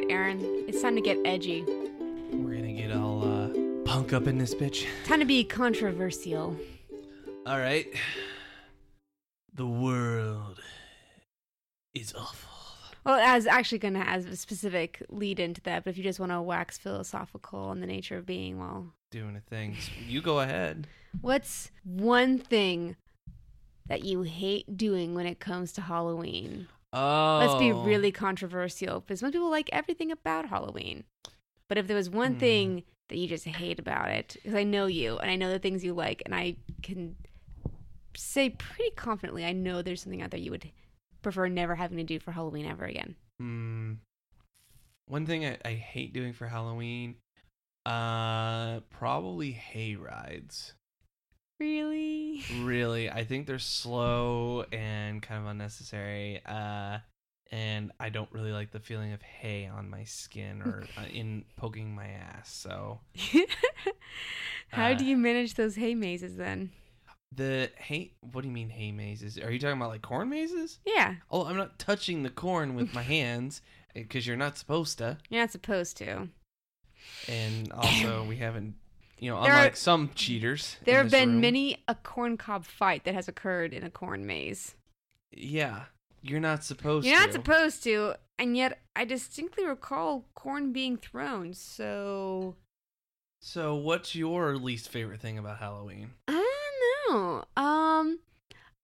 right, 0.00 0.10
Aaron. 0.10 0.40
It's 0.68 0.82
time 0.82 0.94
to 0.94 1.00
get 1.00 1.16
edgy. 1.24 1.64
We're 2.30 2.56
gonna 2.56 2.74
get 2.74 2.92
all 2.92 3.24
uh, 3.24 3.48
punk 3.86 4.12
up 4.12 4.26
in 4.26 4.36
this 4.36 4.54
bitch. 4.54 4.86
Time 5.06 5.20
to 5.20 5.24
be 5.24 5.42
controversial. 5.42 6.54
All 7.46 7.58
right. 7.58 7.86
The 9.54 9.66
world 9.66 10.60
is 11.94 12.12
awful. 12.14 12.50
Well, 13.06 13.18
I 13.18 13.36
was 13.36 13.46
actually 13.46 13.78
going 13.78 13.94
to 13.94 14.00
have 14.00 14.26
a 14.26 14.36
specific 14.36 15.00
lead 15.08 15.40
into 15.40 15.62
that, 15.62 15.84
but 15.84 15.90
if 15.90 15.96
you 15.96 16.02
just 16.04 16.20
want 16.20 16.32
to 16.32 16.42
wax 16.42 16.76
philosophical 16.76 17.60
on 17.60 17.80
the 17.80 17.86
nature 17.86 18.18
of 18.18 18.26
being, 18.26 18.58
well, 18.58 18.92
Doing 19.12 19.36
a 19.36 19.40
thing. 19.40 19.76
You 20.06 20.20
go 20.20 20.40
ahead. 20.40 20.88
what's 21.22 21.70
one 21.84 22.36
thing 22.36 22.96
that 23.86 24.04
you 24.04 24.22
hate 24.22 24.76
doing 24.76 25.14
when 25.14 25.24
it 25.24 25.38
comes 25.38 25.72
to 25.74 25.80
Halloween? 25.82 26.66
Oh. 26.98 27.38
Let's 27.40 27.54
be 27.58 27.72
really 27.72 28.10
controversial 28.12 29.00
because 29.00 29.22
most 29.22 29.32
people 29.32 29.50
like 29.50 29.68
everything 29.72 30.10
about 30.10 30.48
Halloween. 30.48 31.04
But 31.68 31.78
if 31.78 31.86
there 31.86 31.96
was 31.96 32.08
one 32.08 32.34
Hmm. 32.34 32.38
thing 32.40 32.82
that 33.08 33.18
you 33.18 33.28
just 33.28 33.44
hate 33.44 33.78
about 33.78 34.08
it, 34.10 34.34
because 34.34 34.54
I 34.54 34.62
know 34.64 34.86
you 34.86 35.18
and 35.18 35.30
I 35.30 35.36
know 35.36 35.50
the 35.50 35.58
things 35.58 35.84
you 35.84 35.92
like, 35.94 36.22
and 36.24 36.34
I 36.34 36.56
can 36.82 37.16
say 38.16 38.50
pretty 38.50 38.90
confidently, 38.96 39.44
I 39.44 39.52
know 39.52 39.82
there's 39.82 40.00
something 40.02 40.22
out 40.22 40.30
there 40.30 40.40
you 40.40 40.50
would 40.50 40.70
prefer 41.22 41.48
never 41.48 41.74
having 41.74 41.98
to 41.98 42.04
do 42.04 42.18
for 42.18 42.32
Halloween 42.32 42.66
ever 42.66 42.84
again. 42.84 43.16
Hmm. 43.38 43.92
One 45.06 45.26
thing 45.26 45.44
I, 45.44 45.58
I 45.64 45.72
hate 45.74 46.12
doing 46.12 46.32
for 46.32 46.46
Halloween, 46.48 47.16
uh, 47.84 48.80
probably 48.90 49.52
hay 49.52 49.96
rides. 49.96 50.74
Really? 51.58 52.42
Really, 52.62 53.10
I 53.10 53.24
think 53.24 53.46
they're 53.46 53.58
slow 53.58 54.64
and 54.72 55.22
kind 55.22 55.40
of 55.42 55.46
unnecessary. 55.50 56.40
Uh, 56.44 56.98
and 57.50 57.92
I 57.98 58.08
don't 58.10 58.30
really 58.32 58.52
like 58.52 58.72
the 58.72 58.80
feeling 58.80 59.12
of 59.12 59.22
hay 59.22 59.66
on 59.66 59.88
my 59.88 60.04
skin 60.04 60.62
or 60.62 60.84
uh, 60.98 61.04
in 61.12 61.44
poking 61.56 61.94
my 61.94 62.06
ass. 62.08 62.52
So 62.52 63.00
How 64.68 64.90
Uh, 64.90 64.94
do 64.94 65.04
you 65.04 65.16
manage 65.16 65.54
those 65.54 65.76
hay 65.76 65.94
mazes 65.94 66.36
then? 66.36 66.70
the 67.34 67.70
hay. 67.76 68.12
What 68.20 68.42
do 68.42 68.48
you 68.48 68.54
mean 68.54 68.68
hay 68.70 68.92
mazes? 68.92 69.38
Are 69.38 69.50
you 69.50 69.58
talking 69.58 69.76
about 69.76 69.90
like 69.90 70.02
corn 70.02 70.28
mazes? 70.28 70.78
Yeah, 70.86 71.16
Oh, 71.30 71.44
I'm 71.44 71.56
not 71.56 71.78
touching 71.78 72.22
the 72.22 72.30
corn 72.30 72.74
with 72.74 72.94
my 72.94 73.02
hands 73.02 73.60
because 73.94 74.26
you're 74.26 74.36
not 74.36 74.56
supposed 74.58 74.98
to. 74.98 75.18
you're 75.30 75.40
not 75.42 75.50
supposed 75.52 75.96
to. 75.98 76.28
And 77.28 77.72
also, 77.76 78.24
we 78.24 78.36
haven't, 78.36 78.74
you 79.18 79.30
know, 79.30 79.42
There 79.42 79.52
are- 79.52 79.58
unlike 79.58 79.76
some 79.76 80.10
cheaters. 80.14 80.76
There 80.84 80.98
have 80.98 81.10
been 81.10 81.32
room- 81.32 81.40
many 81.40 81.82
a 81.88 81.94
corn 81.94 82.36
cob 82.36 82.64
fight 82.64 83.04
that 83.04 83.14
has 83.14 83.28
occurred 83.28 83.72
in 83.72 83.82
a 83.82 83.90
corn 83.90 84.26
maze. 84.26 84.74
Yeah, 85.32 85.86
you're 86.22 86.40
not 86.40 86.64
supposed 86.64 87.04
to 87.04 87.10
You're 87.10 87.20
to. 87.20 87.26
not 87.26 87.32
supposed 87.32 87.82
to, 87.84 88.14
and 88.38 88.56
yet 88.56 88.80
I 88.94 89.04
distinctly 89.04 89.64
recall 89.66 90.26
corn 90.34 90.72
being 90.72 90.96
thrown. 90.96 91.52
So 91.54 92.56
So, 93.40 93.74
what's 93.76 94.14
your 94.14 94.56
least 94.56 94.88
favorite 94.88 95.20
thing 95.20 95.38
about 95.38 95.58
Halloween? 95.58 96.12
I 96.26 96.32
don't 97.08 97.14
know. 97.14 97.44
Um, 97.62 98.20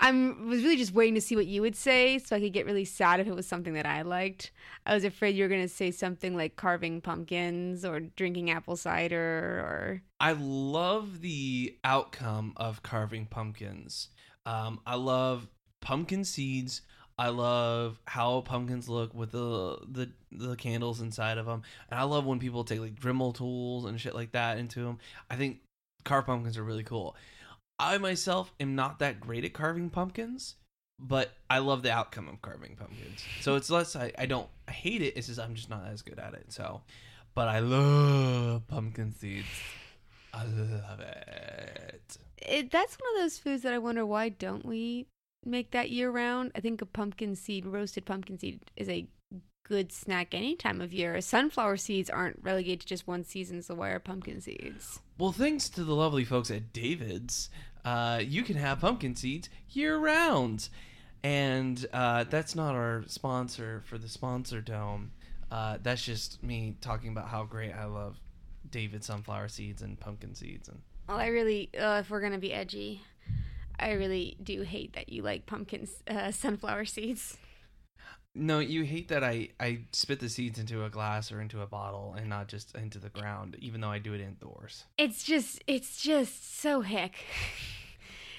I'm 0.02 0.48
was 0.48 0.64
really 0.64 0.76
just 0.76 0.92
waiting 0.92 1.14
to 1.14 1.20
see 1.20 1.36
what 1.36 1.46
you 1.46 1.62
would 1.62 1.76
say, 1.76 2.18
so 2.18 2.34
I 2.34 2.40
could 2.40 2.52
get 2.52 2.66
really 2.66 2.84
sad 2.84 3.20
if 3.20 3.28
it 3.28 3.36
was 3.36 3.46
something 3.46 3.74
that 3.74 3.86
I 3.86 4.02
liked. 4.02 4.50
I 4.84 4.94
was 4.94 5.04
afraid 5.04 5.36
you 5.36 5.44
were 5.44 5.48
gonna 5.48 5.68
say 5.68 5.92
something 5.92 6.36
like 6.36 6.56
carving 6.56 7.00
pumpkins 7.00 7.84
or 7.84 8.00
drinking 8.00 8.50
apple 8.50 8.76
cider 8.76 9.60
or 9.60 10.02
I 10.18 10.32
love 10.32 11.20
the 11.20 11.76
outcome 11.84 12.52
of 12.56 12.82
carving 12.82 13.26
pumpkins. 13.26 14.08
Um, 14.44 14.80
I 14.84 14.96
love 14.96 15.46
pumpkin 15.80 16.24
seeds. 16.24 16.82
I 17.16 17.28
love 17.28 18.00
how 18.08 18.40
pumpkins 18.40 18.88
look 18.88 19.14
with 19.14 19.30
the 19.30 19.78
the 19.88 20.10
the 20.32 20.56
candles 20.56 21.00
inside 21.00 21.38
of 21.38 21.46
them, 21.46 21.62
and 21.88 22.00
I 22.00 22.02
love 22.02 22.26
when 22.26 22.40
people 22.40 22.64
take 22.64 22.80
like 22.80 22.98
Dremel 22.98 23.36
tools 23.36 23.84
and 23.84 24.00
shit 24.00 24.16
like 24.16 24.32
that 24.32 24.58
into 24.58 24.82
them. 24.82 24.98
I 25.30 25.36
think 25.36 25.60
carved 26.04 26.26
pumpkins 26.26 26.58
are 26.58 26.64
really 26.64 26.82
cool. 26.82 27.14
I 27.78 27.98
myself 27.98 28.52
am 28.60 28.74
not 28.74 28.98
that 29.00 29.20
great 29.20 29.44
at 29.44 29.52
carving 29.52 29.90
pumpkins, 29.90 30.56
but 30.98 31.32
I 31.50 31.58
love 31.58 31.82
the 31.82 31.92
outcome 31.92 32.28
of 32.28 32.40
carving 32.42 32.76
pumpkins. 32.76 33.24
So 33.40 33.56
it's 33.56 33.70
less 33.70 33.96
I, 33.96 34.12
I 34.18 34.26
don't 34.26 34.48
hate 34.70 35.02
it. 35.02 35.16
It's 35.16 35.26
just 35.26 35.40
I'm 35.40 35.54
just 35.54 35.70
not 35.70 35.86
as 35.86 36.02
good 36.02 36.18
at 36.18 36.34
it. 36.34 36.52
So, 36.52 36.82
but 37.34 37.48
I 37.48 37.58
love 37.58 38.66
pumpkin 38.68 39.12
seeds. 39.12 39.46
I 40.32 40.44
love 40.44 41.00
it. 41.00 42.16
it, 42.38 42.70
that's 42.70 42.96
one 42.96 43.16
of 43.16 43.22
those 43.22 43.38
foods 43.38 43.62
that 43.64 43.74
I 43.74 43.78
wonder 43.78 44.06
why 44.06 44.30
don't 44.30 44.64
we 44.64 45.06
make 45.44 45.72
that 45.72 45.90
year 45.90 46.10
round? 46.10 46.52
I 46.54 46.60
think 46.60 46.80
a 46.80 46.86
pumpkin 46.86 47.36
seed, 47.36 47.66
roasted 47.66 48.06
pumpkin 48.06 48.38
seed, 48.38 48.60
is 48.76 48.88
a 48.88 49.06
good 49.64 49.92
snack 49.92 50.34
any 50.34 50.54
time 50.54 50.80
of 50.80 50.92
year. 50.92 51.20
Sunflower 51.20 51.76
seeds 51.76 52.10
aren't 52.10 52.38
relegated 52.42 52.80
to 52.80 52.86
just 52.86 53.06
one 53.06 53.24
season, 53.24 53.62
so 53.62 53.74
why 53.74 53.90
are 53.90 53.98
pumpkin 53.98 54.40
seeds? 54.40 55.00
Well, 55.18 55.32
thanks 55.32 55.68
to 55.70 55.84
the 55.84 55.94
lovely 55.94 56.24
folks 56.24 56.50
at 56.50 56.72
David's, 56.72 57.50
uh, 57.84 58.20
you 58.24 58.42
can 58.42 58.56
have 58.56 58.80
pumpkin 58.80 59.16
seeds 59.16 59.48
year 59.70 59.96
round. 59.96 60.68
And 61.24 61.84
uh, 61.92 62.24
that's 62.24 62.54
not 62.54 62.74
our 62.74 63.04
sponsor 63.06 63.82
for 63.86 63.98
the 63.98 64.08
sponsor 64.08 64.60
dome. 64.60 65.12
Uh, 65.50 65.78
that's 65.82 66.04
just 66.04 66.42
me 66.42 66.76
talking 66.80 67.10
about 67.10 67.28
how 67.28 67.44
great 67.44 67.72
I 67.72 67.84
love 67.84 68.16
David 68.70 69.04
sunflower 69.04 69.48
seeds 69.48 69.82
and 69.82 69.98
pumpkin 70.00 70.34
seeds. 70.34 70.68
And 70.68 70.80
Well, 71.08 71.18
I 71.18 71.26
really, 71.26 71.70
uh, 71.78 72.00
if 72.00 72.10
we're 72.10 72.20
gonna 72.20 72.38
be 72.38 72.52
edgy, 72.52 73.02
I 73.78 73.92
really 73.92 74.36
do 74.42 74.62
hate 74.62 74.94
that 74.94 75.10
you 75.10 75.22
like 75.22 75.46
pumpkin 75.46 75.86
uh, 76.08 76.30
sunflower 76.32 76.86
seeds. 76.86 77.36
No, 78.34 78.58
you 78.60 78.84
hate 78.84 79.08
that 79.08 79.22
I 79.22 79.50
I 79.60 79.80
spit 79.92 80.20
the 80.20 80.28
seeds 80.28 80.58
into 80.58 80.84
a 80.84 80.90
glass 80.90 81.30
or 81.30 81.40
into 81.40 81.60
a 81.60 81.66
bottle 81.66 82.14
and 82.16 82.28
not 82.28 82.48
just 82.48 82.74
into 82.74 82.98
the 82.98 83.10
ground, 83.10 83.56
even 83.58 83.80
though 83.80 83.90
I 83.90 83.98
do 83.98 84.14
it 84.14 84.20
indoors. 84.20 84.84
It's 84.96 85.22
just, 85.24 85.62
it's 85.66 86.00
just 86.02 86.60
so 86.60 86.80
hick. 86.80 87.16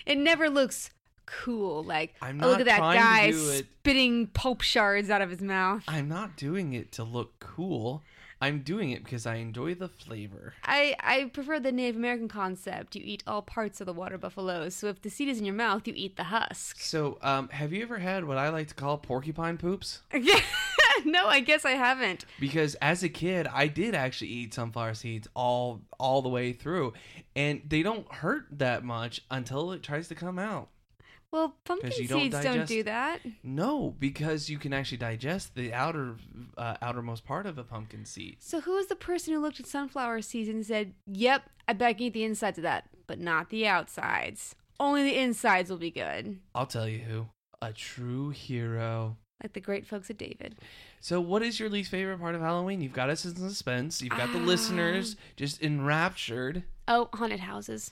It 0.05 0.17
never 0.17 0.49
looks 0.49 0.89
cool. 1.25 1.83
Like, 1.83 2.13
I'm 2.21 2.43
oh, 2.43 2.49
look 2.49 2.59
at 2.59 2.65
that 2.65 2.79
guy 2.79 3.31
spitting 3.31 4.27
pulp 4.27 4.61
shards 4.61 5.09
out 5.09 5.21
of 5.21 5.29
his 5.29 5.41
mouth. 5.41 5.83
I'm 5.87 6.09
not 6.09 6.35
doing 6.35 6.73
it 6.73 6.91
to 6.93 7.03
look 7.03 7.39
cool. 7.39 8.03
I'm 8.43 8.59
doing 8.59 8.91
it 8.91 9.05
because 9.05 9.25
I 9.25 9.35
enjoy 9.35 9.73
the 9.75 9.87
flavor. 9.87 10.53
I, 10.65 10.97
I 10.99 11.31
prefer 11.31 11.61
the 11.61 11.71
Native 11.71 11.95
American 11.95 12.27
concept. 12.27 12.93
You 12.93 13.01
eat 13.05 13.23
all 13.25 13.41
parts 13.41 13.79
of 13.79 13.87
the 13.87 13.93
water 13.93 14.17
buffalo. 14.17 14.67
So 14.67 14.87
if 14.87 15.01
the 15.01 15.09
seed 15.09 15.29
is 15.29 15.39
in 15.39 15.45
your 15.45 15.55
mouth, 15.55 15.87
you 15.87 15.93
eat 15.95 16.17
the 16.17 16.25
husk. 16.25 16.81
So, 16.81 17.19
um, 17.21 17.47
have 17.49 17.71
you 17.71 17.81
ever 17.83 17.99
had 17.99 18.25
what 18.25 18.37
I 18.37 18.49
like 18.49 18.67
to 18.67 18.73
call 18.73 18.97
porcupine 18.97 19.57
poops? 19.57 20.01
no, 21.05 21.27
I 21.27 21.39
guess 21.39 21.63
I 21.63 21.71
haven't. 21.71 22.25
Because 22.37 22.75
as 22.75 23.01
a 23.01 23.07
kid, 23.07 23.47
I 23.47 23.67
did 23.67 23.95
actually 23.95 24.31
eat 24.31 24.53
sunflower 24.53 24.95
seeds 24.95 25.29
all 25.35 25.81
all 25.97 26.21
the 26.21 26.27
way 26.27 26.51
through, 26.51 26.91
and 27.37 27.61
they 27.65 27.81
don't 27.81 28.11
hurt 28.11 28.47
that 28.51 28.83
much 28.83 29.21
until 29.31 29.71
it 29.71 29.83
tries 29.83 30.09
to 30.09 30.15
come 30.15 30.37
out. 30.37 30.67
Well, 31.33 31.55
pumpkin 31.65 31.91
you 31.97 32.07
don't 32.07 32.21
seeds 32.21 32.39
don't 32.41 32.67
do 32.67 32.83
that. 32.83 33.19
No, 33.41 33.95
because 33.99 34.51
you 34.51 34.59
can 34.59 34.71
actually 34.71 34.99
digest 34.99 35.55
the 35.55 35.73
outer 35.73 36.15
uh, 36.57 36.75
outermost 36.79 37.25
part 37.25 37.47
of 37.47 37.57
a 37.57 37.63
pumpkin 37.63 38.05
seed. 38.05 38.37
So 38.39 38.61
who 38.61 38.73
was 38.75 38.85
the 38.85 38.95
person 38.95 39.33
who 39.33 39.39
looked 39.41 39.59
at 39.59 39.65
sunflower 39.65 40.21
seeds 40.21 40.47
and 40.47 40.63
said, 40.63 40.93
"Yep, 41.07 41.49
I 41.67 41.73
bet 41.73 41.87
I 41.87 41.93
can 41.93 42.03
eat 42.03 42.13
the 42.13 42.23
insides 42.23 42.59
of 42.59 42.61
that, 42.61 42.87
but 43.07 43.17
not 43.19 43.49
the 43.49 43.65
outsides. 43.65 44.53
Only 44.79 45.01
the 45.03 45.17
insides 45.17 45.71
will 45.71 45.77
be 45.77 45.89
good." 45.89 46.37
I'll 46.53 46.67
tell 46.67 46.87
you 46.87 46.99
who. 46.99 47.25
A 47.63 47.73
true 47.73 48.29
hero. 48.29 49.17
Like 49.41 49.53
the 49.53 49.59
great 49.59 49.87
folks 49.87 50.09
at 50.11 50.17
David. 50.19 50.55
So, 51.01 51.19
what 51.19 51.41
is 51.41 51.59
your 51.59 51.67
least 51.69 51.89
favorite 51.89 52.19
part 52.19 52.35
of 52.35 52.41
Halloween? 52.41 52.79
You've 52.79 52.93
got 52.93 53.09
us 53.09 53.25
in 53.25 53.35
suspense. 53.35 54.01
You've 54.03 54.11
got 54.15 54.31
the 54.31 54.39
Ah. 54.39 54.43
listeners 54.45 55.15
just 55.35 55.61
enraptured. 55.63 56.63
Oh, 56.87 57.09
haunted 57.13 57.39
houses. 57.39 57.91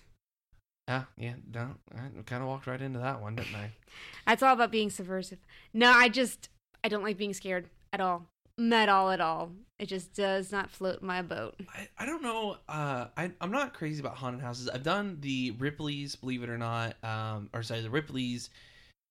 Ah, 0.88 1.08
yeah, 1.18 1.34
no, 1.54 1.76
I 1.96 2.22
kind 2.26 2.42
of 2.42 2.50
walked 2.50 2.68
right 2.68 2.82
into 2.82 3.00
that 3.00 3.22
one, 3.22 3.36
didn't 3.36 3.56
I? 3.56 3.72
That's 4.28 4.44
all 4.44 4.54
about 4.54 4.72
being 4.72 4.90
subversive. 4.90 5.40
No, 5.74 5.92
I 5.92 6.10
just 6.10 6.50
I 6.84 6.90
don't 6.90 7.04
like 7.04 7.18
being 7.18 7.34
scared 7.34 7.70
at 7.94 8.02
all. 8.02 8.28
Not 8.58 8.84
at 8.84 8.90
all, 8.90 9.10
at 9.12 9.22
all. 9.22 9.52
It 9.80 9.88
just 9.88 10.14
does 10.14 10.52
not 10.52 10.70
float 10.70 11.02
my 11.02 11.22
boat. 11.22 11.56
I, 11.74 11.88
I 11.98 12.06
don't 12.06 12.22
know. 12.22 12.58
Uh, 12.68 13.08
I, 13.18 13.32
I'm 13.40 13.52
not 13.52 13.74
crazy 13.74 14.00
about 14.00 14.16
haunted 14.16 14.42
houses. 14.42 14.70
I've 14.70 14.84
done 14.84 15.18
the 15.22 15.52
Ripley's, 15.52 16.16
believe 16.16 16.44
it 16.44 16.50
or 16.50 16.58
not, 16.58 16.96
um, 17.04 17.50
or 17.54 17.64
sorry, 17.64 17.82
the 17.82 17.90
Ripley's 17.90 18.50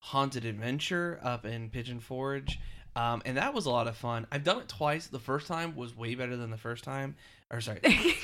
Haunted 0.02 0.44
Adventure 0.44 1.18
up 1.22 1.44
in 1.46 1.70
Pigeon 1.70 2.00
Forge. 2.00 2.60
Um, 2.96 3.22
and 3.24 3.36
that 3.36 3.54
was 3.54 3.66
a 3.66 3.70
lot 3.70 3.88
of 3.88 3.96
fun. 3.96 4.26
I've 4.30 4.44
done 4.44 4.60
it 4.60 4.68
twice. 4.68 5.06
The 5.06 5.18
first 5.18 5.46
time 5.46 5.74
was 5.74 5.96
way 5.96 6.14
better 6.14 6.36
than 6.36 6.50
the 6.50 6.56
first 6.56 6.84
time. 6.84 7.16
Or 7.50 7.60
sorry, 7.60 7.80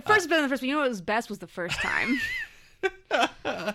The 0.00 0.08
first 0.08 0.20
was 0.20 0.26
better 0.26 0.42
than 0.42 0.50
the 0.50 0.54
first, 0.54 0.62
you 0.62 0.72
know 0.72 0.80
what 0.80 0.88
was 0.88 1.00
best 1.00 1.28
was 1.28 1.38
the 1.38 1.46
first 1.46 1.78
time. 1.80 2.20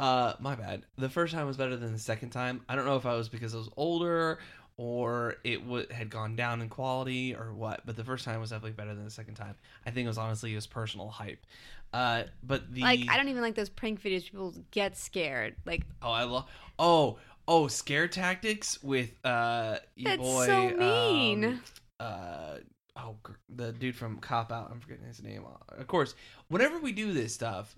uh, 0.00 0.34
my 0.40 0.54
bad. 0.54 0.84
The 0.96 1.08
first 1.08 1.34
time 1.34 1.46
was 1.46 1.56
better 1.56 1.76
than 1.76 1.92
the 1.92 1.98
second 1.98 2.30
time. 2.30 2.62
I 2.68 2.76
don't 2.76 2.86
know 2.86 2.96
if 2.96 3.06
I 3.06 3.14
was 3.14 3.28
because 3.28 3.54
I 3.54 3.58
was 3.58 3.68
older 3.76 4.38
or 4.76 5.36
it 5.44 5.58
w- 5.64 5.86
had 5.90 6.10
gone 6.10 6.36
down 6.36 6.62
in 6.62 6.68
quality 6.68 7.34
or 7.34 7.52
what, 7.52 7.82
but 7.84 7.96
the 7.96 8.04
first 8.04 8.24
time 8.24 8.40
was 8.40 8.50
definitely 8.50 8.72
better 8.72 8.94
than 8.94 9.04
the 9.04 9.10
second 9.10 9.34
time. 9.34 9.54
I 9.84 9.90
think 9.90 10.04
it 10.06 10.08
was 10.08 10.18
honestly 10.18 10.54
was 10.54 10.66
personal 10.66 11.08
hype. 11.08 11.44
Uh, 11.92 12.24
but 12.42 12.72
the 12.72 12.82
like 12.82 13.00
I 13.08 13.16
don't 13.16 13.28
even 13.28 13.42
like 13.42 13.56
those 13.56 13.68
prank 13.68 14.00
videos. 14.00 14.24
People 14.24 14.54
get 14.70 14.96
scared. 14.96 15.56
Like 15.66 15.82
oh 16.02 16.12
I 16.12 16.22
love 16.22 16.46
oh 16.78 17.18
oh, 17.50 17.66
scare 17.66 18.06
tactics 18.06 18.82
with 18.82 19.10
uh, 19.24 19.78
your 19.96 20.16
That's 20.16 20.22
boy. 20.22 20.46
so 20.46 20.70
mean. 20.70 21.44
um, 21.44 21.60
uh, 21.98 22.56
oh, 23.00 23.16
the 23.54 23.72
dude 23.72 23.96
from 23.96 24.18
Cop 24.18 24.52
Out. 24.52 24.70
I'm 24.70 24.80
forgetting 24.80 25.06
his 25.06 25.22
name. 25.22 25.44
Of 25.68 25.86
course, 25.86 26.14
whenever 26.48 26.78
we 26.78 26.92
do 26.92 27.12
this 27.12 27.34
stuff, 27.34 27.74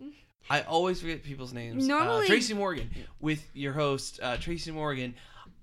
I 0.51 0.63
always 0.63 1.01
forget 1.01 1.23
people's 1.23 1.53
names. 1.53 1.87
Normally- 1.87 2.25
uh, 2.25 2.29
Tracy 2.29 2.55
Morgan 2.55 2.91
with 3.21 3.45
your 3.55 3.73
host 3.73 4.21
uh, 4.23 4.37
Tracy 4.37 4.71
Morgan. 4.71 5.15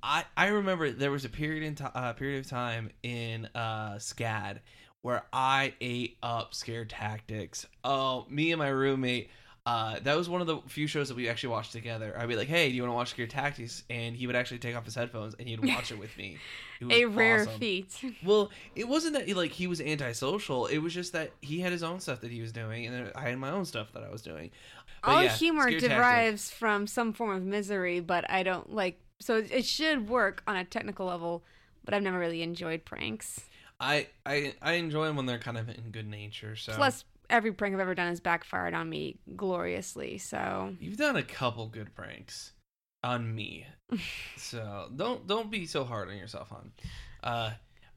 I, 0.02 0.24
I 0.38 0.48
remember 0.48 0.92
there 0.92 1.12
was 1.12 1.26
a 1.26 1.30
period 1.30 1.64
in 1.64 1.86
uh, 1.86 2.14
period 2.14 2.40
of 2.40 2.50
time 2.50 2.90
in 3.04 3.50
uh, 3.54 3.96
SCAD 3.96 4.60
where 5.02 5.24
I 5.34 5.74
ate 5.82 6.18
up 6.24 6.54
scare 6.54 6.86
tactics. 6.86 7.66
Oh, 7.84 8.26
me 8.30 8.52
and 8.52 8.60
my 8.60 8.70
roommate. 8.70 9.30
Uh, 9.70 10.00
that 10.02 10.18
was 10.18 10.28
one 10.28 10.42
of 10.42 10.48
the 10.48 10.58
few 10.66 10.88
shows 10.88 11.10
that 11.10 11.16
we 11.16 11.30
actually 11.30 11.50
watched 11.50 11.72
together. 11.74 12.16
I'd 12.18 12.28
be 12.28 12.36
like, 12.36 12.48
"Hey, 12.48 12.70
do 12.70 12.76
you 12.76 12.82
want 12.82 12.90
to 12.92 12.96
watch 12.96 13.10
Scare 13.12 13.28
Tactics?" 13.28 13.84
And 13.88 14.16
he 14.16 14.26
would 14.26 14.36
actually 14.36 14.58
take 14.58 14.76
off 14.76 14.84
his 14.84 14.96
headphones 14.96 15.36
and 15.38 15.48
he'd 15.48 15.64
watch 15.64 15.92
it 15.92 16.00
with 16.00 16.18
me. 16.18 16.40
It 16.82 16.88
A 16.92 17.06
rare 17.06 17.42
awesome. 17.42 17.60
feat. 17.60 17.96
Well, 18.24 18.50
it 18.76 18.88
wasn't 18.88 19.14
that 19.14 19.30
like 19.38 19.52
he 19.52 19.68
was 19.68 19.80
antisocial. 19.80 20.66
It 20.66 20.80
was 20.80 20.92
just 20.92 21.14
that 21.14 21.34
he 21.42 21.60
had 21.60 21.72
his 21.72 21.84
own 21.84 22.00
stuff 22.00 22.22
that 22.22 22.32
he 22.32 22.42
was 22.42 22.52
doing, 22.52 22.88
and 22.88 22.96
then 22.96 23.12
I 23.16 23.30
had 23.30 23.38
my 23.38 23.52
own 23.52 23.64
stuff 23.64 23.92
that 23.94 24.02
I 24.02 24.10
was 24.10 24.24
doing. 24.24 24.50
But 25.04 25.12
All 25.12 25.24
yeah, 25.24 25.36
humor 25.36 25.70
tactic. 25.70 25.90
derives 25.92 26.50
from 26.50 26.88
some 26.88 27.14
form 27.14 27.36
of 27.36 27.44
misery, 27.44 28.00
but 28.00 28.28
I 28.28 28.42
don't 28.42 28.74
like. 28.74 29.00
So 29.20 29.38
it 29.38 29.66
should 29.66 30.10
work 30.10 30.42
on 30.48 30.56
a 30.56 30.66
technical 30.66 31.06
level, 31.06 31.44
but 31.86 31.94
I've 31.94 32.02
never 32.02 32.18
really 32.18 32.42
enjoyed 32.42 32.86
pranks. 32.86 33.42
I, 33.80 34.08
I 34.26 34.56
I 34.64 34.74
enjoy 34.74 35.06
them 35.06 35.16
when 35.16 35.28
they're 35.28 35.38
kind 35.38 35.58
of 35.60 35.70
in 35.70 35.92
good 35.92 36.08
nature. 36.08 36.56
So 36.56 36.74
Plus, 36.74 37.06
every 37.30 37.52
prank 37.52 37.74
I've 37.74 37.80
ever 37.80 37.96
done 37.96 38.08
has 38.08 38.20
backfired 38.20 38.74
on 38.74 38.90
me 38.90 39.20
gloriously. 39.36 40.18
So 40.18 40.76
you've 40.80 40.98
done 40.98 41.16
a 41.16 41.24
couple 41.24 41.68
good 41.68 41.94
pranks 41.96 42.54
on 43.04 43.34
me, 43.34 43.66
so 44.38 44.90
don't 44.96 45.26
don't 45.28 45.50
be 45.52 45.66
so 45.66 45.86
hard 45.86 46.10
on 46.10 46.18
yourself, 46.18 46.50
hon. 46.50 46.72
Uh, 47.24 47.52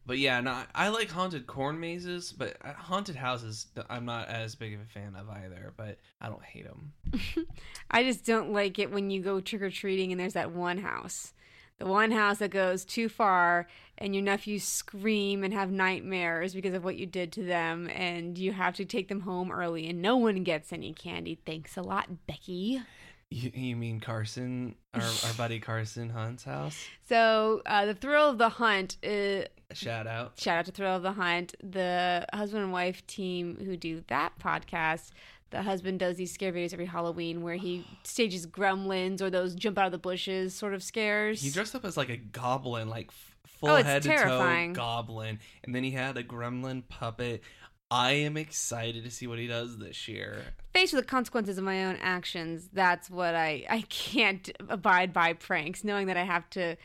but 0.05 0.19
yeah, 0.19 0.41
no, 0.41 0.63
I- 0.75 0.89
like 0.89 1.11
haunted 1.11 1.47
corn 1.47 1.79
mazes, 1.79 2.33
but 2.33 2.57
uh, 2.65 2.73
haunted 2.75 3.15
houses 3.17 3.67
I'm 3.89 4.05
not 4.05 4.29
as 4.29 4.55
big 4.55 4.75
of 4.75 4.81
a 4.81 4.85
fan 4.85 5.15
of 5.17 5.29
either. 5.29 5.73
But 5.77 5.99
I 6.21 6.29
don't 6.29 6.43
hate 6.45 6.65
them. 6.65 6.93
I 7.91 8.03
just 8.03 8.25
don't 8.25 8.53
like 8.53 8.79
it 8.79 8.91
when 8.91 9.11
you 9.11 9.23
go 9.23 9.41
trick 9.41 9.63
or 9.63 9.71
treating 9.71 10.11
and 10.13 10.21
there's 10.21 10.33
that 10.35 10.53
one 10.53 10.79
house. 10.79 11.33
The 11.79 11.87
one 11.87 12.13
house 12.13 12.39
that 12.39 12.51
goes 12.51 12.85
too 12.85 13.09
far 13.09 13.67
and 13.99 14.15
your 14.15 14.23
nephews 14.23 14.65
scream 14.65 15.43
and 15.43 15.53
have 15.53 15.71
nightmares 15.71 16.55
because 16.55 16.75
of 16.75 16.85
what 16.85 16.97
you 16.97 17.07
did 17.07 17.33
to 17.33 17.43
them 17.43 17.89
and 17.89 18.39
you 18.39 18.53
have 18.53 18.77
to 18.77 18.85
take 18.85 19.09
them 19.09 19.21
home 19.21 19.51
early 19.51 19.89
and 19.89 20.01
no 20.01 20.17
one 20.17 20.45
gets 20.45 20.73
any 20.73 20.93
candy. 20.93 21.39
Thanks 21.45 21.77
a 21.77 21.83
lot, 21.83 22.27
Becky. 22.27 22.83
You, 23.31 23.51
you 23.55 23.77
mean 23.77 23.99
Carson, 24.01 24.75
our, 24.93 25.01
our 25.01 25.33
buddy 25.37 25.59
Carson 25.59 26.11
Hunt's 26.11 26.45
house? 26.45 26.77
So, 27.09 27.63
uh, 27.65 27.87
the 27.87 27.95
thrill 27.95 28.29
of 28.29 28.39
the 28.39 28.51
hunt, 28.51 28.99
uh, 29.03 29.45
Shout 29.77 30.07
out. 30.07 30.39
shout 30.39 30.59
out 30.59 30.65
to 30.67 30.73
Thrill 30.73 30.97
of 30.97 31.03
the 31.03 31.13
Hunt, 31.13 31.55
the 31.63 32.27
husband 32.33 32.63
and 32.65 32.73
wife 32.73 33.07
team 33.07 33.59
who 33.65 33.77
do 33.77 34.03
that 34.09 34.33
podcast. 34.39 35.11
The 35.51 35.63
husband 35.63 35.99
does 36.01 36.17
these 36.17 36.33
scare 36.33 36.51
videos 36.53 36.73
every 36.73 36.87
Halloween 36.87 37.43
where 37.43 37.57
he 37.57 37.87
stages 38.05 38.47
gremlins 38.47 39.21
or 39.21 39.29
those 39.31 39.55
jump 39.55 39.79
out 39.79 39.87
of 39.87 39.93
the 39.93 39.99
bushes 39.99 40.55
sort 40.55 40.73
of 40.75 40.83
scares. 40.83 41.43
He 41.43 41.51
dressed 41.51 41.75
up 41.75 41.85
as 41.85 41.97
like 41.97 42.09
a 42.09 42.17
goblin, 42.17 42.89
like 42.89 43.11
oh, 43.11 43.15
full 43.47 43.71
Oh, 43.71 43.83
head 43.83 44.03
to 44.03 44.17
toe 44.17 44.73
goblin, 44.73 45.39
and 45.65 45.75
then 45.75 45.85
he 45.85 45.91
had 45.91 46.17
a 46.17 46.25
gremlin 46.25 46.83
puppet. 46.89 47.43
I 47.91 48.13
am 48.13 48.39
excited 48.39 49.05
to 49.05 49.11
see 49.11 49.27
what 49.27 49.39
he 49.39 49.47
does 49.47 49.77
this 49.77 50.09
year. 50.09 50.39
faced 50.73 50.95
with 50.95 51.05
the 51.05 51.09
consequences 51.11 51.59
of 51.59 51.65
my 51.65 51.85
own 51.85 51.99
actions, 52.01 52.71
that's 52.73 53.11
what 53.11 53.35
I 53.35 53.67
I 53.69 53.83
can't 53.91 54.51
abide 54.71 55.13
by 55.13 55.35
pranks, 55.35 55.85
knowing 55.85 56.07
that 56.07 56.17
I 56.17 56.25
have 56.25 56.49
to. 56.51 56.77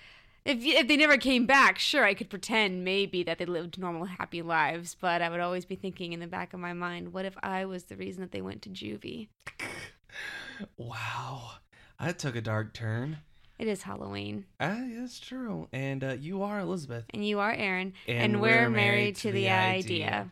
If 0.48 0.64
if 0.64 0.88
they 0.88 0.96
never 0.96 1.18
came 1.18 1.46
back, 1.46 1.78
sure, 1.78 2.06
I 2.06 2.14
could 2.14 2.30
pretend 2.30 2.86
maybe 2.86 3.22
that 3.24 3.38
they 3.38 3.46
lived 3.46 3.78
normal, 3.78 4.06
happy 4.06 4.42
lives, 4.42 4.96
but 5.00 5.22
I 5.22 5.30
would 5.30 5.42
always 5.42 5.66
be 5.66 5.76
thinking 5.76 6.14
in 6.14 6.22
the 6.22 6.28
back 6.28 6.54
of 6.54 6.62
my 6.62 6.72
mind, 6.72 7.12
what 7.12 7.26
if 7.26 7.36
I 7.44 7.66
was 7.66 7.84
the 7.84 7.98
reason 7.98 8.22
that 8.22 8.32
they 8.32 8.42
went 8.42 8.62
to 8.62 8.70
juvie? 8.70 9.28
Wow, 10.78 11.52
that 12.00 12.18
took 12.18 12.36
a 12.36 12.42
dark 12.42 12.74
turn. 12.74 13.18
It 13.60 13.68
is 13.68 13.84
Halloween, 13.84 14.46
Ah, 14.60 14.84
that's 15.00 15.20
true. 15.20 15.68
And 15.74 16.04
uh, 16.04 16.16
you 16.20 16.44
are 16.44 16.60
Elizabeth, 16.60 17.06
and 17.14 17.28
you 17.28 17.40
are 17.40 17.52
Aaron, 17.52 17.94
and, 18.08 18.40
we're, 18.40 18.70
married, 18.70 19.18
to 19.18 19.32
the, 19.32 19.50
idea. 19.50 20.32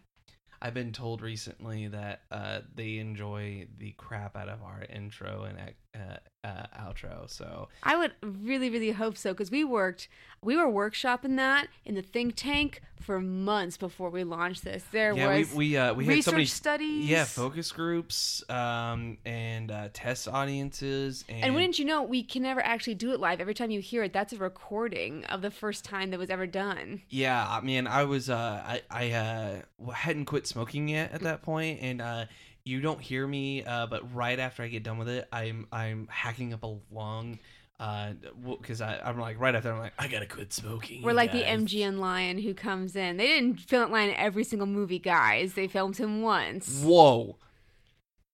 I've 0.61 0.73
been 0.73 0.93
told 0.93 1.21
recently 1.21 1.87
that 1.87 2.21
uh, 2.31 2.61
they 2.73 2.97
enjoy 2.97 3.67
the 3.77 3.91
crap 3.97 4.37
out 4.37 4.47
of 4.47 4.63
our 4.63 4.83
intro 4.89 5.43
and 5.43 5.59
uh, 5.95 6.17
uh, 6.47 6.67
outro. 6.79 7.29
So 7.29 7.69
I 7.83 7.95
would 7.97 8.13
really, 8.21 8.69
really 8.69 8.91
hope 8.91 9.17
so 9.17 9.33
because 9.33 9.49
we 9.51 9.63
worked, 9.63 10.07
we 10.43 10.55
were 10.55 10.67
workshopping 10.67 11.37
that 11.37 11.67
in 11.85 11.95
the 11.95 12.01
think 12.03 12.35
tank 12.35 12.81
for 13.01 13.19
months 13.19 13.77
before 13.77 14.09
we 14.09 14.23
launched 14.23 14.63
this. 14.63 14.83
There 14.91 15.15
yeah, 15.15 15.37
was 15.37 15.51
we 15.51 15.57
we 15.57 15.77
uh, 15.77 15.93
we 15.93 16.05
had 16.05 16.11
research 16.15 16.25
so 16.25 16.31
many 16.33 16.45
studies. 16.45 17.09
yeah 17.09 17.23
focus 17.25 17.71
groups 17.71 18.43
um 18.49 19.17
and 19.25 19.69
uh, 19.71 19.89
test 19.93 20.27
audiences 20.27 21.25
and, 21.29 21.43
And 21.43 21.55
wouldn't 21.55 21.77
you 21.79 21.85
know, 21.85 22.03
we 22.03 22.23
can 22.23 22.43
never 22.43 22.61
actually 22.63 22.95
do 22.95 23.11
it 23.11 23.19
live. 23.19 23.39
Every 23.41 23.53
time 23.53 23.71
you 23.71 23.79
hear 23.81 24.03
it, 24.03 24.13
that's 24.13 24.33
a 24.33 24.37
recording 24.37 25.25
of 25.25 25.41
the 25.41 25.51
first 25.51 25.83
time 25.83 26.11
that 26.11 26.19
was 26.19 26.29
ever 26.29 26.47
done. 26.47 27.01
yeah 27.09 27.45
I 27.49 27.61
mean 27.61 27.87
I 27.87 28.03
was 28.03 28.29
uh 28.29 28.63
I 28.65 28.81
I 28.89 29.11
uh 29.11 29.91
hadn't 29.93 30.25
quit 30.25 30.47
smoking 30.47 30.87
yet 30.87 31.11
at 31.11 31.21
that 31.21 31.41
point 31.41 31.79
and 31.81 32.01
uh 32.01 32.25
you 32.65 32.81
don't 32.81 32.99
hear 32.99 33.25
me 33.25 33.63
uh 33.63 33.85
but 33.85 34.13
right 34.13 34.39
after 34.39 34.63
I 34.63 34.67
get 34.67 34.83
done 34.83 34.97
with 34.97 35.07
it 35.07 35.27
I'm 35.31 35.67
I'm 35.71 36.07
hacking 36.11 36.53
up 36.53 36.63
a 36.63 36.75
lung 36.91 37.39
uh 37.79 38.13
because 38.43 38.81
I 38.81 38.99
I'm 39.03 39.19
like 39.19 39.39
right 39.39 39.53
after 39.53 39.71
I'm 39.71 39.79
like 39.79 39.93
I 39.99 40.07
gotta 40.07 40.25
quit 40.25 40.51
smoking 40.51 41.03
We're 41.03 41.13
like 41.13 41.31
the. 41.31 41.43
MGM 41.43 41.99
lion 41.99 42.39
who 42.39 42.53
comes 42.53 42.95
in. 42.95 43.17
They 43.17 43.27
didn't 43.27 43.59
film 43.59 43.91
lion 43.91 44.09
in 44.09 44.15
every 44.15 44.43
single 44.43 44.67
movie, 44.67 44.99
guys. 44.99 45.53
They 45.53 45.67
filmed 45.67 45.97
him 45.97 46.21
once. 46.21 46.81
whoa 46.83 47.37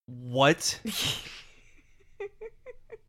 what 0.05 0.79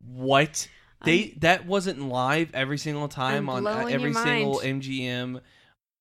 what 0.05 0.69
they 1.05 1.35
that 1.41 1.67
wasn't 1.67 2.01
live 2.01 2.51
every 2.55 2.79
single 2.79 3.09
time 3.09 3.49
I'm 3.49 3.67
on 3.67 3.67
uh, 3.67 3.87
every 3.87 4.13
single. 4.13 4.61
MGM 4.61 5.41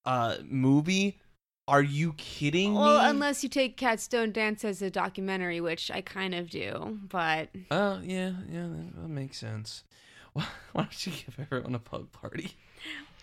uh 0.06 0.38
movie. 0.44 1.21
Are 1.72 1.82
you 1.82 2.12
kidding 2.18 2.76
Well, 2.76 3.02
me? 3.02 3.10
unless 3.10 3.44
you 3.44 3.50
take 3.50 3.78
Cats 3.78 4.08
Don't 4.08 4.34
Dance 4.34 4.66
as 4.66 4.82
a 4.82 4.90
documentary, 4.92 5.62
which 5.62 5.90
I 5.90 6.02
kind 6.02 6.36
of 6.36 6.50
do, 6.50 7.00
but 7.08 7.48
Oh 7.72 8.00
yeah, 8.04 8.34
yeah, 8.52 8.68
that, 8.68 8.96
that 9.02 9.08
makes 9.08 9.38
sense. 9.38 9.84
Why 10.34 10.46
why 10.74 10.82
don't 10.84 11.06
you 11.08 11.14
give 11.14 11.40
everyone 11.40 11.74
a 11.74 11.80
pug 11.80 12.12
party? 12.12 12.52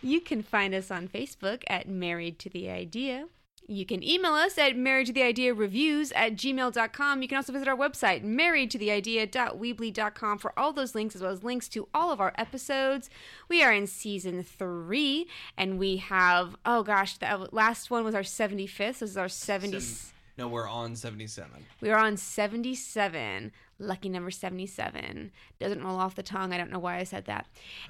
You 0.02 0.21
can 0.21 0.43
find 0.43 0.75
us 0.75 0.90
on 0.90 1.09
Facebook 1.09 1.62
at 1.69 1.88
Married 1.88 2.38
to 2.38 2.49
the 2.49 2.71
Idea. 2.71 3.26
You 3.71 3.85
can 3.85 4.03
email 4.03 4.33
us 4.33 4.57
at 4.57 4.77
married 4.79 5.09
to 5.09 5.13
the 5.13 5.23
idea 5.23 5.53
reviews 5.53 6.11
at 6.13 6.37
gmail.com. 6.37 7.21
You 7.21 7.29
can 7.29 7.37
also 7.37 7.53
visit 7.53 7.69
our 7.69 7.77
website, 7.77 8.23
married 8.23 8.71
to 8.71 8.79
the 8.79 8.91
idea.weebly.com, 8.91 10.39
for 10.39 10.59
all 10.59 10.73
those 10.73 10.95
links 10.95 11.15
as 11.15 11.21
well 11.23 11.31
as 11.33 11.45
links 11.45 11.69
to 11.69 11.87
all 11.93 12.11
of 12.11 12.19
our 12.19 12.33
episodes. 12.39 13.11
We 13.49 13.63
are 13.63 13.73
in 13.73 13.87
season 13.87 14.43
three, 14.43 15.27
and 15.59 15.79
we 15.79 15.99
have, 15.99 16.57
oh 16.65 16.83
gosh, 16.83 17.19
the 17.19 17.49
last 17.53 17.91
one 17.91 18.05
was 18.05 18.15
our 18.15 18.23
75th. 18.23 19.01
This 19.01 19.03
is 19.03 19.17
our 19.19 19.29
70. 19.29 19.79
Seven- 19.81 20.15
No, 20.39 20.49
we're 20.49 20.67
on 20.69 20.97
seventy-seven. 20.97 21.67
We 21.83 21.91
are 21.91 21.99
on 21.99 22.17
77. 22.17 23.53
Lucky 23.79 24.09
number 24.09 24.31
77. 24.31 25.31
Doesn't 25.61 25.85
roll 25.85 25.97
off 25.99 26.15
the 26.15 26.23
tongue. 26.23 26.53
I 26.53 26.57
don't 26.57 26.71
know 26.71 26.79
why 26.79 26.97
I 26.97 27.05
said 27.05 27.27
that. 27.27 27.47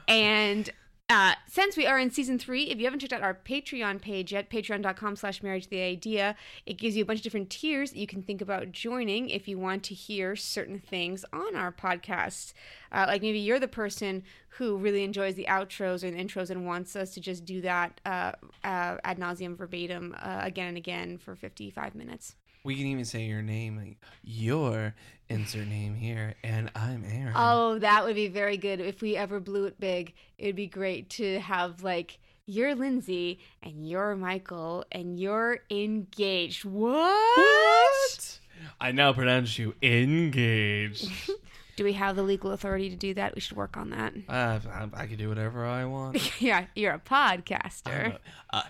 And 0.09 0.69
uh, 1.11 1.35
since 1.47 1.75
we 1.75 1.87
are 1.87 1.99
in 1.99 2.11
season 2.11 2.39
three, 2.39 2.65
if 2.65 2.79
you 2.79 2.85
haven't 2.85 3.01
checked 3.01 3.15
out 3.15 3.23
our 3.23 3.33
Patreon 3.33 4.01
page 4.01 4.33
yet, 4.33 4.51
patreon.com 4.51 5.17
slash 5.17 5.43
marriage 5.43 5.69
the 5.69 5.81
idea, 5.81 6.37
it 6.67 6.75
gives 6.75 6.97
you 6.97 7.03
a 7.03 7.07
bunch 7.07 7.21
of 7.21 7.23
different 7.23 7.49
tiers 7.49 7.93
that 7.93 7.99
you 7.99 8.07
can 8.07 8.23
think 8.23 8.43
about 8.43 8.73
joining 8.73 9.31
if 9.31 9.49
you 9.49 9.59
want 9.59 9.83
to 9.85 9.95
hear 9.95 10.37
certain 10.37 10.79
things 10.79 11.25
on 11.33 11.57
our 11.57 11.73
podcast. 11.73 12.53
Uh, 12.93 13.07
like 13.09 13.23
maybe 13.23 13.39
you're 13.39 13.59
the 13.59 13.67
person 13.67 14.23
who 14.51 14.77
really 14.77 15.03
enjoys 15.03 15.35
the 15.35 15.47
outros 15.49 16.03
and 16.03 16.15
intros 16.15 16.51
and 16.51 16.67
wants 16.67 16.95
us 16.95 17.15
to 17.15 17.21
just 17.21 17.47
do 17.47 17.63
that 17.63 18.01
uh, 18.05 18.33
uh, 18.63 18.97
ad 19.03 19.19
nauseum 19.19 19.57
verbatim 19.57 20.15
uh, 20.21 20.41
again 20.43 20.69
and 20.69 20.77
again 20.77 21.17
for 21.17 21.35
55 21.35 21.95
minutes. 21.95 22.35
We 22.69 22.77
can 22.77 22.85
even 22.89 23.07
say 23.07 23.23
your 23.23 23.41
name, 23.41 23.79
like 23.79 23.97
your 24.23 24.95
insert 25.31 25.67
name 25.69 25.95
here, 25.95 26.35
and 26.45 26.71
I'm 26.75 27.03
Aaron. 27.03 27.33
Oh, 27.35 27.79
that 27.79 28.05
would 28.05 28.15
be 28.15 28.29
very 28.29 28.59
good 28.59 28.79
if 28.79 29.01
we 29.01 29.17
ever 29.17 29.41
blew 29.41 29.65
it 29.65 29.81
big. 29.81 30.13
It 30.37 30.49
would 30.49 30.57
be 30.57 30.67
great 30.67 31.09
to 31.13 31.41
have 31.41 31.83
like 31.83 32.19
you're 32.45 32.75
Lindsay 32.75 33.39
and 33.63 33.89
you're 33.89 34.15
Michael 34.17 34.85
and 34.93 35.19
you're 35.19 35.61
engaged. 35.71 36.67
What? 36.67 37.39
what? 37.39 38.39
I 38.79 38.93
now 38.93 39.15
pronounce 39.15 39.59
you 39.59 39.75
engaged. 39.81 41.11
Do 41.77 41.85
we 41.85 41.95
have 41.95 42.17
the 42.17 42.23
legal 42.23 42.51
authority 42.51 42.91
to 42.91 42.97
do 42.97 43.15
that? 43.15 43.35
We 43.35 43.41
should 43.41 43.57
work 43.57 43.79
on 43.79 43.89
that. 43.91 44.13
uh, 44.29 44.59
I, 44.71 45.05
I 45.05 45.07
can 45.07 45.17
do 45.17 45.31
whatever 45.31 45.65
I 45.65 45.87
want. 45.87 46.39
yeah, 46.43 46.67
you're 46.75 46.93
a 46.93 46.99
podcaster. 46.99 48.17
A- 48.53 48.57
uh, 48.57 48.63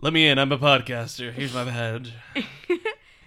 let 0.00 0.12
me 0.12 0.28
in. 0.28 0.38
I'm 0.38 0.52
a 0.52 0.58
podcaster. 0.58 1.32
Here's 1.32 1.52
my 1.52 1.64
badge. 1.64 2.12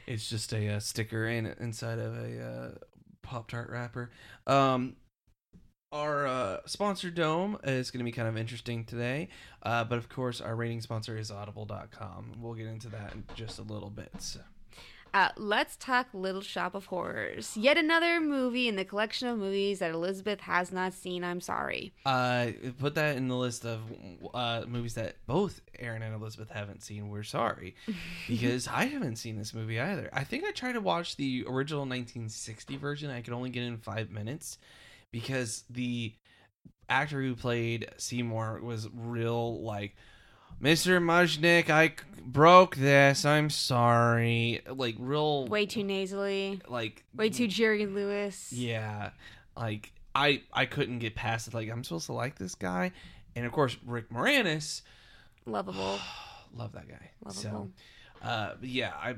it's 0.07 0.29
just 0.29 0.53
a 0.53 0.75
uh, 0.75 0.79
sticker 0.79 1.27
in 1.27 1.45
inside 1.59 1.99
of 1.99 2.15
a 2.17 2.43
uh, 2.43 2.69
Pop 3.21 3.49
Tart 3.49 3.69
wrapper. 3.69 4.11
Um, 4.47 4.95
our 5.91 6.25
uh, 6.25 6.57
sponsor 6.65 7.09
dome 7.09 7.57
is 7.63 7.91
going 7.91 7.99
to 7.99 8.05
be 8.05 8.13
kind 8.13 8.27
of 8.27 8.37
interesting 8.37 8.85
today 8.85 9.27
uh, 9.63 9.83
but 9.83 9.97
of 9.97 10.07
course 10.07 10.39
our 10.39 10.55
rating 10.55 10.79
sponsor 10.79 11.17
is 11.17 11.29
audible.com 11.29 12.31
we'll 12.39 12.53
get 12.53 12.67
into 12.67 12.87
that 12.87 13.13
in 13.13 13.25
just 13.35 13.59
a 13.59 13.63
little 13.63 13.89
bit 13.89 14.09
so. 14.19 14.39
Uh, 15.13 15.29
let's 15.35 15.75
talk 15.75 16.07
Little 16.13 16.41
Shop 16.41 16.73
of 16.73 16.85
Horrors. 16.85 17.57
Yet 17.57 17.77
another 17.77 18.21
movie 18.21 18.67
in 18.67 18.75
the 18.77 18.85
collection 18.85 19.27
of 19.27 19.37
movies 19.37 19.79
that 19.79 19.91
Elizabeth 19.91 20.39
has 20.41 20.71
not 20.71 20.93
seen. 20.93 21.23
I'm 21.23 21.41
sorry. 21.41 21.93
Uh, 22.05 22.51
put 22.79 22.95
that 22.95 23.17
in 23.17 23.27
the 23.27 23.35
list 23.35 23.65
of 23.65 23.81
uh, 24.33 24.63
movies 24.67 24.93
that 24.93 25.15
both 25.27 25.59
Aaron 25.79 26.01
and 26.01 26.15
Elizabeth 26.15 26.49
haven't 26.49 26.81
seen. 26.83 27.09
We're 27.09 27.23
sorry 27.23 27.75
because 28.27 28.67
I 28.67 28.85
haven't 28.85 29.17
seen 29.17 29.37
this 29.37 29.53
movie 29.53 29.79
either. 29.79 30.09
I 30.13 30.23
think 30.23 30.45
I 30.45 30.51
tried 30.51 30.73
to 30.73 30.81
watch 30.81 31.17
the 31.17 31.43
original 31.47 31.81
1960 31.81 32.77
version. 32.77 33.09
I 33.09 33.21
could 33.21 33.33
only 33.33 33.49
get 33.49 33.63
in 33.63 33.77
five 33.77 34.11
minutes 34.11 34.57
because 35.11 35.65
the 35.69 36.13
actor 36.87 37.21
who 37.21 37.35
played 37.35 37.89
Seymour 37.97 38.61
was 38.61 38.87
real 38.93 39.61
like 39.61 39.95
Mr. 40.61 41.01
Mushnik, 41.01 41.69
I 41.69 41.93
broke 42.23 42.75
this. 42.75 43.25
I'm 43.25 43.49
sorry. 43.49 44.61
Like 44.69 44.95
real 44.99 45.47
Way 45.47 45.65
too 45.65 45.83
nasally. 45.83 46.61
like 46.67 47.03
Way 47.15 47.29
too 47.29 47.47
Jerry 47.47 47.85
Lewis. 47.85 48.51
yeah. 48.53 49.09
Like 49.57 49.91
I 50.13 50.43
I 50.53 50.65
couldn't 50.65 50.99
get 50.99 51.15
past 51.15 51.47
it 51.47 51.53
like 51.53 51.69
I'm 51.69 51.83
supposed 51.83 52.05
to 52.07 52.13
like 52.13 52.37
this 52.37 52.55
guy. 52.55 52.91
And 53.35 53.45
of 53.45 53.51
course 53.51 53.77
Rick 53.85 54.09
Moranis, 54.09 54.81
Lovable. 55.45 55.99
love 56.55 56.73
that 56.73 56.87
guy. 56.87 57.09
Lovable. 57.25 57.71
So 58.21 58.27
uh 58.27 58.53
yeah, 58.61 58.93
I 58.95 59.15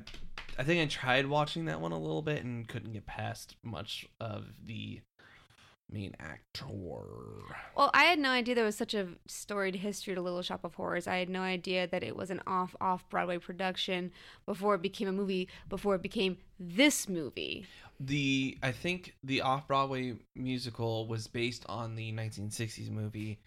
I 0.57 0.63
think 0.63 0.81
I 0.81 0.85
tried 0.85 1.25
watching 1.27 1.65
that 1.65 1.81
one 1.81 1.91
a 1.91 1.99
little 1.99 2.21
bit 2.21 2.43
and 2.43 2.67
couldn't 2.67 2.93
get 2.93 3.05
past 3.05 3.55
much 3.63 4.07
of 4.21 4.45
the 4.65 5.01
main 5.93 6.15
actor. 6.19 6.65
Well, 7.77 7.91
I 7.93 8.03
had 8.05 8.19
no 8.19 8.29
idea 8.29 8.55
there 8.55 8.65
was 8.65 8.75
such 8.75 8.93
a 8.93 9.07
storied 9.27 9.75
history 9.75 10.15
to 10.15 10.21
Little 10.21 10.41
Shop 10.41 10.63
of 10.63 10.75
Horrors. 10.75 11.07
I 11.07 11.17
had 11.17 11.29
no 11.29 11.41
idea 11.41 11.87
that 11.87 12.03
it 12.03 12.15
was 12.15 12.29
an 12.31 12.41
off 12.47 12.75
off 12.81 13.07
Broadway 13.09 13.37
production 13.37 14.11
before 14.45 14.75
it 14.75 14.81
became 14.81 15.07
a 15.07 15.11
movie, 15.11 15.47
before 15.69 15.95
it 15.95 16.01
became 16.01 16.37
this 16.59 17.07
movie. 17.07 17.65
The 17.99 18.57
I 18.63 18.71
think 18.71 19.15
the 19.23 19.41
off 19.41 19.67
Broadway 19.67 20.15
musical 20.35 21.07
was 21.07 21.27
based 21.27 21.63
on 21.69 21.95
the 21.95 22.11
1960s 22.11 22.89
movie, 22.89 23.39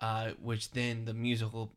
uh, 0.00 0.30
which 0.40 0.70
then 0.70 1.04
the 1.04 1.14
musical 1.14 1.72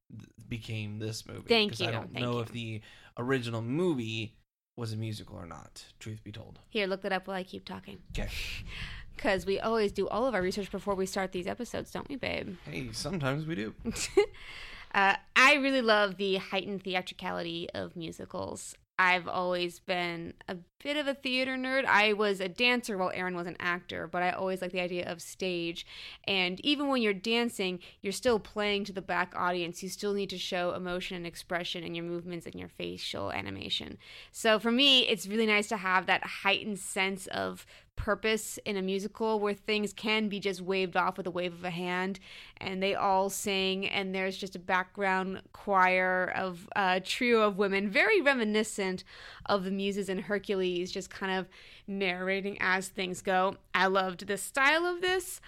became 0.48 1.00
this 1.00 1.26
movie. 1.26 1.48
Thank 1.48 1.72
'Cause 1.72 1.82
you, 1.82 1.88
I 1.88 1.92
don't 1.92 2.14
thank 2.14 2.24
know 2.24 2.34
you. 2.36 2.40
if 2.42 2.52
the 2.52 2.82
original 3.18 3.62
movie 3.62 4.38
was 4.78 4.94
a 4.94 4.98
musical 4.98 5.36
or 5.36 5.46
not. 5.46 5.84
Truth 6.00 6.24
be 6.24 6.32
told. 6.32 6.60
Here, 6.70 6.88
look 6.88 7.02
that 7.02 7.12
up 7.12 7.28
while 7.28 7.36
I 7.38 7.44
keep 7.44 7.66
talking. 7.66 8.00
Okay. 8.18 8.30
Because 9.22 9.46
we 9.46 9.60
always 9.60 9.92
do 9.92 10.08
all 10.08 10.26
of 10.26 10.34
our 10.34 10.42
research 10.42 10.72
before 10.72 10.96
we 10.96 11.06
start 11.06 11.32
these 11.32 11.46
episodes, 11.46 11.92
don't 11.92 12.10
we, 12.10 12.16
babe? 12.16 12.56
Hey, 12.66 12.90
sometimes 12.92 13.46
we 13.46 13.54
do. 13.54 13.76
uh, 14.96 15.16
I 15.36 15.54
really 15.56 15.84
love 15.84 16.18
the 16.18 16.38
heightened 16.38 16.82
theatricality 16.84 17.70
of 17.76 17.96
musicals. 17.96 18.74
I've 18.98 19.28
always 19.28 19.80
been 19.80 20.34
a 20.48 20.58
bit 20.84 20.98
of 20.98 21.08
a 21.08 21.14
theater 21.14 21.56
nerd. 21.56 21.86
I 21.86 22.14
was 22.14 22.40
a 22.40 22.48
dancer 22.48 22.98
while 22.98 23.12
Aaron 23.14 23.36
was 23.36 23.48
an 23.48 23.58
actor, 23.60 24.08
but 24.08 24.22
I 24.22 24.32
always 24.32 24.62
like 24.62 24.72
the 24.72 24.82
idea 24.82 25.12
of 25.12 25.22
stage. 25.22 25.86
And 26.28 26.60
even 26.60 26.88
when 26.88 27.02
you're 27.02 27.14
dancing, 27.14 27.80
you're 28.02 28.14
still 28.14 28.40
playing 28.40 28.86
to 28.86 28.94
the 28.94 29.02
back 29.02 29.34
audience. 29.36 29.82
You 29.82 29.90
still 29.90 30.14
need 30.14 30.30
to 30.32 30.38
show 30.38 30.74
emotion 30.74 31.18
and 31.18 31.26
expression 31.26 31.84
in 31.84 31.96
your 31.96 32.06
movements 32.06 32.46
and 32.46 32.56
your 32.56 32.70
facial 32.70 33.32
animation. 33.32 33.98
So 34.32 34.60
for 34.60 34.72
me, 34.72 35.08
it's 35.08 35.28
really 35.28 35.48
nice 35.48 35.68
to 35.70 35.78
have 35.78 36.06
that 36.06 36.24
heightened 36.24 36.80
sense 36.80 37.26
of 37.28 37.66
purpose 38.02 38.58
in 38.66 38.78
a 38.78 38.82
musical 38.82 39.40
where 39.40 39.54
things 39.54 39.94
can 39.94 40.28
be 40.28 40.40
just 40.40 40.60
waved 40.60 40.98
off 40.98 41.18
with 41.18 41.28
a 41.28 41.32
wave 41.32 41.54
of 41.54 41.64
a 41.64 41.70
hand 41.70 42.20
and 42.58 42.82
they 42.82 42.96
all 42.96 43.30
sing 43.30 43.88
and 43.88 44.16
there's 44.16 44.36
just 44.36 44.56
a 44.56 44.60
background 44.60 45.40
choir 45.54 46.34
of 46.36 46.68
a 46.76 47.00
trio 47.00 47.42
of 47.42 47.60
women 47.60 47.92
very 47.92 48.20
reminiscent 48.20 49.04
of 49.46 49.64
the 49.64 49.70
muses 49.70 50.10
in 50.10 50.18
hercules 50.18 50.92
just 50.92 51.12
kind 51.12 51.32
of 51.32 51.48
narrating 51.86 52.58
as 52.60 52.88
things 52.88 53.22
go 53.22 53.56
i 53.76 53.86
loved 53.86 54.26
the 54.26 54.38
style 54.38 54.88
of 54.88 55.02
this 55.02 55.40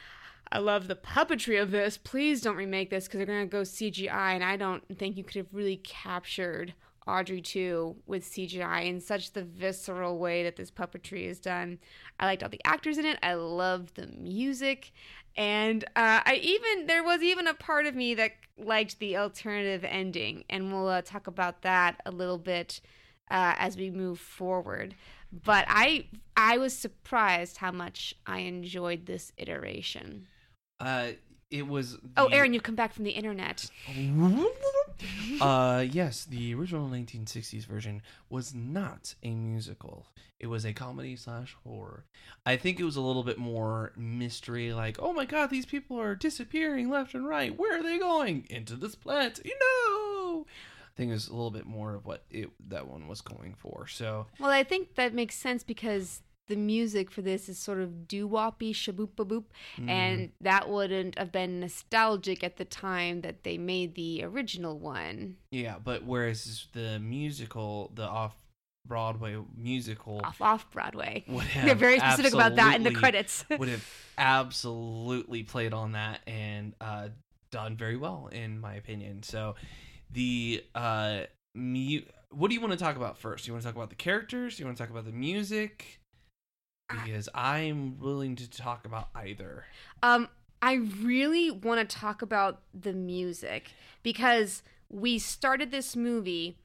I 0.51 0.59
love 0.59 0.87
the 0.87 0.95
puppetry 0.95 1.59
of 1.59 1.71
this. 1.71 1.97
Please 1.97 2.39
don't 2.39 2.55
remake 2.55 2.91
this 2.91 3.05
because 3.05 3.17
they're 3.17 3.25
going 3.25 3.41
to 3.41 3.51
go 3.51 3.63
CGI, 3.63 4.35
and 4.35 4.43
I 4.43 4.55
don't 4.55 4.83
think 4.99 5.17
you 5.17 5.23
could 5.23 5.37
have 5.37 5.47
really 5.51 5.77
captured 5.77 6.75
Audrey 7.07 7.41
2 7.41 7.95
with 8.05 8.23
CGI 8.23 8.85
in 8.85 8.99
such 8.99 9.33
the 9.33 9.43
visceral 9.43 10.17
way 10.17 10.43
that 10.43 10.55
this 10.55 10.71
puppetry 10.71 11.27
is 11.27 11.39
done. 11.39 11.79
I 12.19 12.25
liked 12.25 12.43
all 12.43 12.49
the 12.49 12.61
actors 12.65 12.97
in 12.97 13.05
it. 13.05 13.19
I 13.21 13.33
loved 13.33 13.95
the 13.95 14.07
music. 14.07 14.91
And 15.35 15.83
uh, 15.95 16.21
I 16.25 16.39
even, 16.41 16.87
there 16.87 17.03
was 17.03 17.21
even 17.21 17.47
a 17.47 17.53
part 17.53 17.85
of 17.85 17.95
me 17.95 18.13
that 18.15 18.31
liked 18.57 18.99
the 18.99 19.17
alternative 19.17 19.83
ending. 19.83 20.43
And 20.49 20.71
we'll 20.71 20.87
uh, 20.87 21.01
talk 21.01 21.27
about 21.27 21.63
that 21.63 22.01
a 22.05 22.11
little 22.11 22.37
bit 22.37 22.79
uh, 23.31 23.55
as 23.57 23.75
we 23.75 23.89
move 23.89 24.19
forward. 24.19 24.95
But 25.31 25.65
I, 25.67 26.05
I 26.37 26.57
was 26.57 26.73
surprised 26.77 27.57
how 27.57 27.71
much 27.71 28.13
I 28.25 28.39
enjoyed 28.39 29.07
this 29.07 29.31
iteration. 29.37 30.27
Uh, 30.79 31.11
it 31.49 31.67
was. 31.67 31.97
Oh, 32.17 32.27
Aaron, 32.27 32.53
you've 32.53 32.63
come 32.63 32.75
back 32.75 32.93
from 32.93 33.03
the 33.03 33.11
internet. 33.11 33.69
uh, 35.41 35.85
yes, 35.89 36.25
the 36.25 36.53
original 36.53 36.89
1960s 36.89 37.65
version 37.65 38.01
was 38.29 38.53
not 38.53 39.15
a 39.23 39.33
musical. 39.33 40.07
It 40.39 40.47
was 40.47 40.65
a 40.65 40.73
comedy 40.73 41.15
slash 41.15 41.55
horror. 41.63 42.05
I 42.45 42.57
think 42.57 42.79
it 42.79 42.83
was 42.83 42.95
a 42.95 43.01
little 43.01 43.23
bit 43.23 43.37
more 43.37 43.93
mystery, 43.95 44.73
like, 44.73 44.97
oh 44.99 45.13
my 45.13 45.25
god, 45.25 45.49
these 45.49 45.65
people 45.65 45.99
are 45.99 46.15
disappearing 46.15 46.89
left 46.89 47.13
and 47.13 47.27
right. 47.27 47.57
Where 47.57 47.79
are 47.79 47.83
they 47.83 47.97
going? 47.97 48.45
Into 48.49 48.75
this 48.75 48.95
plant? 48.95 49.39
You 49.43 49.57
know. 49.59 50.45
I 50.93 50.95
think 50.95 51.09
it 51.09 51.13
was 51.13 51.27
a 51.27 51.33
little 51.33 51.51
bit 51.51 51.65
more 51.65 51.95
of 51.95 52.05
what 52.05 52.23
it 52.29 52.49
that 52.67 52.87
one 52.87 53.07
was 53.07 53.21
going 53.21 53.55
for. 53.57 53.87
So 53.87 54.27
Well, 54.39 54.51
I 54.51 54.63
think 54.63 54.95
that 54.95 55.13
makes 55.13 55.35
sense 55.35 55.63
because 55.63 56.21
the 56.47 56.55
music 56.55 57.09
for 57.09 57.21
this 57.21 57.47
is 57.47 57.57
sort 57.57 57.79
of 57.79 58.07
doo 58.07 58.27
woppy, 58.27 58.71
shaboop 58.71 59.09
boop, 59.15 59.45
mm, 59.77 59.89
and 59.89 60.31
that 60.41 60.69
wouldn't 60.69 61.17
have 61.17 61.31
been 61.31 61.59
nostalgic 61.59 62.43
at 62.43 62.57
the 62.57 62.65
time 62.65 63.21
that 63.21 63.43
they 63.43 63.57
made 63.57 63.95
the 63.95 64.23
original 64.23 64.77
one. 64.77 65.37
yeah, 65.51 65.75
but 65.81 66.03
whereas 66.03 66.67
the 66.73 66.99
musical, 66.99 67.91
the 67.95 68.03
off 68.03 68.35
Broadway 68.85 69.37
musical, 69.55 70.19
Off 70.25 70.41
off 70.41 70.69
Broadway. 70.71 71.23
They're 71.63 71.73
very 71.75 71.99
specific 71.99 72.33
about 72.33 72.57
that 72.57 72.75
in 72.75 72.83
the 72.83 72.91
credits. 72.91 73.45
would 73.57 73.69
have 73.69 73.87
absolutely 74.17 75.43
played 75.43 75.73
on 75.73 75.93
that 75.93 76.19
and 76.27 76.75
uh, 76.81 77.07
done 77.49 77.77
very 77.77 77.95
well 77.95 78.29
in 78.31 78.59
my 78.59 78.75
opinion. 78.75 79.23
So 79.23 79.55
the 80.11 80.65
uh, 80.75 81.21
mu- 81.55 82.01
what 82.31 82.49
do 82.49 82.55
you 82.55 82.59
want 82.61 82.73
to 82.73 82.79
talk 82.79 82.97
about 82.97 83.17
first? 83.17 83.45
Do 83.45 83.49
you 83.49 83.53
want 83.53 83.61
to 83.63 83.69
talk 83.69 83.75
about 83.77 83.89
the 83.89 83.95
characters? 83.95 84.57
Do 84.57 84.63
you 84.63 84.67
want 84.67 84.77
to 84.77 84.83
talk 84.83 84.89
about 84.91 85.05
the 85.05 85.13
music? 85.13 86.01
Because 86.89 87.29
I'm 87.33 87.97
willing 87.99 88.35
to 88.35 88.49
talk 88.49 88.85
about 88.85 89.09
either. 89.15 89.65
Um, 90.01 90.29
I 90.61 90.73
really 90.73 91.51
want 91.51 91.87
to 91.87 91.95
talk 91.95 92.21
about 92.21 92.61
the 92.73 92.93
music 92.93 93.71
because 94.03 94.63
we 94.89 95.19
started 95.19 95.71
this 95.71 95.95
movie 95.95 96.57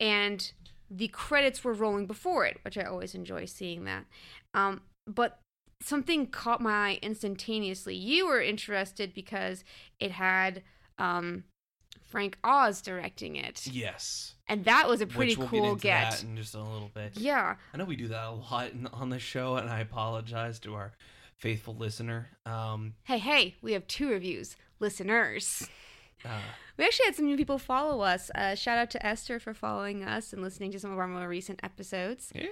and 0.00 0.52
the 0.90 1.08
credits 1.08 1.62
were 1.62 1.72
rolling 1.72 2.06
before 2.06 2.44
it, 2.44 2.58
which 2.62 2.78
I 2.78 2.82
always 2.82 3.14
enjoy 3.14 3.44
seeing 3.44 3.84
that. 3.84 4.04
Um, 4.54 4.82
but 5.06 5.40
something 5.80 6.26
caught 6.26 6.60
my 6.60 6.70
eye 6.70 6.98
instantaneously. 7.02 7.94
You 7.94 8.26
were 8.26 8.42
interested 8.42 9.14
because 9.14 9.64
it 10.00 10.12
had 10.12 10.62
um, 10.98 11.44
Frank 12.04 12.38
Oz 12.42 12.80
directing 12.80 13.36
it, 13.36 13.66
Yes, 13.66 14.34
and 14.48 14.64
that 14.64 14.88
was 14.88 15.00
a 15.00 15.06
pretty 15.06 15.32
which 15.36 15.50
we'll 15.50 15.62
cool 15.62 15.74
get 15.76 15.82
get. 15.82 16.10
that 16.12 16.22
in 16.24 16.36
just 16.36 16.54
a 16.54 16.62
little 16.62 16.90
bit. 16.94 17.12
Yeah, 17.16 17.56
I 17.72 17.76
know 17.76 17.84
we 17.84 17.96
do 17.96 18.08
that 18.08 18.24
a 18.24 18.30
lot 18.30 18.72
in, 18.72 18.86
on 18.88 19.10
the 19.10 19.18
show, 19.18 19.56
and 19.56 19.68
I 19.68 19.80
apologize 19.80 20.58
to 20.60 20.74
our 20.74 20.92
faithful 21.36 21.74
listener. 21.74 22.28
Um, 22.46 22.94
hey, 23.04 23.18
hey, 23.18 23.54
we 23.62 23.72
have 23.74 23.86
two 23.86 24.08
reviews, 24.10 24.56
listeners. 24.80 25.68
uh, 26.24 26.28
We 26.78 26.84
actually 26.84 27.06
had 27.06 27.14
some 27.14 27.26
new 27.26 27.36
people 27.36 27.58
follow 27.58 28.00
us. 28.00 28.30
Uh, 28.34 28.54
shout 28.54 28.78
out 28.78 28.90
to 28.92 29.06
Esther 29.06 29.38
for 29.38 29.52
following 29.54 30.02
us 30.02 30.32
and 30.32 30.42
listening 30.42 30.72
to 30.72 30.80
some 30.80 30.90
of 30.92 30.98
our 30.98 31.06
more 31.08 31.28
recent 31.28 31.60
episodes. 31.62 32.32
yeah. 32.34 32.46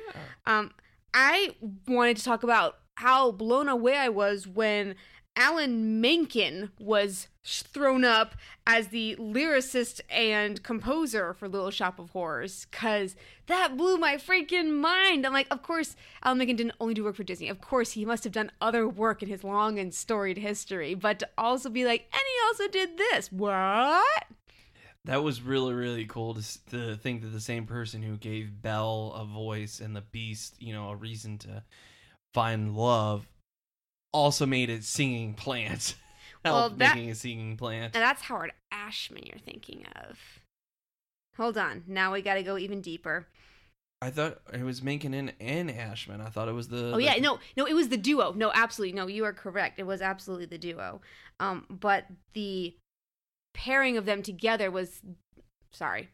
Um, 0.47 0.73
I 1.15 1.55
wanted 1.89 2.19
to 2.19 2.25
talk 2.25 2.43
about 2.43 2.77
how 2.97 3.31
blown 3.33 3.69
away 3.69 3.97
I 3.97 4.09
was 4.11 4.47
when 4.47 4.97
Alan 5.35 6.01
Menken 6.01 6.71
was 6.79 7.29
thrown 7.47 8.05
up 8.05 8.35
as 8.67 8.89
the 8.89 9.17
lyricist 9.17 10.01
and 10.11 10.63
composer 10.63 11.33
for 11.33 11.49
Little 11.49 11.71
Shop 11.71 11.99
of 11.99 12.11
Horrors, 12.11 12.67
because 12.71 13.15
that 13.47 13.77
blew 13.77 13.97
my 13.97 14.17
freaking 14.17 14.81
mind. 14.81 15.25
I'm 15.25 15.33
like, 15.33 15.47
of 15.51 15.63
course, 15.63 15.97
Alan 16.23 16.39
Menken 16.39 16.57
didn't 16.57 16.75
only 16.81 16.95
do 16.95 17.05
work 17.05 17.17
for 17.17 17.25
Disney. 17.25 17.49
Of 17.49 17.61
course, 17.61 17.93
he 17.93 18.05
must 18.05 18.25
have 18.25 18.33
done 18.33 18.51
other 18.61 18.89
work 18.89 19.23
in 19.23 19.29
his 19.29 19.45
long 19.45 19.79
and 19.79 19.95
storied 19.95 20.39
history, 20.39 20.95
but 20.95 21.21
to 21.21 21.29
also 21.39 21.69
be 21.69 21.85
like, 21.85 22.09
and 22.13 22.23
he 22.23 22.47
also 22.47 22.69
did 22.69 22.99
this. 22.99 23.31
What? 23.31 24.25
That 25.05 25.23
was 25.23 25.41
really 25.41 25.73
really 25.73 26.05
cool 26.05 26.35
to 26.35 26.67
to 26.71 26.97
think 26.97 27.23
that 27.23 27.29
the 27.29 27.41
same 27.41 27.65
person 27.65 28.03
who 28.03 28.17
gave 28.17 28.61
Belle 28.61 29.13
a 29.15 29.25
voice 29.25 29.79
and 29.79 29.95
the 29.95 30.01
Beast, 30.01 30.57
you 30.59 30.73
know, 30.73 30.91
a 30.91 30.97
reason 30.97 31.39
to 31.39 31.63
find 32.35 32.77
love, 32.77 33.29
also 34.13 34.47
made 34.47 34.69
it 34.69 34.83
singing 34.83 35.35
plant. 36.51 36.55
Well, 36.55 36.69
Help 36.69 36.79
that- 36.79 36.95
making 36.97 37.11
a 37.11 37.15
singing 37.15 37.57
plant. 37.57 37.95
And 37.95 38.03
that's 38.03 38.23
Howard 38.23 38.53
Ashman 38.73 39.25
you're 39.27 39.39
thinking 39.39 39.87
of. 39.95 40.19
Hold 41.37 41.59
on. 41.59 41.85
Now 41.87 42.13
we 42.13 42.23
got 42.23 42.35
to 42.35 42.43
go 42.43 42.57
even 42.59 42.81
deeper. 42.81 43.27
I 44.03 44.11
thought 44.11 44.41
it 44.53 44.63
was 44.63 44.83
Menken 44.83 45.15
and, 45.15 45.33
and 45.41 45.71
Ashman. 45.71 46.21
I 46.21 46.27
thought 46.29 46.49
it 46.49 46.53
was 46.55 46.69
the. 46.69 46.93
Oh 46.93 46.97
the- 46.97 47.03
yeah, 47.05 47.17
no, 47.17 47.39
no, 47.57 47.67
it 47.67 47.75
was 47.75 47.89
the 47.89 47.97
duo. 47.97 48.33
No, 48.33 48.51
absolutely, 48.55 48.95
no, 48.95 49.07
you 49.07 49.25
are 49.25 49.33
correct. 49.33 49.79
It 49.79 49.87
was 49.87 50.03
absolutely 50.03 50.47
the 50.47 50.59
duo. 50.59 51.01
Um, 51.41 51.67
but 51.71 52.05
the 52.35 52.75
pairing 53.55 53.97
of 53.97 54.05
them 54.05 54.23
together 54.23 54.71
was, 54.71 55.01
sorry. 55.73 56.11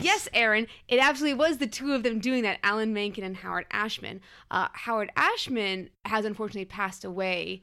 Yes, 0.00 0.28
Aaron, 0.32 0.66
it 0.88 0.98
absolutely 0.98 1.38
was 1.38 1.58
the 1.58 1.66
two 1.66 1.92
of 1.92 2.02
them 2.02 2.18
doing 2.18 2.42
that. 2.42 2.58
Alan 2.62 2.92
Menken 2.94 3.22
and 3.22 3.36
Howard 3.36 3.66
Ashman. 3.70 4.20
Uh, 4.50 4.68
Howard 4.72 5.12
Ashman 5.16 5.90
has 6.06 6.24
unfortunately 6.24 6.64
passed 6.64 7.04
away, 7.04 7.62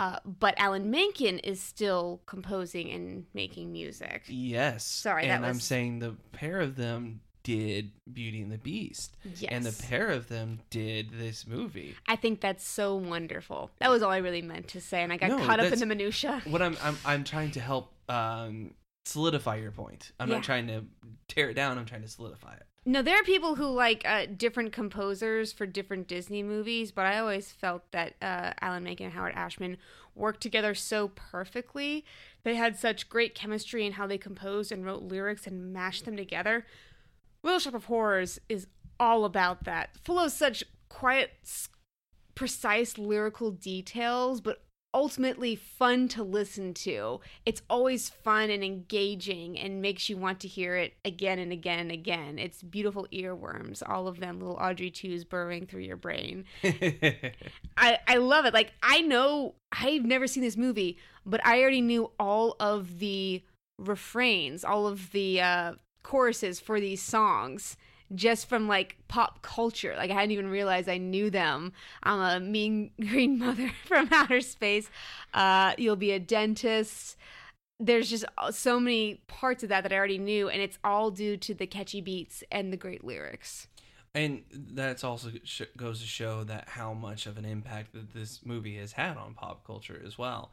uh, 0.00 0.18
but 0.24 0.54
Alan 0.56 0.90
Menken 0.90 1.38
is 1.40 1.60
still 1.60 2.20
composing 2.26 2.90
and 2.90 3.26
making 3.34 3.70
music. 3.70 4.22
Yes. 4.26 4.84
Sorry, 4.84 5.26
and 5.26 5.44
I'm 5.46 5.60
saying 5.60 5.98
the 6.00 6.16
pair 6.32 6.58
of 6.60 6.74
them 6.76 7.20
did 7.42 7.90
Beauty 8.12 8.42
and 8.42 8.52
the 8.52 8.58
Beast, 8.58 9.16
Yes, 9.36 9.50
and 9.50 9.64
the 9.64 9.82
pair 9.88 10.08
of 10.08 10.28
them 10.28 10.60
did 10.70 11.10
this 11.12 11.46
movie. 11.46 11.94
I 12.06 12.16
think 12.16 12.40
that's 12.40 12.66
so 12.66 12.96
wonderful. 12.96 13.70
That 13.78 13.90
was 13.90 14.02
all 14.02 14.10
I 14.10 14.18
really 14.18 14.42
meant 14.42 14.68
to 14.68 14.80
say, 14.80 15.02
and 15.02 15.12
I 15.12 15.16
got 15.16 15.30
No, 15.30 15.38
caught 15.46 15.58
up 15.60 15.72
in 15.72 15.78
the 15.78 15.86
minutia. 15.86 16.42
What 16.44 16.60
I'm 16.62 16.76
I'm 16.82 16.96
I'm 17.04 17.24
trying 17.24 17.50
to 17.52 17.60
help 17.60 17.92
um, 18.10 18.74
solidify 19.06 19.56
your 19.56 19.70
point. 19.70 20.12
I'm 20.20 20.28
Yeah. 20.28 20.36
not 20.36 20.44
trying 20.44 20.66
to 20.68 20.84
tear 21.28 21.48
it 21.50 21.54
down. 21.54 21.78
I'm 21.78 21.86
trying 21.86 22.02
to 22.02 22.08
solidify 22.08 22.54
it. 22.54 22.62
No, 22.86 23.02
there 23.02 23.20
are 23.20 23.24
people 23.24 23.56
who 23.56 23.66
like 23.66 24.02
uh, 24.06 24.24
different 24.34 24.72
composers 24.72 25.52
for 25.52 25.66
different 25.66 26.08
Disney 26.08 26.42
movies, 26.42 26.92
but 26.92 27.04
I 27.04 27.18
always 27.18 27.52
felt 27.52 27.90
that 27.92 28.14
uh, 28.22 28.54
Alan 28.60 28.84
Menken 28.84 29.06
and 29.06 29.14
Howard 29.14 29.34
Ashman 29.34 29.76
worked 30.14 30.40
together 30.40 30.74
so 30.74 31.08
perfectly. 31.08 32.06
They 32.42 32.54
had 32.54 32.78
such 32.78 33.10
great 33.10 33.34
chemistry 33.34 33.84
in 33.84 33.92
how 33.92 34.06
they 34.06 34.16
composed 34.16 34.72
and 34.72 34.84
wrote 34.84 35.02
lyrics 35.02 35.46
and 35.46 35.74
mashed 35.74 36.06
them 36.06 36.16
together. 36.16 36.64
Little 37.42 37.58
Shop 37.58 37.74
of 37.74 37.84
Horrors 37.84 38.38
is 38.48 38.66
all 38.98 39.24
about 39.26 39.64
that, 39.64 39.90
full 40.02 40.18
of 40.18 40.32
such 40.32 40.64
quiet, 40.88 41.32
precise 42.34 42.96
lyrical 42.96 43.50
details, 43.50 44.40
but 44.40 44.62
ultimately 44.92 45.54
fun 45.54 46.08
to 46.08 46.22
listen 46.22 46.74
to. 46.74 47.20
It's 47.46 47.62
always 47.70 48.08
fun 48.08 48.50
and 48.50 48.64
engaging 48.64 49.58
and 49.58 49.80
makes 49.80 50.08
you 50.08 50.16
want 50.16 50.40
to 50.40 50.48
hear 50.48 50.76
it 50.76 50.94
again 51.04 51.38
and 51.38 51.52
again 51.52 51.78
and 51.78 51.92
again. 51.92 52.38
It's 52.38 52.62
beautiful 52.62 53.06
earworms, 53.12 53.82
all 53.86 54.08
of 54.08 54.20
them, 54.20 54.40
little 54.40 54.56
Audrey 54.56 54.90
2s 54.90 55.28
burrowing 55.28 55.66
through 55.66 55.82
your 55.82 55.96
brain. 55.96 56.44
I, 56.64 57.98
I 58.06 58.16
love 58.16 58.46
it. 58.46 58.54
Like, 58.54 58.72
I 58.82 59.00
know 59.00 59.54
I've 59.72 60.04
never 60.04 60.26
seen 60.26 60.42
this 60.42 60.56
movie, 60.56 60.98
but 61.24 61.44
I 61.46 61.60
already 61.60 61.80
knew 61.80 62.10
all 62.18 62.56
of 62.58 62.98
the 62.98 63.42
refrains, 63.78 64.64
all 64.64 64.86
of 64.86 65.12
the 65.12 65.40
uh, 65.40 65.72
choruses 66.02 66.60
for 66.60 66.80
these 66.80 67.02
songs 67.02 67.76
just 68.14 68.48
from 68.48 68.68
like 68.68 68.96
pop 69.08 69.42
culture. 69.42 69.94
Like 69.96 70.10
I 70.10 70.14
hadn't 70.14 70.32
even 70.32 70.48
realized 70.48 70.88
I 70.88 70.98
knew 70.98 71.30
them. 71.30 71.72
I'm 72.02 72.20
a 72.20 72.40
mean 72.44 72.90
green 73.00 73.38
mother 73.38 73.70
from 73.86 74.08
outer 74.12 74.40
space. 74.40 74.90
Uh, 75.34 75.74
you'll 75.78 75.96
be 75.96 76.12
a 76.12 76.18
dentist. 76.18 77.16
There's 77.78 78.10
just 78.10 78.24
so 78.50 78.78
many 78.78 79.22
parts 79.26 79.62
of 79.62 79.70
that 79.70 79.82
that 79.84 79.92
I 79.92 79.96
already 79.96 80.18
knew, 80.18 80.50
and 80.50 80.60
it's 80.60 80.78
all 80.84 81.10
due 81.10 81.38
to 81.38 81.54
the 81.54 81.66
catchy 81.66 82.02
beats 82.02 82.44
and 82.52 82.72
the 82.72 82.76
great 82.76 83.04
lyrics. 83.04 83.68
and 84.14 84.42
that's 84.52 85.04
also 85.04 85.30
goes 85.76 86.00
to 86.00 86.06
show 86.06 86.44
that 86.44 86.68
how 86.68 86.92
much 86.92 87.26
of 87.26 87.38
an 87.38 87.44
impact 87.44 87.92
that 87.94 88.12
this 88.12 88.40
movie 88.44 88.76
has 88.76 88.92
had 88.92 89.16
on 89.16 89.34
pop 89.34 89.64
culture 89.64 90.02
as 90.04 90.18
well. 90.18 90.52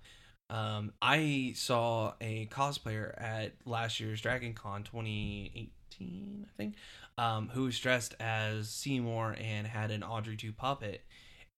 Um, 0.49 0.93
I 1.01 1.53
saw 1.55 2.13
a 2.21 2.47
cosplayer 2.47 3.13
at 3.21 3.53
last 3.65 3.99
year's 3.99 4.21
Dragon 4.21 4.53
Con 4.53 4.83
2018, 4.83 6.45
I 6.47 6.51
think, 6.55 6.75
um, 7.17 7.49
who 7.49 7.63
was 7.63 7.79
dressed 7.79 8.15
as 8.19 8.69
Seymour 8.69 9.35
and 9.39 9.67
had 9.67 9.91
an 9.91 10.03
Audrey 10.03 10.35
2 10.35 10.53
puppet, 10.53 11.03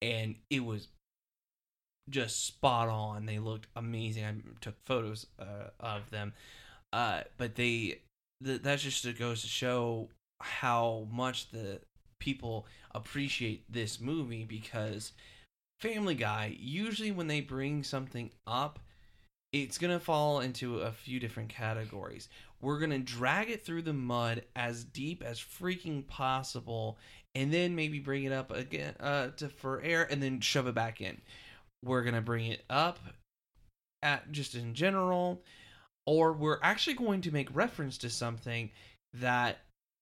and 0.00 0.36
it 0.48 0.64
was 0.64 0.88
just 2.08 2.46
spot 2.46 2.88
on. 2.88 3.26
They 3.26 3.38
looked 3.38 3.66
amazing. 3.76 4.24
I 4.24 4.34
took 4.60 4.74
photos 4.86 5.26
uh, 5.38 5.70
of 5.78 6.10
them, 6.10 6.32
uh, 6.92 7.22
but 7.36 7.54
they 7.54 8.00
th- 8.44 8.62
that 8.62 8.78
just 8.78 9.18
goes 9.18 9.42
to 9.42 9.48
show 9.48 10.08
how 10.40 11.06
much 11.10 11.50
the 11.50 11.80
people 12.18 12.66
appreciate 12.94 13.64
this 13.70 14.00
movie 14.00 14.44
because 14.44 15.12
Family 15.80 16.14
Guy 16.14 16.56
usually 16.58 17.12
when 17.12 17.28
they 17.28 17.40
bring 17.40 17.82
something 17.82 18.30
up 18.46 18.78
it's 19.52 19.78
to 19.78 19.98
fall 19.98 20.40
into 20.40 20.78
a 20.78 20.92
few 20.92 21.18
different 21.18 21.48
categories. 21.48 22.28
We're 22.60 22.78
going 22.78 22.90
to 22.90 22.98
drag 22.98 23.50
it 23.50 23.64
through 23.64 23.82
the 23.82 23.92
mud 23.92 24.42
as 24.54 24.84
deep 24.84 25.22
as 25.22 25.38
freaking 25.38 26.06
possible 26.06 26.98
and 27.34 27.52
then 27.52 27.74
maybe 27.74 27.98
bring 27.98 28.24
it 28.24 28.32
up 28.32 28.50
again 28.50 28.94
uh, 29.00 29.28
to 29.38 29.48
for 29.48 29.80
air 29.80 30.06
and 30.10 30.22
then 30.22 30.40
shove 30.40 30.66
it 30.66 30.74
back 30.74 31.00
in. 31.00 31.20
We're 31.84 32.02
going 32.02 32.14
to 32.14 32.20
bring 32.20 32.46
it 32.46 32.64
up 32.68 32.98
at 34.02 34.30
just 34.32 34.54
in 34.54 34.74
general 34.74 35.42
or 36.06 36.32
we're 36.32 36.58
actually 36.62 36.94
going 36.94 37.20
to 37.22 37.30
make 37.30 37.54
reference 37.54 37.98
to 37.98 38.10
something 38.10 38.70
that 39.14 39.58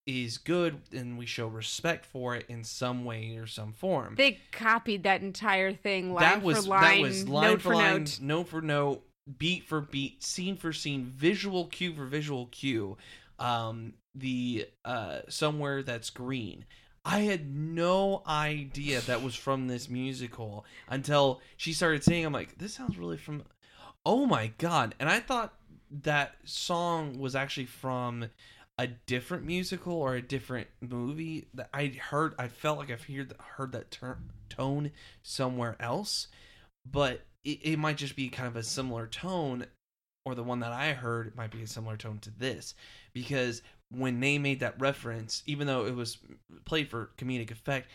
is 0.07 0.37
good 0.39 0.81
and 0.91 1.17
we 1.17 1.25
show 1.25 1.47
respect 1.47 2.05
for 2.05 2.35
it 2.35 2.45
in 2.49 2.63
some 2.63 3.05
way 3.05 3.37
or 3.37 3.45
some 3.45 3.73
form. 3.73 4.15
They 4.17 4.39
copied 4.51 5.03
that 5.03 5.21
entire 5.21 5.73
thing 5.73 6.13
line 6.13 6.23
that 6.23 6.41
was 6.41 6.65
for 6.65 6.69
line, 6.69 6.97
that 6.97 7.01
was 7.01 7.27
line 7.27 7.51
note 7.51 7.61
for, 7.61 7.69
for 7.69 7.75
line, 7.75 7.99
note. 7.99 8.19
note 8.21 8.47
for 8.47 8.61
note, 8.61 9.03
beat 9.37 9.63
for 9.63 9.81
beat, 9.81 10.23
scene 10.23 10.57
for 10.57 10.73
scene, 10.73 11.11
visual 11.15 11.65
cue 11.65 11.93
for 11.93 12.05
visual 12.05 12.47
cue. 12.47 12.97
Um, 13.37 13.93
the 14.15 14.67
uh, 14.83 15.19
somewhere 15.29 15.83
that's 15.83 16.09
green. 16.09 16.65
I 17.05 17.19
had 17.19 17.55
no 17.55 18.21
idea 18.27 19.01
that 19.01 19.23
was 19.23 19.35
from 19.35 19.67
this 19.67 19.89
musical 19.89 20.65
until 20.89 21.41
she 21.57 21.73
started 21.73 22.03
singing. 22.03 22.25
I'm 22.25 22.33
like, 22.33 22.57
this 22.57 22.73
sounds 22.73 22.97
really 22.97 23.17
from. 23.17 23.43
Oh 24.05 24.25
my 24.25 24.51
god! 24.57 24.95
And 24.99 25.09
I 25.09 25.19
thought 25.19 25.53
that 26.03 26.35
song 26.43 27.17
was 27.17 27.35
actually 27.35 27.65
from 27.65 28.29
a 28.77 28.87
different 28.87 29.45
musical 29.45 29.93
or 29.93 30.15
a 30.15 30.21
different 30.21 30.67
movie 30.81 31.47
that 31.53 31.69
I 31.73 31.87
heard. 31.87 32.33
I 32.37 32.47
felt 32.47 32.77
like 32.77 32.91
I've 32.91 33.03
heard 33.03 33.33
heard 33.55 33.71
that 33.73 33.91
ter- 33.91 34.19
tone 34.49 34.91
somewhere 35.23 35.75
else, 35.79 36.27
but 36.89 37.21
it, 37.43 37.59
it 37.63 37.79
might 37.79 37.97
just 37.97 38.15
be 38.15 38.29
kind 38.29 38.47
of 38.47 38.55
a 38.55 38.63
similar 38.63 39.07
tone, 39.07 39.65
or 40.25 40.35
the 40.35 40.43
one 40.43 40.59
that 40.59 40.71
I 40.71 40.93
heard 40.93 41.35
might 41.35 41.51
be 41.51 41.61
a 41.63 41.67
similar 41.67 41.97
tone 41.97 42.19
to 42.19 42.31
this, 42.31 42.75
because 43.13 43.61
when 43.91 44.19
they 44.19 44.37
made 44.37 44.59
that 44.59 44.79
reference, 44.79 45.41
even 45.45 45.65
though 45.65 45.85
it 45.85 45.95
was 45.95 46.17
played 46.65 46.89
for 46.89 47.11
comedic 47.17 47.51
effect, 47.51 47.89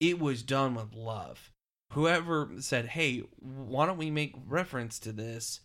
it 0.00 0.18
was 0.18 0.42
done 0.42 0.74
with 0.74 0.94
love. 0.94 1.50
Whoever 1.92 2.50
said, 2.60 2.86
"Hey, 2.86 3.24
why 3.40 3.86
don't 3.86 3.98
we 3.98 4.10
make 4.10 4.34
reference 4.46 4.98
to 5.00 5.12
this, 5.12 5.60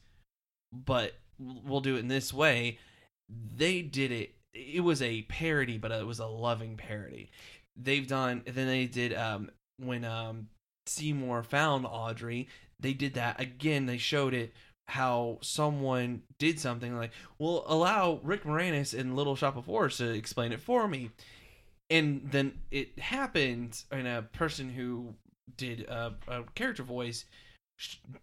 but 0.71 1.13
we'll 1.39 1.81
do 1.81 1.95
it 1.95 1.99
in 1.99 2.07
this 2.07 2.33
way," 2.33 2.79
they 3.29 3.81
did 3.81 4.11
it. 4.11 4.35
It 4.53 4.81
was 4.81 5.01
a 5.01 5.23
parody, 5.23 5.77
but 5.77 5.91
it 5.91 6.05
was 6.05 6.19
a 6.19 6.27
loving 6.27 6.77
parody. 6.77 7.31
They've 7.75 8.07
done. 8.07 8.43
Then 8.45 8.67
they 8.67 8.85
did 8.85 9.13
um, 9.13 9.49
when 9.77 10.05
um, 10.05 10.49
Seymour 10.85 11.43
found 11.43 11.85
Audrey. 11.85 12.47
They 12.83 12.93
did 12.93 13.15
that 13.15 13.41
again. 13.41 13.87
They 13.87 13.97
showed 13.97 14.35
it 14.35 14.53
how 14.87 15.39
someone 15.41 16.21
did 16.37 16.59
something 16.59 16.95
like, 16.95 17.11
"Well, 17.39 17.63
allow 17.65 18.19
Rick 18.21 18.43
Moranis 18.43 18.93
in 18.93 19.15
Little 19.15 19.35
Shop 19.35 19.55
of 19.55 19.65
Horrors 19.65 19.97
to 19.97 20.11
explain 20.11 20.51
it 20.51 20.61
for 20.61 20.87
me," 20.87 21.09
and 21.89 22.29
then 22.29 22.59
it 22.69 22.99
happened, 22.99 23.81
and 23.91 24.07
a 24.07 24.21
person 24.21 24.69
who 24.69 25.15
did 25.57 25.81
a, 25.81 26.15
a 26.27 26.43
character 26.55 26.83
voice 26.83 27.25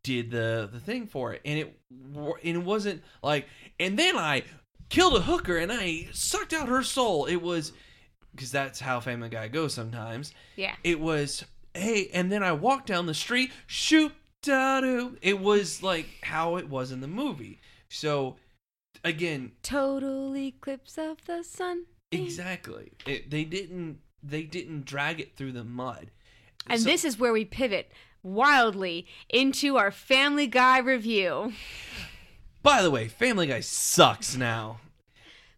did 0.03 0.31
the 0.31 0.69
the 0.71 0.81
thing 0.81 1.07
for 1.07 1.33
it, 1.33 1.41
and 1.45 1.59
it 1.59 1.81
and 1.91 2.57
it 2.57 2.65
wasn't 2.65 3.03
like, 3.23 3.49
and 3.81 3.99
then 3.99 4.17
I 4.17 4.45
killed 4.91 5.17
a 5.17 5.23
hooker 5.23 5.57
and 5.57 5.73
I 5.73 6.09
sucked 6.13 6.53
out 6.53 6.69
her 6.69 6.83
soul. 6.83 7.25
It 7.25 7.37
was 7.37 7.73
because 8.35 8.53
that's 8.53 8.81
how 8.81 9.01
Family 9.01 9.29
Guy 9.29 9.49
goes 9.49 9.73
sometimes. 9.73 10.35
Yeah. 10.57 10.75
It 10.85 11.01
was 11.01 11.45
hey, 11.75 12.11
and 12.13 12.31
then 12.31 12.43
I 12.43 12.53
walked 12.53 12.87
down 12.87 13.07
the 13.07 13.15
street, 13.15 13.51
shoot 13.67 14.13
da 14.43 14.81
doo. 14.81 15.17
It 15.23 15.41
was 15.41 15.83
like 15.83 16.07
how 16.23 16.57
it 16.57 16.69
was 16.69 16.91
in 16.93 17.01
the 17.01 17.09
movie. 17.09 17.61
So 17.89 18.37
again, 19.05 19.53
Total 19.63 20.35
eclipse 20.37 20.99
of 20.99 21.25
the 21.27 21.43
sun. 21.43 21.85
exactly. 22.13 22.93
It, 23.07 23.31
they 23.31 23.45
didn't 23.45 23.99
they 24.23 24.43
didn't 24.43 24.85
drag 24.85 25.21
it 25.21 25.37
through 25.37 25.53
the 25.53 25.65
mud. 25.65 26.11
And 26.67 26.81
So- 26.81 26.89
this 26.89 27.05
is 27.05 27.19
where 27.19 27.33
we 27.33 27.45
pivot 27.45 27.91
wildly 28.23 29.07
into 29.31 29.77
our 29.77 29.91
Family 29.91 30.47
Guy 30.47 30.79
review. 30.79 31.53
By 32.63 32.83
the 32.83 32.91
way, 32.91 33.09
Family 33.09 33.47
Guy 33.47 33.61
sucks 33.61 34.37
now. 34.37 34.81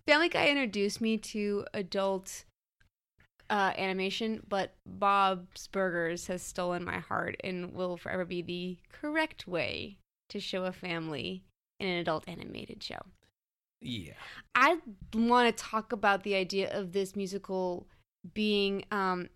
Family 0.07 0.29
Guy 0.29 0.47
introduced 0.49 1.01
me 1.01 1.17
to 1.19 1.65
adult 1.75 2.45
uh, 3.53 3.75
animation, 3.77 4.43
but 4.49 4.73
Bob's 4.87 5.67
Burgers 5.67 6.27
has 6.29 6.41
stolen 6.43 6.83
my 6.83 7.01
heart 7.01 7.37
and 7.45 7.75
will 7.75 7.99
forever 7.99 8.25
be 8.25 8.41
the 8.41 8.79
correct 8.91 9.47
way 9.47 9.99
to 10.31 10.41
show 10.41 10.65
a 10.65 10.73
family 10.73 11.45
in 11.79 11.87
an 11.87 11.99
adult 11.99 12.27
animated 12.27 12.83
show. 12.83 13.01
Yeah. 13.83 14.15
I 14.55 14.79
want 15.13 15.55
to 15.55 15.65
talk 15.65 15.93
about 15.93 16.23
the 16.23 16.35
idea 16.35 16.73
of 16.73 16.93
this 16.93 17.15
musical 17.15 17.87
being 18.33 18.87
um, 18.91 19.29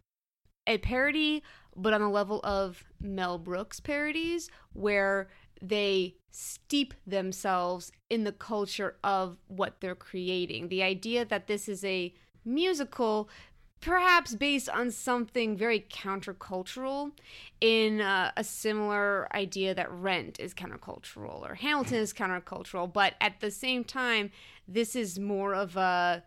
a 0.66 0.78
parody, 0.78 1.42
but 1.76 1.92
on 1.92 2.00
the 2.00 2.08
level 2.08 2.40
of 2.42 2.84
Mel 2.98 3.36
Brooks 3.36 3.80
parodies, 3.80 4.48
where 4.72 5.28
they 5.60 6.14
steep 6.30 6.94
themselves 7.06 7.92
in 8.08 8.24
the 8.24 8.32
culture 8.32 8.96
of 9.04 9.36
what 9.48 9.82
they're 9.82 9.94
creating. 9.94 10.68
The 10.68 10.82
idea 10.82 11.26
that 11.26 11.48
this 11.48 11.68
is 11.68 11.84
a 11.84 12.14
musical 12.46 13.28
perhaps 13.80 14.34
based 14.34 14.68
on 14.68 14.90
something 14.90 15.56
very 15.56 15.80
countercultural 15.80 17.12
in 17.60 18.00
uh, 18.00 18.32
a 18.36 18.44
similar 18.44 19.28
idea 19.34 19.74
that 19.74 19.90
Rent 19.90 20.40
is 20.40 20.54
countercultural 20.54 21.48
or 21.48 21.54
Hamilton 21.54 21.98
is 21.98 22.12
countercultural, 22.12 22.92
but 22.92 23.14
at 23.20 23.40
the 23.40 23.50
same 23.50 23.84
time, 23.84 24.30
this 24.66 24.96
is 24.96 25.18
more 25.18 25.54
of 25.54 25.76
a 25.76 26.24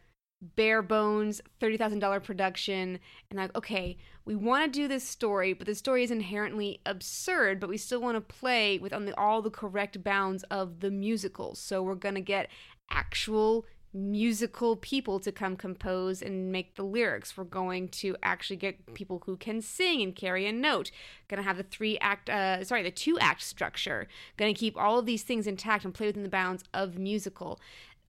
bare 0.55 0.81
bones 0.81 1.41
$30,000 1.61 2.23
production. 2.23 2.99
And 3.29 3.39
like 3.39 3.55
okay 3.57 3.97
we 4.23 4.35
want 4.35 4.63
to 4.63 4.79
do 4.79 4.87
this 4.87 5.03
story 5.03 5.53
but 5.53 5.67
the 5.67 5.75
story 5.75 6.03
is 6.03 6.11
inherently 6.11 6.79
absurd 6.85 7.59
but 7.59 7.67
we 7.67 7.77
still 7.77 8.01
want 8.01 8.15
to 8.15 8.21
play 8.21 8.77
with 8.77 8.93
on 8.93 9.05
the, 9.05 9.17
all 9.17 9.41
the 9.41 9.49
correct 9.49 10.01
bounds 10.03 10.43
of 10.43 10.79
the 10.79 10.91
musical. 10.91 11.55
So 11.55 11.83
we're 11.83 11.95
going 11.95 12.15
to 12.15 12.21
get 12.21 12.49
actual 12.89 13.65
musical 13.93 14.75
people 14.75 15.19
to 15.19 15.31
come 15.31 15.55
compose 15.55 16.21
and 16.21 16.51
make 16.51 16.75
the 16.75 16.83
lyrics. 16.83 17.35
We're 17.35 17.45
going 17.45 17.87
to 17.89 18.15
actually 18.21 18.57
get 18.57 18.93
people 18.93 19.23
who 19.25 19.35
can 19.35 19.61
sing 19.61 20.01
and 20.01 20.15
carry 20.15 20.45
a 20.45 20.51
note. 20.51 20.91
Going 21.27 21.41
to 21.41 21.47
have 21.47 21.57
the 21.57 21.63
three 21.63 21.97
act, 21.99 22.29
uh, 22.29 22.63
sorry, 22.63 22.83
the 22.83 22.91
two 22.91 23.17
act 23.19 23.41
structure. 23.41 24.07
Going 24.37 24.53
to 24.53 24.59
keep 24.59 24.77
all 24.77 24.99
of 24.99 25.05
these 25.05 25.23
things 25.23 25.47
intact 25.47 25.85
and 25.85 25.93
play 25.93 26.07
within 26.07 26.23
the 26.23 26.29
bounds 26.29 26.63
of 26.73 26.97
musical. 26.99 27.59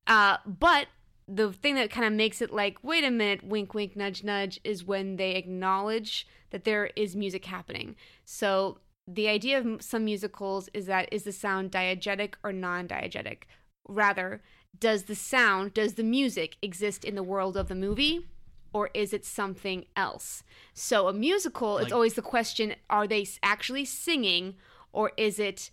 Uh, 0.07 0.37
but 0.47 0.88
the 1.27 1.53
thing 1.53 1.77
that 1.77 1.90
kind 1.90 2.07
of 2.07 2.12
makes 2.12 2.43
it 2.43 2.53
like, 2.53 2.79
wait 2.83 3.05
a 3.05 3.11
minute, 3.11 3.45
wink, 3.45 3.73
wink, 3.73 3.97
nudge, 3.97 4.25
nudge, 4.25 4.61
is 4.64 4.85
when 4.85 5.16
they 5.16 5.33
acknowledge 5.33 6.27
that 6.51 6.64
there 6.64 6.90
is 6.97 7.14
music 7.14 7.45
happening. 7.47 7.97
So 8.25 8.79
the 9.07 9.29
idea 9.29 9.59
of 9.59 9.83
some 9.83 10.05
musicals 10.05 10.69
is 10.75 10.87
that 10.87 11.09
is 11.12 11.23
the 11.23 11.33
sound 11.33 11.71
diegetic 11.71 12.35
or 12.43 12.53
non 12.53 12.88
diegetic? 12.88 13.43
Rather, 13.88 14.43
does 14.78 15.04
the 15.04 15.14
sound, 15.14 15.74
does 15.74 15.94
the 15.94 16.02
music 16.02 16.56
exist 16.62 17.04
in 17.04 17.14
the 17.14 17.22
world 17.22 17.56
of 17.56 17.68
the 17.68 17.74
movie? 17.74 18.26
Or 18.72 18.88
is 18.94 19.12
it 19.12 19.24
something 19.24 19.87
else? 19.96 20.44
So, 20.74 21.09
a 21.09 21.12
musical, 21.12 21.74
Like- 21.74 21.85
it's 21.85 21.92
always 21.92 22.14
the 22.14 22.22
question 22.22 22.74
are 22.88 23.06
they 23.06 23.26
actually 23.42 23.85
singing 23.85 24.54
or 24.92 25.12
is 25.16 25.38
it 25.38 25.70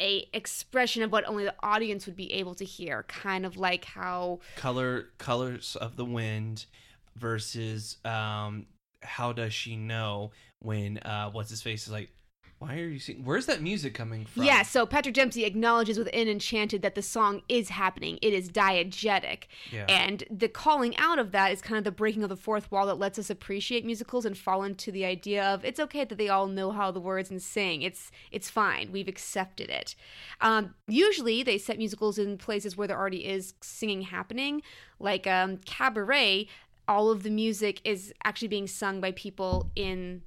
a 0.00 0.28
expression 0.32 1.02
of 1.04 1.12
what 1.12 1.24
only 1.28 1.44
the 1.44 1.54
audience 1.62 2.06
would 2.06 2.16
be 2.16 2.32
able 2.32 2.56
to 2.56 2.64
hear? 2.64 3.04
Kind 3.04 3.46
of 3.46 3.56
like 3.56 3.84
how 3.84 4.40
Color 4.56 5.10
colors 5.18 5.76
of 5.76 5.94
the 5.96 6.04
wind 6.04 6.66
versus 7.14 7.98
um 8.04 8.66
how 9.02 9.32
does 9.32 9.54
she 9.54 9.76
know 9.76 10.32
when 10.58 10.98
uh 10.98 11.30
what's 11.30 11.50
his 11.50 11.62
face 11.62 11.86
is 11.86 11.92
like 11.92 12.10
why 12.64 12.78
are 12.78 12.88
you 12.88 12.98
seeing? 12.98 13.24
where's 13.24 13.46
that 13.46 13.60
music 13.60 13.94
coming 13.94 14.24
from? 14.24 14.44
Yeah, 14.44 14.62
so 14.62 14.86
Patrick 14.86 15.14
Dempsey 15.14 15.44
acknowledges 15.44 15.98
within 15.98 16.28
Enchanted 16.28 16.82
that 16.82 16.94
the 16.94 17.02
song 17.02 17.42
is 17.48 17.68
happening. 17.68 18.18
It 18.22 18.32
is 18.32 18.48
diegetic. 18.48 19.44
Yeah. 19.70 19.84
And 19.88 20.24
the 20.30 20.48
calling 20.48 20.96
out 20.96 21.18
of 21.18 21.32
that 21.32 21.52
is 21.52 21.60
kind 21.60 21.76
of 21.76 21.84
the 21.84 21.92
breaking 21.92 22.22
of 22.22 22.30
the 22.30 22.36
fourth 22.36 22.72
wall 22.72 22.86
that 22.86 22.98
lets 22.98 23.18
us 23.18 23.28
appreciate 23.28 23.84
musicals 23.84 24.24
and 24.24 24.36
fall 24.36 24.62
into 24.62 24.90
the 24.90 25.04
idea 25.04 25.44
of 25.44 25.64
it's 25.64 25.78
okay 25.78 26.04
that 26.04 26.16
they 26.16 26.28
all 26.28 26.46
know 26.46 26.70
how 26.70 26.90
the 26.90 27.00
words 27.00 27.30
and 27.30 27.42
sing. 27.42 27.82
It's 27.82 28.10
it's 28.30 28.48
fine. 28.48 28.90
We've 28.90 29.08
accepted 29.08 29.68
it. 29.68 29.94
Um, 30.40 30.74
usually 30.88 31.42
they 31.42 31.58
set 31.58 31.76
musicals 31.76 32.18
in 32.18 32.38
places 32.38 32.76
where 32.76 32.88
there 32.88 32.98
already 32.98 33.26
is 33.26 33.54
singing 33.60 34.02
happening, 34.02 34.62
like 34.98 35.26
um, 35.26 35.58
Cabaret. 35.58 36.48
All 36.86 37.10
of 37.10 37.22
the 37.22 37.30
music 37.30 37.80
is 37.84 38.12
actually 38.24 38.48
being 38.48 38.66
sung 38.66 39.00
by 39.00 39.12
people 39.12 39.70
in 39.74 40.20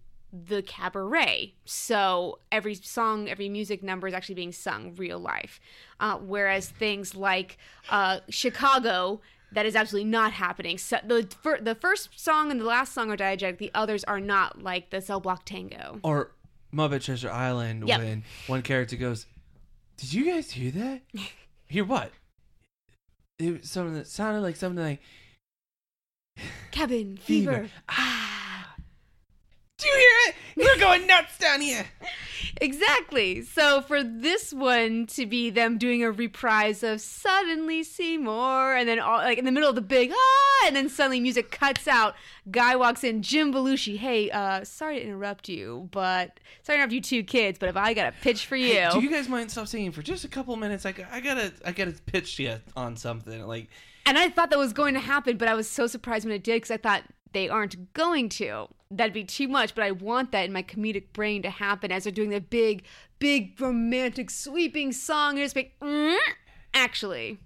the 0.46 0.62
cabaret. 0.62 1.54
So 1.66 2.40
every 2.52 2.76
song, 2.76 3.30
every 3.30 3.50
music 3.50 3.82
number 3.84 4.08
is 4.08 4.14
actually 4.14 4.36
being 4.36 4.52
sung 4.52 4.94
real 4.96 5.20
life. 5.20 5.60
Uh, 6.00 6.18
whereas 6.18 6.70
things 6.70 7.16
like 7.16 7.58
uh, 7.90 8.20
Chicago, 8.30 9.22
that 9.52 9.66
is 9.66 9.76
absolutely 9.76 10.10
not 10.10 10.34
happening. 10.34 10.78
So 10.78 10.98
the 11.06 11.28
fir- 11.42 11.62
the 11.62 11.76
first 11.76 12.20
song 12.20 12.52
and 12.52 12.60
the 12.60 12.66
last 12.66 12.94
song 12.94 13.10
are 13.12 13.18
diegetic. 13.18 13.58
The 13.58 13.72
others 13.74 14.04
are 14.04 14.20
not, 14.20 14.62
like 14.62 14.90
the 14.90 15.02
Cell 15.02 15.20
Block 15.20 15.46
Tango. 15.46 16.00
or 16.04 16.32
Muppet 16.74 17.04
Treasure 17.04 17.32
Island 17.32 17.88
Yep. 17.88 18.00
when 18.00 18.24
one 18.48 18.62
character 18.62 18.98
goes, 18.98 19.26
"Did 19.96 20.14
you 20.14 20.26
guys 20.26 20.52
hear 20.52 20.72
that? 20.72 21.02
hear 21.68 21.86
what? 21.86 22.12
It 23.40 23.62
was 23.62 23.70
something 23.70 23.94
that 23.94 24.08
sounded 24.08 24.42
like 24.42 24.56
something 24.58 24.84
like 24.84 25.00
Cabin 26.72 27.18
fever. 27.18 27.52
fever. 27.54 27.70
Ah. 27.90 28.37
Do 29.78 29.88
you 29.88 29.94
hear 29.94 30.34
it? 30.34 30.36
We're 30.58 30.80
going 30.80 31.06
nuts 31.06 31.38
down 31.38 31.62
here. 31.62 31.86
Exactly. 32.60 33.44
So 33.44 33.82
for 33.82 34.04
this 34.04 34.52
one 34.52 35.06
to 35.08 35.28
be 35.28 35.52
them 35.52 35.78
doing 35.78 36.04
a 36.04 36.12
reprise 36.12 36.82
of 36.82 37.00
"Suddenly 37.00 37.84
Seymour," 37.84 38.76
and 38.76 38.90
then 38.90 39.00
all 39.00 39.20
like 39.20 39.38
in 39.38 39.46
the 39.46 39.52
middle 39.52 39.70
of 39.70 39.76
the 39.76 39.82
big 39.82 40.12
ah, 40.12 40.66
and 40.66 40.76
then 40.76 40.90
suddenly 40.90 41.20
music 41.20 41.52
cuts 41.52 41.88
out. 41.88 42.16
Guy 42.50 42.76
walks 42.76 43.04
in, 43.04 43.22
Jim 43.22 43.54
Belushi. 43.54 43.98
Hey, 43.98 44.32
uh, 44.32 44.64
sorry 44.64 44.96
to 45.00 45.06
interrupt 45.06 45.48
you, 45.48 45.88
but 45.92 46.40
sorry 46.64 46.78
to 46.78 46.82
interrupt 46.82 46.94
you 46.94 47.02
two 47.02 47.24
kids, 47.24 47.60
but 47.60 47.70
if 47.70 47.78
I 47.78 47.94
got 47.94 48.08
a 48.08 48.16
pitch 48.24 48.48
for 48.48 48.56
you, 48.56 48.74
Hey, 48.74 48.90
do 48.92 49.02
you 49.02 49.12
guys 49.12 49.30
mind 49.30 49.52
stop 49.52 49.68
singing 49.68 49.92
for 49.92 50.02
just 50.02 50.26
a 50.26 50.28
couple 50.28 50.56
minutes? 50.56 50.88
I, 50.88 50.92
got- 50.94 51.12
I 51.12 51.20
gotta 51.20 51.54
I 51.64 51.72
gotta 51.72 51.92
pitch 52.08 52.40
you 52.40 52.56
on 52.76 52.98
something. 52.98 53.46
Like 53.46 53.70
and 54.08 54.18
I 54.18 54.30
thought 54.30 54.50
that 54.50 54.58
was 54.58 54.74
going 54.74 54.94
to 54.96 55.00
happen, 55.02 55.38
but 55.38 55.48
I 55.50 55.54
was 55.54 55.70
so 55.70 55.86
surprised 55.86 56.26
when 56.26 56.34
it 56.34 56.44
did 56.44 56.56
because 56.56 56.72
I 56.72 56.78
thought 56.78 57.04
they 57.34 57.50
aren't 57.50 57.94
going 57.94 58.30
to. 58.30 58.68
That'd 58.90 59.14
be 59.14 59.24
too 59.24 59.48
much, 59.48 59.76
but 59.76 59.84
I 59.84 59.92
want 59.92 60.32
that 60.32 60.46
in 60.46 60.54
my 60.54 60.64
comedic 60.64 61.12
brain 61.14 61.42
to 61.42 61.50
happen 61.50 61.92
as 61.92 62.04
they're 62.04 62.12
doing 62.12 62.30
the 62.30 62.42
big, 62.42 62.84
big 63.20 63.60
romantic 63.60 64.30
sweeping 64.30 64.92
song 64.92 65.32
and 65.32 65.40
just 65.40 65.56
like, 65.56 65.74
"Mm," 65.82 66.18
actually. 66.74 67.40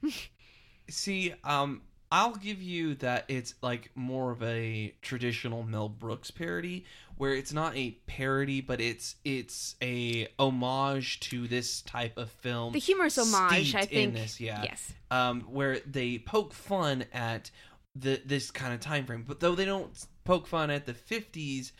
See, 0.90 1.34
um, 1.44 1.82
I'll 2.12 2.36
give 2.36 2.62
you 2.62 2.96
that 2.96 3.26
it's 3.30 3.54
like 3.62 3.90
more 3.96 4.32
of 4.32 4.44
a 4.44 4.94
traditional 5.02 5.64
Mel 5.64 5.88
Brooks 5.88 6.30
parody, 6.30 6.86
where 7.16 7.34
it's 7.34 7.54
not 7.54 7.76
a 7.78 7.92
parody, 8.06 8.60
but 8.60 8.82
it's 8.82 9.16
it's 9.24 9.76
a 9.82 10.28
homage 10.38 11.22
to 11.22 11.48
this 11.48 11.82
type 11.84 12.18
of 12.18 12.30
film. 12.30 12.74
The 12.74 12.80
humorous 12.80 13.18
homage, 13.18 13.76
I 13.76 13.86
think. 13.86 13.92
In 14.10 14.14
this, 14.14 14.42
yeah. 14.42 14.64
Yes. 14.64 14.94
Um, 15.10 15.42
where 15.42 15.80
they 15.80 16.18
poke 16.18 16.54
fun 16.54 17.06
at 17.14 17.50
the 17.96 18.22
this 18.26 18.52
kind 18.52 18.74
of 18.74 18.80
time 18.80 19.06
frame, 19.06 19.24
but 19.28 19.40
though 19.40 19.56
they 19.56 19.66
don't 19.66 19.92
poke 20.24 20.48
fun 20.48 20.70
at 20.70 20.86
the 20.86 20.94
fifties, 20.94 21.74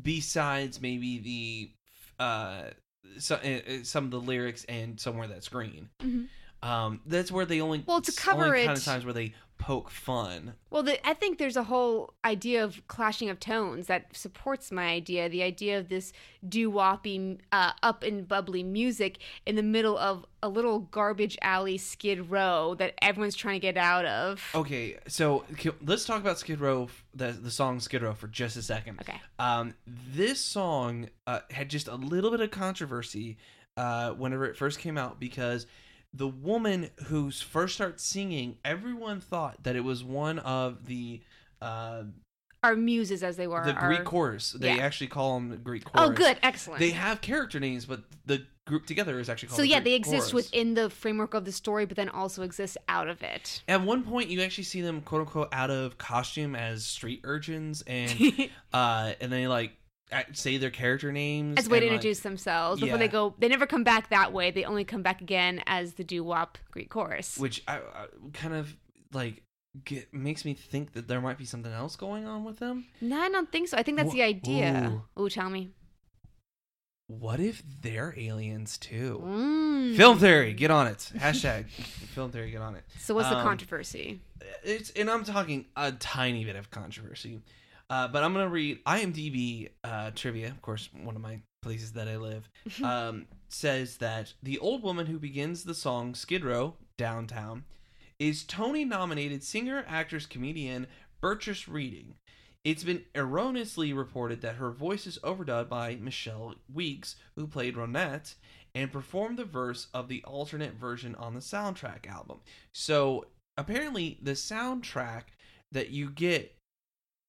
besides 0.00 0.80
maybe 0.80 1.18
the 1.18 2.22
uh, 2.22 2.70
so, 3.18 3.36
uh, 3.36 3.82
some 3.84 4.04
of 4.04 4.10
the 4.10 4.20
lyrics 4.20 4.64
and 4.64 4.98
somewhere 5.00 5.28
that's 5.28 5.48
green. 5.48 5.88
Mhm. 6.00 6.28
Um, 6.62 7.00
that's 7.06 7.30
where 7.30 7.44
they 7.46 7.60
only 7.60 7.84
Well, 7.86 8.00
to 8.00 8.10
it's 8.10 8.18
cover 8.18 8.54
it- 8.54 8.66
kind 8.66 8.76
of 8.78 8.84
times 8.84 9.04
where 9.04 9.14
they 9.14 9.34
poke 9.58 9.90
fun. 9.90 10.54
Well, 10.70 10.84
the, 10.84 11.04
I 11.06 11.14
think 11.14 11.38
there's 11.38 11.56
a 11.56 11.64
whole 11.64 12.14
idea 12.24 12.62
of 12.62 12.86
clashing 12.86 13.28
of 13.28 13.40
tones 13.40 13.88
that 13.88 14.16
supports 14.16 14.70
my 14.70 14.86
idea. 14.86 15.28
The 15.28 15.42
idea 15.42 15.78
of 15.80 15.88
this 15.88 16.12
doo-woppy, 16.48 17.38
uh, 17.52 17.72
up 17.82 18.02
and 18.02 18.26
bubbly 18.26 18.62
music 18.62 19.18
in 19.46 19.56
the 19.56 19.62
middle 19.62 19.96
of 19.98 20.24
a 20.42 20.48
little 20.48 20.78
garbage 20.80 21.36
alley 21.42 21.78
skid 21.78 22.30
row 22.30 22.74
that 22.78 22.94
everyone's 23.02 23.34
trying 23.34 23.56
to 23.56 23.60
get 23.60 23.76
out 23.76 24.04
of. 24.04 24.42
Okay, 24.54 24.96
so 25.08 25.44
let's 25.84 26.04
talk 26.04 26.20
about 26.20 26.38
Skid 26.38 26.60
Row, 26.60 26.88
the 27.14 27.32
the 27.32 27.50
song 27.50 27.80
Skid 27.80 28.02
Row, 28.02 28.14
for 28.14 28.28
just 28.28 28.56
a 28.56 28.62
second. 28.62 29.00
Okay. 29.00 29.20
Um, 29.38 29.74
this 29.86 30.40
song 30.40 31.08
uh, 31.26 31.40
had 31.50 31.68
just 31.68 31.88
a 31.88 31.96
little 31.96 32.30
bit 32.30 32.40
of 32.40 32.50
controversy 32.50 33.36
uh, 33.76 34.10
whenever 34.12 34.46
it 34.46 34.56
first 34.56 34.78
came 34.78 34.96
out 34.96 35.18
because 35.18 35.66
the 36.18 36.28
woman 36.28 36.90
who 37.06 37.30
first 37.30 37.76
starts 37.76 38.04
singing, 38.04 38.58
everyone 38.64 39.20
thought 39.20 39.62
that 39.62 39.76
it 39.76 39.84
was 39.84 40.02
one 40.02 40.40
of 40.40 40.86
the 40.86 41.20
uh, 41.62 42.02
Our 42.64 42.74
muses, 42.74 43.22
as 43.22 43.36
they 43.36 43.46
were. 43.46 43.64
the 43.64 43.72
our- 43.72 43.86
Greek 43.88 44.04
chorus. 44.04 44.52
They 44.52 44.74
yeah. 44.74 44.82
actually 44.82 45.06
call 45.06 45.34
them 45.34 45.48
the 45.48 45.56
Greek 45.56 45.84
chorus. 45.84 46.10
Oh, 46.10 46.12
good, 46.12 46.36
excellent. 46.42 46.80
They 46.80 46.90
have 46.90 47.20
character 47.20 47.60
names, 47.60 47.86
but 47.86 48.02
the 48.26 48.44
group 48.66 48.84
together 48.84 49.18
is 49.20 49.28
actually 49.28 49.48
called. 49.48 49.58
so 49.58 49.62
yeah, 49.62 49.76
Greek 49.76 49.84
they 49.84 49.94
exist 49.94 50.32
chorus. 50.32 50.50
within 50.50 50.74
the 50.74 50.90
framework 50.90 51.34
of 51.34 51.44
the 51.44 51.52
story, 51.52 51.86
but 51.86 51.96
then 51.96 52.08
also 52.08 52.42
exist 52.42 52.76
out 52.88 53.06
of 53.06 53.22
it. 53.22 53.62
At 53.68 53.82
one 53.82 54.02
point, 54.02 54.28
you 54.28 54.42
actually 54.42 54.64
see 54.64 54.80
them 54.80 55.00
quote 55.00 55.20
unquote 55.20 55.48
out 55.52 55.70
of 55.70 55.98
costume 55.98 56.56
as 56.56 56.84
street 56.84 57.20
urchins, 57.22 57.84
and 57.86 58.50
uh, 58.72 59.12
and 59.20 59.30
they 59.30 59.46
like 59.46 59.72
say 60.32 60.56
their 60.56 60.70
character 60.70 61.12
names 61.12 61.58
as 61.58 61.66
a 61.66 61.70
way 61.70 61.80
to 61.80 61.86
like- 61.86 61.92
introduce 61.94 62.20
themselves 62.20 62.80
before 62.80 62.96
Yeah. 62.96 62.98
they 63.06 63.08
go. 63.08 63.34
They 63.38 63.48
never 63.48 63.66
come 63.66 63.84
back 63.84 64.10
that 64.10 64.32
way. 64.32 64.50
They 64.50 64.64
only 64.64 64.84
come 64.84 65.02
back 65.02 65.20
again 65.20 65.62
as 65.66 65.94
the 65.94 66.04
doo 66.04 66.24
wop 66.24 66.58
Greek 66.70 66.88
chorus. 66.90 67.36
which 67.38 67.62
I, 67.68 67.76
I 67.78 68.06
kind 68.32 68.54
of 68.54 68.76
like 69.12 69.42
get 69.84 70.12
makes 70.12 70.44
me 70.44 70.54
think 70.54 70.92
that 70.94 71.08
there 71.08 71.20
might 71.20 71.38
be 71.38 71.44
something 71.44 71.72
else 71.72 71.94
going 71.96 72.26
on 72.26 72.44
with 72.44 72.58
them. 72.58 72.86
No, 73.00 73.20
I 73.20 73.28
don't 73.28 73.50
think 73.52 73.68
so. 73.68 73.76
I 73.76 73.82
think 73.82 73.96
that's 73.98 74.08
Wha- 74.08 74.14
the 74.14 74.22
idea. 74.22 75.02
Ooh, 75.20 75.28
tell 75.28 75.50
me. 75.50 75.70
What 77.06 77.40
if 77.40 77.62
they're 77.82 78.12
aliens 78.18 78.76
too? 78.76 79.22
Mm. 79.24 79.96
Film 79.96 80.18
theory, 80.18 80.52
get 80.52 80.70
on 80.70 80.86
it. 80.86 81.10
Hashtag 81.16 81.70
film 81.70 82.30
theory, 82.30 82.50
get 82.50 82.60
on 82.60 82.74
it. 82.74 82.84
So 82.98 83.14
what's 83.14 83.30
the 83.30 83.36
Um, 83.38 83.42
controversy? 83.44 84.20
It's 84.62 84.90
and 84.90 85.08
I'm 85.08 85.24
talking 85.24 85.64
a 85.74 85.92
tiny 85.92 86.44
bit 86.44 86.54
of 86.56 86.70
controversy, 86.70 87.40
uh, 87.90 88.08
but 88.08 88.22
I'm 88.22 88.32
gonna 88.32 88.48
read 88.48 88.84
IMDb 88.84 89.70
uh, 89.84 90.10
trivia. 90.14 90.48
Of 90.48 90.62
course, 90.62 90.88
one 91.02 91.16
of 91.16 91.22
my 91.22 91.40
places 91.62 91.92
that 91.92 92.08
I 92.08 92.16
live 92.16 92.48
um, 92.82 93.26
says 93.48 93.96
that 93.98 94.32
the 94.42 94.58
old 94.58 94.82
woman 94.82 95.06
who 95.06 95.18
begins 95.18 95.64
the 95.64 95.74
song 95.74 96.14
Skid 96.14 96.44
Row 96.44 96.74
Downtown 96.96 97.64
is 98.18 98.44
Tony 98.44 98.84
nominated 98.84 99.42
singer, 99.42 99.84
actress, 99.88 100.26
comedian 100.26 100.86
Bertice 101.20 101.68
Reading. 101.68 102.14
It's 102.64 102.84
been 102.84 103.04
erroneously 103.14 103.92
reported 103.92 104.42
that 104.42 104.56
her 104.56 104.70
voice 104.70 105.06
is 105.06 105.18
overdubbed 105.22 105.68
by 105.68 105.96
Michelle 105.96 106.56
Weeks, 106.72 107.16
who 107.36 107.46
played 107.46 107.76
Ronette 107.76 108.34
and 108.74 108.92
performed 108.92 109.38
the 109.38 109.44
verse 109.44 109.86
of 109.94 110.08
the 110.08 110.22
alternate 110.24 110.74
version 110.74 111.14
on 111.14 111.34
the 111.34 111.40
soundtrack 111.40 112.06
album. 112.06 112.40
So 112.72 113.26
apparently, 113.56 114.18
the 114.20 114.32
soundtrack 114.32 115.22
that 115.72 115.90
you 115.90 116.10
get 116.10 116.56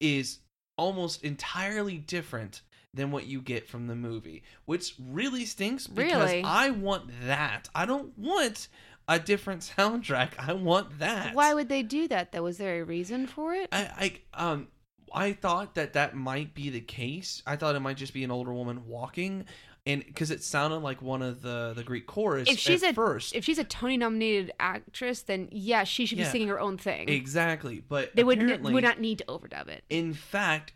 is 0.01 0.39
almost 0.79 1.23
entirely 1.23 1.97
different 1.97 2.61
than 2.93 3.11
what 3.11 3.27
you 3.27 3.41
get 3.41 3.67
from 3.67 3.87
the 3.87 3.95
movie, 3.95 4.41
which 4.65 4.95
really 4.97 5.45
stinks 5.45 5.85
because 5.85 6.31
Really? 6.31 6.43
I 6.43 6.71
want 6.71 7.11
that. 7.25 7.69
I 7.75 7.85
don't 7.85 8.17
want 8.17 8.67
a 9.07 9.19
different 9.19 9.61
soundtrack. 9.77 10.31
I 10.39 10.53
want 10.53 10.99
that. 10.99 11.35
Why 11.35 11.53
would 11.53 11.69
they 11.69 11.83
do 11.83 12.07
that 12.07 12.31
though? 12.31 12.43
Was 12.43 12.57
there 12.57 12.81
a 12.81 12.85
reason 12.85 13.27
for 13.27 13.53
it? 13.53 13.69
I, 13.71 14.19
I 14.33 14.43
um 14.51 14.67
I 15.13 15.33
thought 15.33 15.75
that 15.75 15.93
that 15.93 16.15
might 16.15 16.53
be 16.53 16.69
the 16.69 16.81
case. 16.81 17.41
I 17.45 17.55
thought 17.55 17.75
it 17.75 17.79
might 17.79 17.97
just 17.97 18.13
be 18.13 18.23
an 18.23 18.31
older 18.31 18.53
woman 18.53 18.87
walking, 18.87 19.45
and 19.85 20.05
because 20.05 20.29
it 20.31 20.43
sounded 20.43 20.77
like 20.79 21.01
one 21.01 21.21
of 21.21 21.41
the 21.41 21.73
the 21.75 21.83
Greek 21.83 22.05
chorus 22.07 22.49
if 22.49 22.59
she's 22.59 22.83
at 22.83 22.91
a 22.91 22.93
first. 22.93 23.33
if 23.35 23.43
she's 23.45 23.57
a 23.59 23.63
Tony 23.63 23.97
nominated 23.97 24.51
actress, 24.59 25.21
then 25.21 25.47
yeah, 25.51 25.83
she 25.83 26.05
should 26.05 26.17
Yeah. 26.17 26.25
be 26.25 26.29
singing 26.31 26.47
her 26.49 26.59
own 26.59 26.77
thing. 26.77 27.09
exactly, 27.09 27.79
but 27.87 28.15
They 28.15 28.23
would 28.23 28.39
n- 28.39 28.61
would 28.63 28.83
not 28.83 28.99
need 28.99 29.17
to 29.19 29.25
overdub 29.25 29.67
it. 29.67 29.83
In 29.89 30.13
fact, 30.13 30.73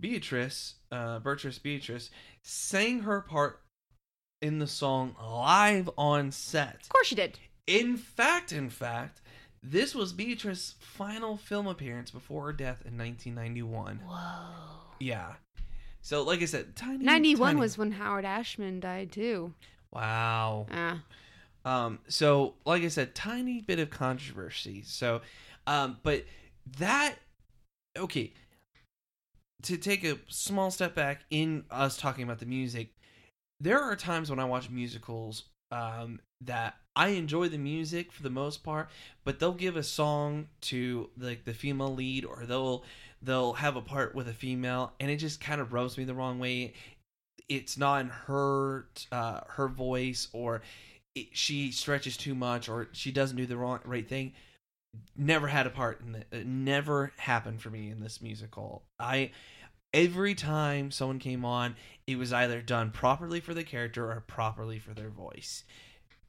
Beatrice, 0.00 0.74
uh, 0.90 1.20
Bertice 1.20 1.58
Beatrice, 1.58 2.10
sang 2.42 3.00
her 3.00 3.20
part 3.20 3.60
in 4.42 4.58
the 4.58 4.66
song 4.66 5.14
live 5.22 5.88
on 5.96 6.30
set. 6.32 6.82
Of 6.82 6.88
course 6.90 7.06
she 7.06 7.14
did. 7.14 7.38
In 7.66 7.96
fact, 7.96 8.52
in 8.52 8.68
fact, 8.68 9.22
this 9.62 9.94
was 9.94 10.12
Beatrice's 10.12 10.74
final 10.80 11.36
film 11.38 11.66
appearance 11.66 12.10
before 12.10 12.44
her 12.46 12.52
death 12.52 12.82
in 12.84 12.98
1991. 12.98 14.00
Whoa. 14.04 14.92
Yeah. 15.00 15.36
So, 16.04 16.22
like 16.22 16.42
I 16.42 16.44
said, 16.44 16.76
tiny. 16.76 17.02
Ninety 17.02 17.34
one 17.34 17.54
tiny- 17.54 17.60
was 17.60 17.78
when 17.78 17.92
Howard 17.92 18.26
Ashman 18.26 18.78
died 18.78 19.10
too. 19.10 19.54
Wow. 19.90 20.66
Ah. 20.70 21.02
Um. 21.64 21.98
So, 22.08 22.56
like 22.66 22.82
I 22.82 22.88
said, 22.88 23.14
tiny 23.14 23.62
bit 23.62 23.78
of 23.78 23.88
controversy. 23.88 24.82
So, 24.82 25.22
um. 25.66 25.96
But 26.02 26.26
that, 26.78 27.14
okay. 27.96 28.34
To 29.62 29.78
take 29.78 30.04
a 30.04 30.18
small 30.28 30.70
step 30.70 30.94
back 30.94 31.22
in 31.30 31.64
us 31.70 31.96
talking 31.96 32.22
about 32.22 32.38
the 32.38 32.44
music, 32.44 32.90
there 33.58 33.80
are 33.80 33.96
times 33.96 34.28
when 34.28 34.38
I 34.38 34.44
watch 34.44 34.68
musicals, 34.68 35.44
um, 35.70 36.20
that 36.42 36.74
I 36.94 37.08
enjoy 37.08 37.48
the 37.48 37.56
music 37.56 38.12
for 38.12 38.22
the 38.22 38.28
most 38.28 38.62
part, 38.62 38.90
but 39.24 39.38
they'll 39.38 39.54
give 39.54 39.76
a 39.76 39.82
song 39.82 40.48
to 40.62 41.08
like 41.16 41.46
the 41.46 41.54
female 41.54 41.94
lead, 41.94 42.26
or 42.26 42.44
they'll 42.44 42.84
they'll 43.24 43.54
have 43.54 43.76
a 43.76 43.82
part 43.82 44.14
with 44.14 44.28
a 44.28 44.32
female, 44.32 44.92
and 45.00 45.10
it 45.10 45.16
just 45.16 45.40
kind 45.40 45.60
of 45.60 45.72
rubs 45.72 45.96
me 45.96 46.04
the 46.04 46.14
wrong 46.14 46.38
way. 46.38 46.74
It's 47.48 47.76
not 47.76 48.00
in 48.00 48.08
her 48.08 48.86
uh, 49.12 49.40
her 49.48 49.68
voice, 49.68 50.28
or 50.32 50.62
it, 51.14 51.28
she 51.32 51.70
stretches 51.70 52.16
too 52.16 52.34
much, 52.34 52.68
or 52.68 52.88
she 52.92 53.12
doesn't 53.12 53.36
do 53.36 53.46
the 53.46 53.56
wrong 53.56 53.80
right 53.84 54.08
thing. 54.08 54.32
Never 55.16 55.48
had 55.48 55.66
a 55.66 55.70
part 55.70 56.00
in 56.00 56.14
it. 56.14 56.26
It 56.30 56.46
never 56.46 57.12
happened 57.16 57.60
for 57.60 57.70
me 57.70 57.90
in 57.90 58.00
this 58.00 58.22
musical. 58.22 58.82
I 58.98 59.32
every 59.92 60.34
time 60.34 60.90
someone 60.90 61.18
came 61.18 61.44
on, 61.44 61.76
it 62.06 62.18
was 62.18 62.32
either 62.32 62.60
done 62.60 62.90
properly 62.90 63.40
for 63.40 63.54
the 63.54 63.64
character 63.64 64.10
or 64.10 64.20
properly 64.26 64.78
for 64.78 64.92
their 64.92 65.08
voice. 65.08 65.64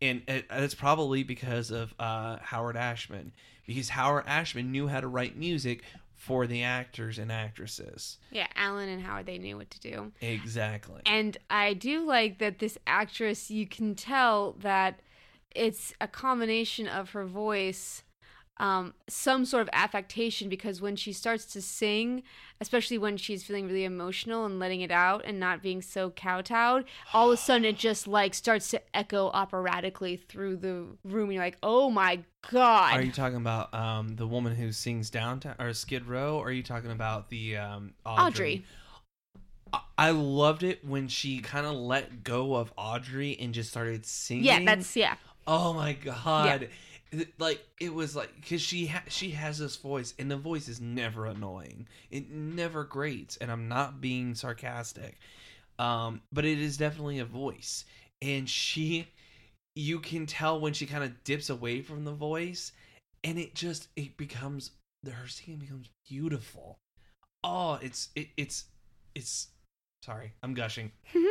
And 0.01 0.21
it, 0.27 0.45
it's 0.51 0.75
probably 0.75 1.23
because 1.23 1.71
of 1.71 1.93
uh, 1.99 2.37
Howard 2.41 2.77
Ashman, 2.77 3.33
because 3.65 3.89
Howard 3.89 4.25
Ashman 4.27 4.71
knew 4.71 4.87
how 4.87 4.99
to 4.99 5.07
write 5.07 5.37
music 5.37 5.83
for 6.15 6.47
the 6.47 6.63
actors 6.63 7.19
and 7.19 7.31
actresses. 7.31 8.17
Yeah, 8.31 8.47
Alan 8.55 8.89
and 8.89 9.01
Howard 9.01 9.25
they 9.25 9.37
knew 9.37 9.57
what 9.57 9.69
to 9.71 9.79
do. 9.79 10.11
Exactly. 10.21 11.01
And 11.05 11.37
I 11.49 11.73
do 11.73 12.05
like 12.05 12.39
that 12.39 12.59
this 12.59 12.77
actress, 12.87 13.51
you 13.51 13.67
can 13.67 13.95
tell 13.95 14.53
that 14.59 15.01
it's 15.51 15.93
a 16.01 16.07
combination 16.07 16.87
of 16.87 17.11
her 17.11 17.25
voice, 17.25 18.03
um, 18.57 18.93
some 19.09 19.43
sort 19.45 19.63
of 19.63 19.69
affectation, 19.73 20.47
because 20.47 20.81
when 20.81 20.95
she 20.95 21.11
starts 21.11 21.45
to 21.47 21.61
sing, 21.61 22.23
especially 22.61 22.97
when 22.97 23.17
she's 23.17 23.43
feeling 23.43 23.67
really 23.67 23.83
emotional 23.83 24.45
and 24.45 24.59
letting 24.59 24.79
it 24.81 24.91
out 24.91 25.23
and 25.25 25.39
not 25.39 25.61
being 25.61 25.81
so 25.81 26.09
kowtowed, 26.09 26.85
all 27.13 27.27
of 27.27 27.33
a 27.33 27.37
sudden 27.37 27.65
it 27.65 27.77
just 27.77 28.07
like 28.07 28.33
starts 28.33 28.69
to 28.69 28.81
echo 28.95 29.27
operatically 29.33 30.15
through 30.15 30.55
the 30.55 30.85
room. 31.03 31.25
And 31.25 31.33
you're 31.33 31.43
like, 31.43 31.57
oh 31.63 31.89
my 31.89 32.19
God. 32.49 32.93
Are 32.93 33.01
you 33.01 33.11
talking 33.11 33.37
about 33.37 33.73
um, 33.73 34.15
the 34.15 34.25
woman 34.27 34.55
who 34.55 34.71
sings 34.71 35.09
downtown 35.09 35.55
or 35.59 35.73
Skid 35.73 36.05
Row? 36.05 36.37
Or 36.37 36.47
are 36.47 36.51
you 36.51 36.63
talking 36.63 36.91
about 36.91 37.29
the 37.29 37.57
um, 37.57 37.93
Audrey. 38.05 38.63
I- 39.73 39.81
I 39.97 40.09
loved 40.11 40.63
it 40.63 40.85
when 40.85 41.09
she 41.09 41.39
kind 41.39 41.65
of 41.65 41.73
let 41.73 42.23
go 42.23 42.55
of 42.55 42.71
Audrey 42.77 43.37
and 43.39 43.53
just 43.53 43.69
started 43.71 44.05
singing. 44.05 44.45
Yeah, 44.45 44.63
that's, 44.63 44.95
yeah. 44.95 45.15
Oh 45.47 45.73
my 45.73 45.93
god! 45.93 46.63
It- 46.63 46.71
Like 47.37 47.65
it 47.79 47.93
was 47.93 48.15
like 48.15 48.33
because 48.35 48.61
she 48.61 48.87
ha- 48.87 49.03
she 49.07 49.31
has 49.31 49.59
this 49.59 49.75
voice 49.77 50.13
and 50.19 50.29
the 50.29 50.37
voice 50.37 50.67
is 50.67 50.81
never 50.81 51.25
annoying. 51.25 51.87
It 52.11 52.29
never 52.29 52.83
grates, 52.83 53.37
and 53.37 53.51
I'm 53.51 53.67
not 53.67 54.01
being 54.01 54.35
sarcastic. 54.35 55.17
Um, 55.77 56.21
but 56.31 56.45
it 56.45 56.59
is 56.59 56.77
definitely 56.77 57.19
a 57.19 57.25
voice, 57.25 57.85
and 58.21 58.49
she, 58.49 59.07
you 59.75 59.99
can 59.99 60.25
tell 60.25 60.59
when 60.59 60.73
she 60.73 60.85
kind 60.85 61.03
of 61.03 61.23
dips 61.25 61.49
away 61.49 61.81
from 61.81 62.05
the 62.05 62.13
voice, 62.13 62.71
and 63.23 63.37
it 63.37 63.55
just 63.55 63.89
it 63.95 64.15
becomes 64.17 64.71
the 65.03 65.11
her 65.11 65.27
singing 65.27 65.59
becomes 65.59 65.89
beautiful. 66.09 66.77
Oh, 67.43 67.77
it's 67.81 68.09
it, 68.15 68.29
it's 68.37 68.65
it's 69.15 69.49
sorry, 70.03 70.33
I'm 70.43 70.53
gushing. 70.53 70.91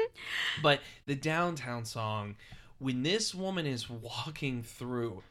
But 0.62 0.80
the 1.06 1.16
downtown 1.16 1.84
song, 1.84 2.36
when 2.78 3.02
this 3.02 3.34
woman 3.34 3.66
is 3.66 3.90
walking 3.90 4.62
through, 4.62 5.22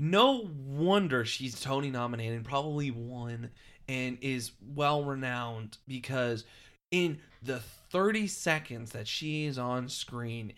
no 0.00 0.48
wonder 0.66 1.26
she's 1.26 1.60
Tony 1.60 1.90
nominated 1.90 2.42
probably 2.42 2.90
won 2.90 3.50
and 3.86 4.16
is 4.22 4.52
well 4.74 5.04
renowned 5.04 5.76
because 5.86 6.44
in 6.90 7.18
the 7.42 7.60
30 7.90 8.26
seconds 8.26 8.92
that 8.92 9.06
she 9.06 9.44
is 9.44 9.58
on 9.58 9.90
screen, 9.90 10.54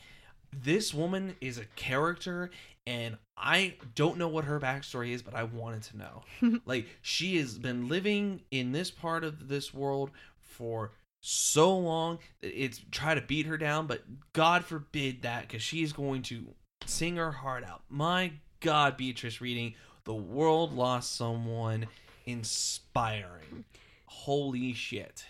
this 0.52 0.94
woman 0.94 1.35
is 1.40 1.59
a 1.59 1.64
character 1.74 2.50
and 2.87 3.16
I 3.37 3.74
don't 3.96 4.16
know 4.16 4.28
what 4.28 4.44
her 4.44 4.61
backstory 4.61 5.11
is, 5.11 5.22
but 5.22 5.35
I 5.35 5.42
wanted 5.42 5.83
to 5.85 5.96
know. 5.96 6.61
like 6.66 6.87
she 7.00 7.37
has 7.38 7.59
been 7.59 7.88
living 7.88 8.42
in 8.52 8.70
this 8.70 8.92
part 8.92 9.24
of 9.24 9.48
this 9.48 9.74
world 9.74 10.12
for 10.40 10.92
so 11.20 11.76
long 11.76 12.20
that 12.42 12.52
it's 12.52 12.81
try 12.92 13.16
to 13.16 13.20
beat 13.20 13.46
her 13.46 13.59
down, 13.59 13.88
but 13.88 14.05
God 14.35 14.64
forbid 14.64 15.22
that 15.22 15.48
because 15.48 15.62
she 15.62 15.83
is 15.83 15.92
going 15.92 16.22
to 16.22 16.55
sing 16.87 17.16
her 17.16 17.33
heart 17.33 17.64
out. 17.64 17.83
My 17.88 18.33
God, 18.62 18.96
Beatrice 18.96 19.40
Reading, 19.40 19.75
the 20.05 20.14
world 20.14 20.72
lost 20.72 21.16
someone 21.16 21.87
inspiring. 22.27 23.64
Holy 24.07 24.72
shit. 24.72 25.27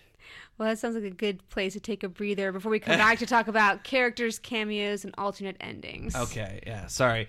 Well, 0.58 0.68
that 0.68 0.78
sounds 0.78 0.94
like 0.94 1.04
a 1.04 1.10
good 1.10 1.48
place 1.48 1.72
to 1.72 1.80
take 1.80 2.04
a 2.04 2.08
breather 2.08 2.52
before 2.52 2.70
we 2.70 2.78
come 2.78 2.98
back 2.98 3.18
to 3.18 3.26
talk 3.26 3.48
about 3.48 3.84
characters, 3.84 4.38
cameos, 4.38 5.04
and 5.04 5.14
alternate 5.18 5.56
endings. 5.60 6.14
Okay, 6.14 6.60
yeah, 6.66 6.86
sorry. 6.86 7.28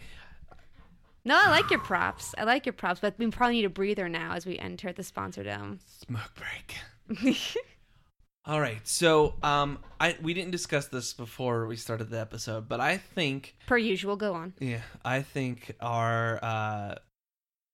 No, 1.25 1.37
I 1.37 1.49
like 1.49 1.69
your 1.69 1.79
props. 1.79 2.35
I 2.37 2.43
like 2.43 2.65
your 2.65 2.73
props, 2.73 2.99
but 2.99 3.15
we 3.17 3.27
probably 3.31 3.55
need 3.55 3.65
a 3.65 3.69
breather 3.69 4.09
now 4.09 4.33
as 4.33 4.45
we 4.45 4.59
enter 4.59 4.91
the 4.91 5.03
sponsor 5.03 5.43
dome. 5.43 5.79
Smoke 6.05 6.33
break. 6.35 7.37
All 8.45 8.59
right, 8.59 8.85
so 8.85 9.35
um, 9.41 9.79
I 10.01 10.17
we 10.21 10.33
didn't 10.33 10.51
discuss 10.51 10.87
this 10.87 11.13
before 11.13 11.65
we 11.65 11.77
started 11.77 12.09
the 12.09 12.19
episode, 12.19 12.67
but 12.67 12.81
I 12.81 12.97
think 12.97 13.55
per 13.67 13.77
usual, 13.77 14.17
go 14.17 14.33
on. 14.33 14.53
Yeah, 14.59 14.81
I 15.05 15.21
think 15.21 15.75
our 15.79 16.43
uh 16.43 16.95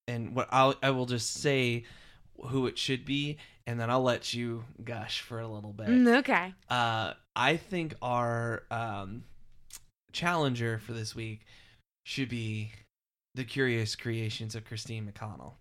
and 0.08 0.36
what 0.36 0.48
I'll 0.52 0.76
I 0.84 0.92
will 0.92 1.08
just 1.08 1.34
say 1.34 1.86
who 2.40 2.68
it 2.68 2.78
should 2.78 3.04
be 3.04 3.38
and 3.66 3.80
then 3.80 3.90
I'll 3.90 4.04
let 4.04 4.34
you 4.34 4.64
gush 4.84 5.22
for 5.22 5.40
a 5.40 5.48
little 5.48 5.74
bit. 5.74 5.88
Mm, 5.88 6.20
okay. 6.20 6.54
Uh 6.70 7.14
I 7.36 7.58
think 7.58 7.96
our 8.02 8.64
um 8.70 9.24
challenger 10.12 10.78
for 10.78 10.94
this 10.94 11.16
week 11.16 11.42
should 12.06 12.30
be 12.30 12.72
the 13.34 13.44
curious 13.44 13.96
creations 13.96 14.54
of 14.56 14.66
Christine 14.66 15.12
McConnell. 15.12 15.54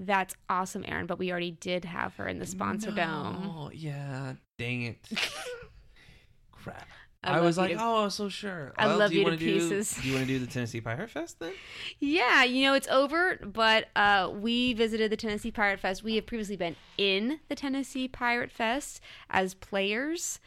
That's 0.00 0.34
awesome, 0.48 0.84
Aaron. 0.86 1.06
But 1.06 1.18
we 1.18 1.30
already 1.32 1.50
did 1.50 1.84
have 1.84 2.14
her 2.16 2.28
in 2.28 2.38
the 2.38 2.46
sponsor 2.46 2.92
dome. 2.92 3.52
Oh 3.56 3.70
yeah, 3.74 4.34
dang 4.56 4.82
it. 4.82 5.08
Crap. 6.52 6.86
I 7.24 7.38
I, 7.38 7.40
was 7.40 7.58
like, 7.58 7.72
to- 7.72 7.78
oh, 7.80 8.08
so 8.10 8.28
sure. 8.28 8.72
I 8.78 8.86
Well, 8.86 8.98
love 8.98 9.10
do 9.10 9.16
you 9.16 9.20
you 9.20 9.24
to 9.24 9.30
wanna 9.32 9.40
do, 9.40 9.52
pieces. 9.54 9.98
Do 10.00 10.08
you 10.08 10.14
want 10.14 10.28
to 10.28 10.32
do 10.32 10.38
the 10.38 10.46
Tennessee 10.46 10.80
Pirate 10.80 11.10
Fest 11.10 11.40
then? 11.40 11.52
Yeah, 11.98 12.44
you 12.44 12.62
know, 12.62 12.74
it's 12.74 12.86
over, 12.86 13.38
but 13.44 13.88
uh, 13.96 14.30
we 14.32 14.72
visited 14.74 15.10
the 15.10 15.16
Tennessee 15.16 15.50
Pirate 15.50 15.80
Fest. 15.80 16.04
We 16.04 16.14
have 16.14 16.26
previously 16.26 16.54
been 16.56 16.76
in 16.96 17.40
the 17.48 17.56
Tennessee 17.56 18.06
Pirate 18.06 18.52
Fest 18.52 19.00
as 19.30 19.54
players. 19.54 20.38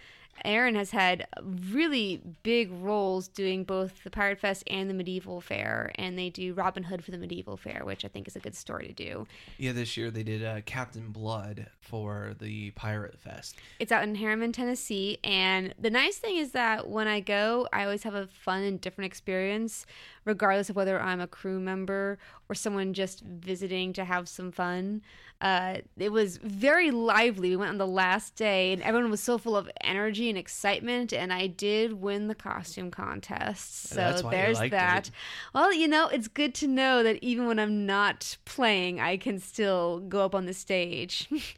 Aaron 0.45 0.75
has 0.75 0.91
had 0.91 1.27
really 1.71 2.21
big 2.43 2.71
roles 2.71 3.27
doing 3.27 3.63
both 3.63 4.03
the 4.03 4.09
Pirate 4.09 4.39
Fest 4.39 4.63
and 4.67 4.89
the 4.89 4.93
Medieval 4.93 5.41
Fair, 5.41 5.91
and 5.95 6.17
they 6.17 6.29
do 6.29 6.53
Robin 6.53 6.83
Hood 6.83 7.03
for 7.03 7.11
the 7.11 7.17
Medieval 7.17 7.57
Fair, 7.57 7.83
which 7.83 8.05
I 8.05 8.07
think 8.07 8.27
is 8.27 8.35
a 8.35 8.39
good 8.39 8.55
story 8.55 8.87
to 8.87 8.93
do. 8.93 9.27
Yeah, 9.57 9.71
this 9.71 9.97
year 9.97 10.11
they 10.11 10.23
did 10.23 10.43
uh, 10.43 10.61
Captain 10.65 11.11
Blood 11.11 11.67
for 11.79 12.35
the 12.39 12.71
Pirate 12.71 13.19
Fest. 13.19 13.55
It's 13.79 13.91
out 13.91 14.03
in 14.03 14.15
Harriman, 14.15 14.51
Tennessee, 14.51 15.19
and 15.23 15.73
the 15.79 15.89
nice 15.89 16.17
thing 16.17 16.37
is 16.37 16.51
that 16.51 16.89
when 16.89 17.07
I 17.07 17.19
go, 17.19 17.67
I 17.73 17.83
always 17.83 18.03
have 18.03 18.15
a 18.15 18.27
fun 18.27 18.63
and 18.63 18.79
different 18.79 19.07
experience, 19.07 19.85
regardless 20.25 20.69
of 20.69 20.75
whether 20.75 20.99
I'm 20.99 21.19
a 21.19 21.27
crew 21.27 21.59
member 21.59 22.17
or 22.49 22.55
someone 22.55 22.93
just 22.93 23.21
visiting 23.21 23.93
to 23.93 24.05
have 24.05 24.27
some 24.27 24.51
fun. 24.51 25.01
Uh, 25.41 25.77
it 25.97 26.11
was 26.11 26.37
very 26.37 26.91
lively. 26.91 27.49
We 27.49 27.55
went 27.55 27.71
on 27.71 27.77
the 27.79 27.87
last 27.87 28.35
day, 28.35 28.73
and 28.73 28.81
everyone 28.83 29.09
was 29.09 29.21
so 29.21 29.39
full 29.39 29.57
of 29.57 29.69
energy 29.81 30.29
and 30.29 30.37
excitement. 30.37 31.13
And 31.13 31.33
I 31.33 31.47
did 31.47 31.93
win 31.93 32.27
the 32.27 32.35
costume 32.35 32.91
contest, 32.91 33.87
so 33.87 33.95
That's 33.95 34.21
why 34.21 34.31
you 34.31 34.37
there's 34.37 34.59
that. 34.69 35.07
it. 35.07 35.11
Well, 35.55 35.73
you 35.73 35.87
know, 35.87 36.07
it's 36.09 36.27
good 36.27 36.53
to 36.55 36.67
know 36.67 37.01
that 37.01 37.17
even 37.23 37.47
when 37.47 37.57
I'm 37.57 37.87
not 37.87 38.37
playing, 38.45 38.99
I 38.99 39.17
can 39.17 39.39
still 39.39 39.99
go 40.01 40.23
up 40.23 40.35
on 40.35 40.45
the 40.45 40.53
stage. 40.53 41.27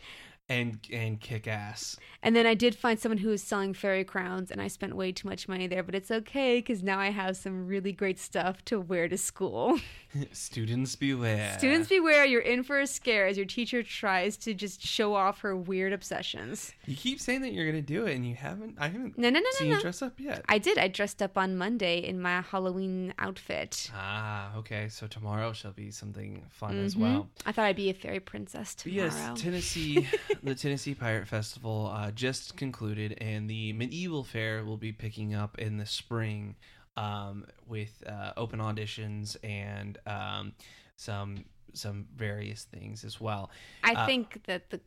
And 0.53 0.77
and 0.91 1.19
kick 1.19 1.47
ass. 1.47 1.97
And 2.21 2.35
then 2.35 2.45
I 2.45 2.53
did 2.53 2.75
find 2.75 2.99
someone 2.99 3.17
who 3.17 3.29
was 3.29 3.41
selling 3.43 3.73
fairy 3.73 4.03
crowns, 4.03 4.51
and 4.51 4.61
I 4.61 4.67
spent 4.67 4.95
way 4.95 5.11
too 5.11 5.27
much 5.27 5.47
money 5.47 5.67
there, 5.67 5.83
but 5.83 5.95
it's 5.95 6.11
okay 6.11 6.59
because 6.59 6.81
now 6.83 6.99
I 6.99 7.09
have 7.09 7.35
some 7.37 7.67
really 7.67 7.91
great 7.91 8.19
stuff 8.19 8.63
to 8.65 8.79
wear 8.79 9.07
to 9.09 9.17
school. 9.17 9.79
Students 10.31 10.95
beware. 10.95 11.55
Students 11.57 11.89
beware, 11.89 12.23
you're 12.25 12.41
in 12.41 12.63
for 12.63 12.79
a 12.79 12.87
scare 12.87 13.25
as 13.27 13.35
your 13.35 13.45
teacher 13.47 13.81
tries 13.83 14.37
to 14.37 14.53
just 14.53 14.81
show 14.85 15.15
off 15.15 15.39
her 15.41 15.55
weird 15.55 15.91
obsessions. 15.91 16.71
You 16.85 16.95
keep 16.95 17.19
saying 17.19 17.41
that 17.41 17.51
you're 17.51 17.65
gonna 17.65 17.81
do 17.81 18.05
it, 18.05 18.15
and 18.15 18.25
you 18.27 18.35
haven't. 18.35 18.75
I 18.79 18.87
haven't 18.89 19.17
No, 19.17 19.29
no, 19.29 19.39
no, 19.39 19.45
seen 19.53 19.67
no, 19.67 19.71
you 19.71 19.77
no. 19.77 19.81
dress 19.81 20.01
up 20.01 20.19
yet. 20.19 20.45
I 20.47 20.59
did. 20.59 20.77
I 20.77 20.87
dressed 20.87 21.21
up 21.21 21.37
on 21.37 21.57
Monday 21.57 21.97
in 21.99 22.21
my 22.21 22.41
Halloween 22.41 23.13
outfit. 23.17 23.89
Ah, 23.93 24.55
okay. 24.57 24.87
So 24.89 25.07
tomorrow 25.07 25.51
shall 25.51 25.71
be 25.73 25.89
something 25.91 26.43
fun 26.51 26.77
as 26.77 26.95
Mhm. 26.95 26.99
well. 26.99 27.29
I 27.45 27.51
thought 27.51 27.65
I'd 27.65 27.75
be 27.75 27.89
a 27.89 27.93
fairy 27.93 28.19
princess 28.19 28.75
But 28.75 28.83
tomorrow. 28.91 29.09
yes, 29.33 29.41
Tennessee, 29.41 30.07
the 30.43 30.55
Tennessee 30.55 30.93
Pirate 30.93 31.27
Festival 31.27 31.91
uh, 31.93 32.11
just 32.11 32.57
concluded, 32.57 33.17
and 33.21 33.49
the 33.49 33.73
Medieval 33.73 34.23
Fair 34.23 34.63
will 34.65 34.77
be 34.77 34.91
picking 34.91 35.33
up 35.33 35.57
in 35.57 35.77
the 35.77 35.85
spring 35.85 36.55
um, 36.97 37.45
with 37.67 38.03
uh, 38.07 38.33
open 38.37 38.59
auditions 38.59 39.37
and 39.43 39.97
um, 40.05 40.53
some 40.97 41.45
some 41.73 42.05
various 42.15 42.63
things 42.63 43.03
as 43.03 43.19
well. 43.19 43.49
I 43.83 43.93
uh, 43.93 44.05
think 44.05 44.43
that 44.45 44.69
the 44.69 44.79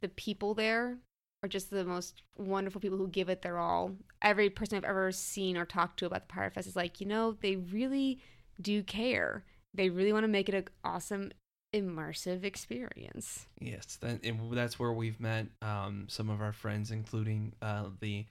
the 0.00 0.08
people 0.08 0.54
there 0.54 0.96
are 1.42 1.48
just 1.48 1.70
the 1.70 1.84
most 1.84 2.22
wonderful 2.38 2.80
people 2.80 2.96
who 2.96 3.08
give 3.08 3.28
it 3.28 3.42
their 3.42 3.58
all. 3.58 3.92
Every 4.22 4.48
person 4.48 4.78
I've 4.78 4.84
ever 4.84 5.12
seen 5.12 5.56
or 5.56 5.66
talked 5.66 5.98
to 5.98 6.06
about 6.06 6.26
the 6.26 6.32
Pirate 6.32 6.54
Fest 6.54 6.66
is 6.66 6.76
like, 6.76 7.00
you 7.00 7.06
know, 7.06 7.36
they 7.42 7.56
really 7.56 8.18
do 8.60 8.82
care. 8.82 9.44
They 9.74 9.90
really 9.90 10.12
want 10.12 10.24
to 10.24 10.28
make 10.28 10.48
it 10.48 10.54
an 10.54 10.64
awesome, 10.84 11.32
immersive 11.74 12.44
experience. 12.44 13.46
Yes, 13.60 13.96
that, 13.96 14.20
that's 14.52 14.78
where 14.78 14.92
we've 14.92 15.18
met 15.18 15.46
um, 15.60 16.06
some 16.08 16.30
of 16.30 16.40
our 16.40 16.52
friends, 16.52 16.90
including 16.90 17.52
uh, 17.60 17.86
the 18.00 18.26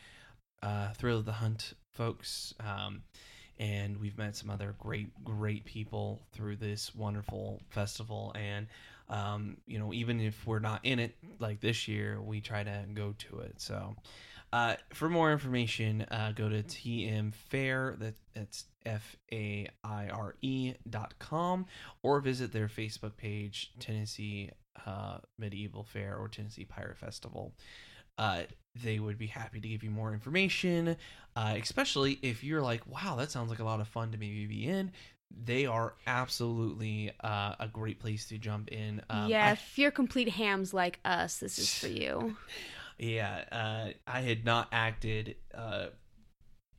uh, 0.61 0.93
Thrill 0.93 1.19
of 1.19 1.25
the 1.25 1.33
Hunt 1.33 1.73
folks. 1.91 2.53
Um, 2.59 3.03
and 3.59 3.99
we've 3.99 4.17
met 4.17 4.35
some 4.35 4.49
other 4.49 4.75
great, 4.79 5.23
great 5.23 5.65
people 5.65 6.21
through 6.31 6.55
this 6.55 6.95
wonderful 6.95 7.61
festival. 7.69 8.33
And, 8.35 8.67
um, 9.09 9.57
you 9.67 9.77
know, 9.77 9.93
even 9.93 10.19
if 10.19 10.47
we're 10.47 10.59
not 10.59 10.79
in 10.83 10.99
it 10.99 11.15
like 11.39 11.59
this 11.59 11.87
year, 11.87 12.19
we 12.21 12.41
try 12.41 12.63
to 12.63 12.85
go 12.93 13.13
to 13.29 13.39
it. 13.39 13.61
So, 13.61 13.95
uh, 14.53 14.75
for 14.93 15.09
more 15.09 15.31
information, 15.31 16.05
uh, 16.11 16.31
go 16.35 16.47
to 16.47 16.61
TM 16.63 17.33
Fair. 17.33 17.95
That, 17.99 18.13
that's 18.35 18.65
F 18.85 19.15
A 19.31 19.67
I 19.83 20.07
R 20.09 20.35
E 20.41 20.73
dot 20.89 21.15
com, 21.19 21.65
or 22.03 22.19
visit 22.21 22.53
their 22.53 22.67
Facebook 22.67 23.17
page, 23.17 23.71
Tennessee 23.79 24.51
uh, 24.85 25.17
Medieval 25.39 25.83
Fair 25.83 26.15
or 26.17 26.27
Tennessee 26.27 26.65
Pirate 26.65 26.97
Festival. 26.97 27.53
Uh, 28.17 28.43
they 28.83 28.99
would 28.99 29.17
be 29.17 29.25
happy 29.27 29.59
to 29.59 29.67
give 29.67 29.83
you 29.83 29.89
more 29.89 30.13
information, 30.13 30.95
uh, 31.35 31.55
especially 31.59 32.19
if 32.21 32.43
you're 32.43 32.61
like, 32.61 32.85
wow, 32.87 33.15
that 33.15 33.31
sounds 33.31 33.49
like 33.49 33.59
a 33.59 33.63
lot 33.63 33.79
of 33.79 33.87
fun 33.87 34.11
to 34.11 34.17
maybe 34.19 34.45
be 34.45 34.65
in. 34.67 34.91
They 35.45 35.65
are 35.65 35.95
absolutely 36.05 37.11
uh, 37.23 37.55
a 37.59 37.67
great 37.67 37.99
place 37.99 38.27
to 38.27 38.37
jump 38.37 38.69
in. 38.71 39.01
Um, 39.09 39.29
yeah, 39.29 39.47
I- 39.47 39.51
if 39.53 39.77
you're 39.79 39.89
complete 39.91 40.29
hams 40.29 40.73
like 40.75 40.99
us, 41.03 41.39
this 41.39 41.57
is 41.57 41.73
for 41.73 41.87
you. 41.87 42.35
yeah, 42.99 43.43
uh, 43.51 43.89
I 44.07 44.21
had 44.21 44.45
not 44.45 44.67
acted 44.71 45.35
uh, 45.53 45.87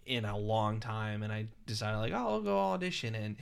in 0.06 0.24
a 0.24 0.36
long 0.36 0.80
time, 0.80 1.22
and 1.22 1.32
I 1.32 1.46
decided 1.66 1.98
like, 1.98 2.12
oh, 2.12 2.16
I'll 2.34 2.40
go 2.42 2.58
audition, 2.58 3.14
and 3.14 3.36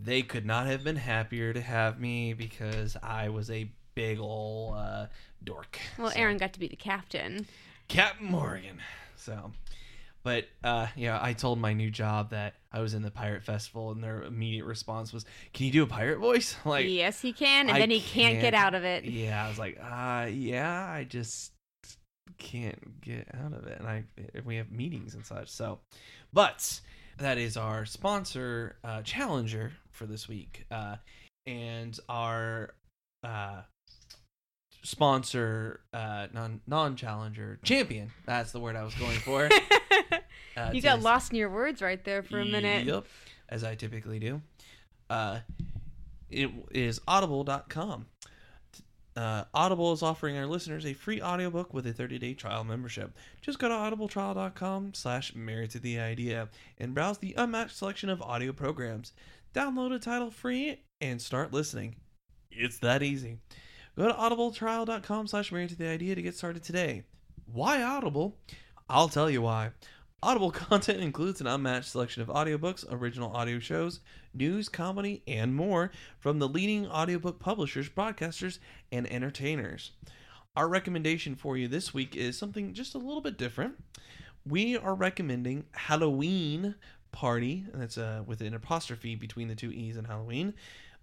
they 0.00 0.22
could 0.22 0.46
not 0.46 0.66
have 0.66 0.84
been 0.84 0.96
happier 0.96 1.52
to 1.52 1.60
have 1.60 1.98
me 2.00 2.32
because 2.32 2.96
I 3.02 3.28
was 3.30 3.50
a 3.50 3.70
big 3.94 4.18
ol' 4.20 4.74
uh, 4.78 5.06
dork. 5.42 5.78
Well, 5.98 6.10
So- 6.10 6.18
Aaron 6.18 6.36
got 6.36 6.52
to 6.52 6.60
be 6.60 6.68
the 6.68 6.76
captain. 6.76 7.46
Captain 7.88 8.26
Morgan. 8.26 8.78
So, 9.16 9.50
but 10.22 10.44
uh, 10.62 10.88
yeah, 10.94 11.18
I 11.20 11.32
told 11.32 11.58
my 11.58 11.72
new 11.72 11.90
job 11.90 12.30
that 12.30 12.54
I 12.70 12.80
was 12.80 12.92
in 12.94 13.02
the 13.02 13.10
pirate 13.10 13.42
festival, 13.42 13.90
and 13.90 14.04
their 14.04 14.22
immediate 14.22 14.66
response 14.66 15.12
was, 15.12 15.24
"Can 15.54 15.66
you 15.66 15.72
do 15.72 15.82
a 15.82 15.86
pirate 15.86 16.18
voice?" 16.18 16.54
Like, 16.64 16.86
yes, 16.88 17.20
he 17.22 17.32
can, 17.32 17.68
and 17.68 17.76
I 17.76 17.80
then 17.80 17.90
he 17.90 18.00
can't, 18.00 18.34
get 18.34 18.52
can't- 18.52 18.54
out 18.54 18.74
of 18.74 18.84
it. 18.84 19.04
yeah, 19.04 19.44
I 19.44 19.48
was 19.48 19.58
like, 19.58 19.78
uh, 19.82 20.28
yeah, 20.30 20.86
I 20.88 21.04
just 21.04 21.50
can't 22.36 23.00
get 23.00 23.28
out 23.42 23.52
of 23.52 23.66
it, 23.66 23.78
and 23.78 23.88
I 23.88 24.04
we 24.44 24.56
have 24.56 24.70
meetings 24.70 25.14
and 25.14 25.24
such. 25.24 25.48
So, 25.48 25.80
but 26.32 26.80
that 27.18 27.38
is 27.38 27.56
our 27.56 27.84
sponsor, 27.84 28.76
uh, 28.84 29.02
Challenger, 29.02 29.72
for 29.90 30.06
this 30.06 30.28
week, 30.28 30.66
uh, 30.70 30.96
and 31.46 31.98
our 32.08 32.74
uh, 33.24 33.62
sponsor, 34.82 35.80
uh, 35.92 36.28
non 36.32 36.60
non 36.66 36.96
Challenger 36.96 37.58
champion. 37.62 38.10
That's 38.26 38.52
the 38.52 38.60
word 38.60 38.76
I 38.76 38.84
was 38.84 38.94
going 38.94 39.18
for. 39.18 39.48
Uh, 40.56 40.72
you 40.72 40.82
got 40.82 41.00
lost 41.00 41.30
in 41.30 41.36
your 41.36 41.50
words 41.50 41.80
right 41.80 42.04
there 42.04 42.20
for 42.20 42.40
a 42.40 42.44
minute. 42.44 42.84
Yep, 42.84 43.04
as 43.48 43.62
I 43.62 43.76
typically 43.76 44.18
do. 44.18 44.42
Uh, 45.08 45.38
it 46.30 46.50
is 46.72 47.00
audible.com. 47.06 48.06
Uh, 49.18 49.42
Audible 49.52 49.92
is 49.92 50.00
offering 50.00 50.36
our 50.36 50.46
listeners 50.46 50.86
a 50.86 50.92
free 50.92 51.20
audiobook 51.20 51.74
with 51.74 51.84
a 51.88 51.92
30-day 51.92 52.34
trial 52.34 52.62
membership. 52.62 53.10
Just 53.42 53.58
go 53.58 53.68
to 53.68 53.74
audibletrial.com 53.74 54.94
slash 54.94 55.34
married 55.34 55.70
to 55.70 55.80
the 55.80 55.98
idea 55.98 56.48
and 56.78 56.94
browse 56.94 57.18
the 57.18 57.34
unmatched 57.36 57.76
selection 57.76 58.10
of 58.10 58.22
audio 58.22 58.52
programs. 58.52 59.12
Download 59.52 59.92
a 59.92 59.98
title 59.98 60.30
free 60.30 60.82
and 61.00 61.20
start 61.20 61.52
listening. 61.52 61.96
It's 62.52 62.78
that 62.78 63.02
easy. 63.02 63.38
Go 63.96 64.06
to 64.06 64.14
audibletrial.com 64.14 65.26
slash 65.26 65.50
married 65.50 65.70
to 65.70 65.76
the 65.76 65.88
idea 65.88 66.14
to 66.14 66.22
get 66.22 66.36
started 66.36 66.62
today. 66.62 67.02
Why 67.52 67.82
Audible? 67.82 68.36
I'll 68.88 69.08
tell 69.08 69.28
you 69.28 69.42
why. 69.42 69.72
Audible 70.20 70.50
content 70.68 71.00
includes 71.00 71.40
an 71.40 71.46
unmatched 71.46 71.90
selection 71.90 72.22
of 72.22 72.28
audiobooks, 72.28 72.84
original 72.90 73.34
audio 73.36 73.60
shows, 73.60 74.00
news, 74.34 74.68
comedy, 74.68 75.22
and 75.28 75.54
more 75.54 75.92
from 76.18 76.38
the 76.38 76.48
leading 76.48 76.88
audiobook 76.88 77.38
publishers, 77.38 77.88
broadcasters, 77.88 78.58
and 78.90 79.10
entertainers. 79.12 79.92
Our 80.56 80.68
recommendation 80.68 81.36
for 81.36 81.56
you 81.56 81.68
this 81.68 81.94
week 81.94 82.16
is 82.16 82.36
something 82.36 82.74
just 82.74 82.96
a 82.96 82.98
little 82.98 83.20
bit 83.20 83.38
different. 83.38 83.74
We 84.44 84.76
are 84.76 84.94
recommending 84.94 85.66
Halloween 85.70 86.74
Party, 87.12 87.66
and 87.72 87.80
that's 87.80 87.96
uh, 87.96 88.24
with 88.26 88.40
an 88.40 88.54
apostrophe 88.54 89.14
between 89.14 89.46
the 89.46 89.54
two 89.54 89.70
E's 89.70 89.96
and 89.96 90.08
Halloween, 90.08 90.54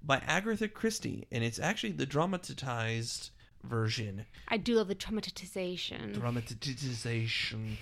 by 0.03 0.17
Agatha 0.27 0.67
Christie, 0.67 1.25
and 1.31 1.41
it's 1.41 1.59
actually 1.59 1.93
the 1.93 2.05
dramatized 2.05 3.29
version 3.63 4.25
I 4.47 4.57
do 4.57 4.75
love 4.75 4.89
the 4.89 4.95
traumatization. 4.95 6.13
dramatization. 6.13 7.77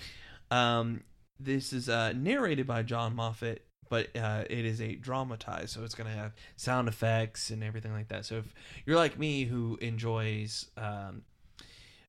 Um, 0.50 1.02
this 1.38 1.72
is 1.72 1.88
uh, 1.88 2.12
narrated 2.12 2.66
by 2.66 2.82
John 2.82 3.14
Moffatt, 3.16 3.58
but 3.88 4.14
uh, 4.16 4.44
it 4.48 4.64
is 4.64 4.80
a 4.80 4.94
dramatized, 4.94 5.70
so 5.70 5.84
it's 5.84 5.94
gonna 5.94 6.10
have 6.10 6.32
sound 6.56 6.88
effects 6.88 7.50
and 7.50 7.62
everything 7.62 7.92
like 7.92 8.08
that. 8.08 8.24
So 8.24 8.36
if 8.36 8.54
you're 8.86 8.96
like 8.96 9.18
me, 9.18 9.44
who 9.44 9.78
enjoys 9.80 10.66
um, 10.76 11.22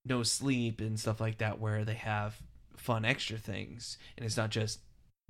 no 0.06 0.24
sleep 0.24 0.82
and 0.82 1.00
stuff 1.00 1.20
like 1.20 1.40
that, 1.40 1.60
where 1.60 1.84
they 1.86 1.96
have 1.96 2.38
fun 2.78 3.06
extra 3.06 3.38
things, 3.38 3.98
and 4.18 4.26
it's 4.26 4.38
not 4.38 4.50
just 4.50 4.80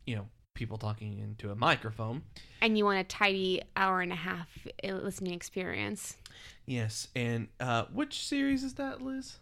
you 0.06 0.16
know 0.16 0.28
people 0.54 0.78
talking 0.78 1.20
into 1.20 1.52
a 1.52 1.56
microphone. 1.56 2.24
And 2.62 2.78
you 2.78 2.86
want 2.86 3.00
a 3.00 3.04
tidy 3.04 3.62
hour 3.76 4.02
and 4.02 4.12
a 4.12 4.16
half 4.16 4.48
uh, 4.84 4.93
listening 4.93 5.34
experience. 5.34 6.18
Yes, 6.66 7.10
and 7.16 7.50
uh, 7.60 7.86
which 7.93 8.26
series 8.26 8.64
is 8.64 8.76
that, 8.76 9.02
Liz? 9.02 9.38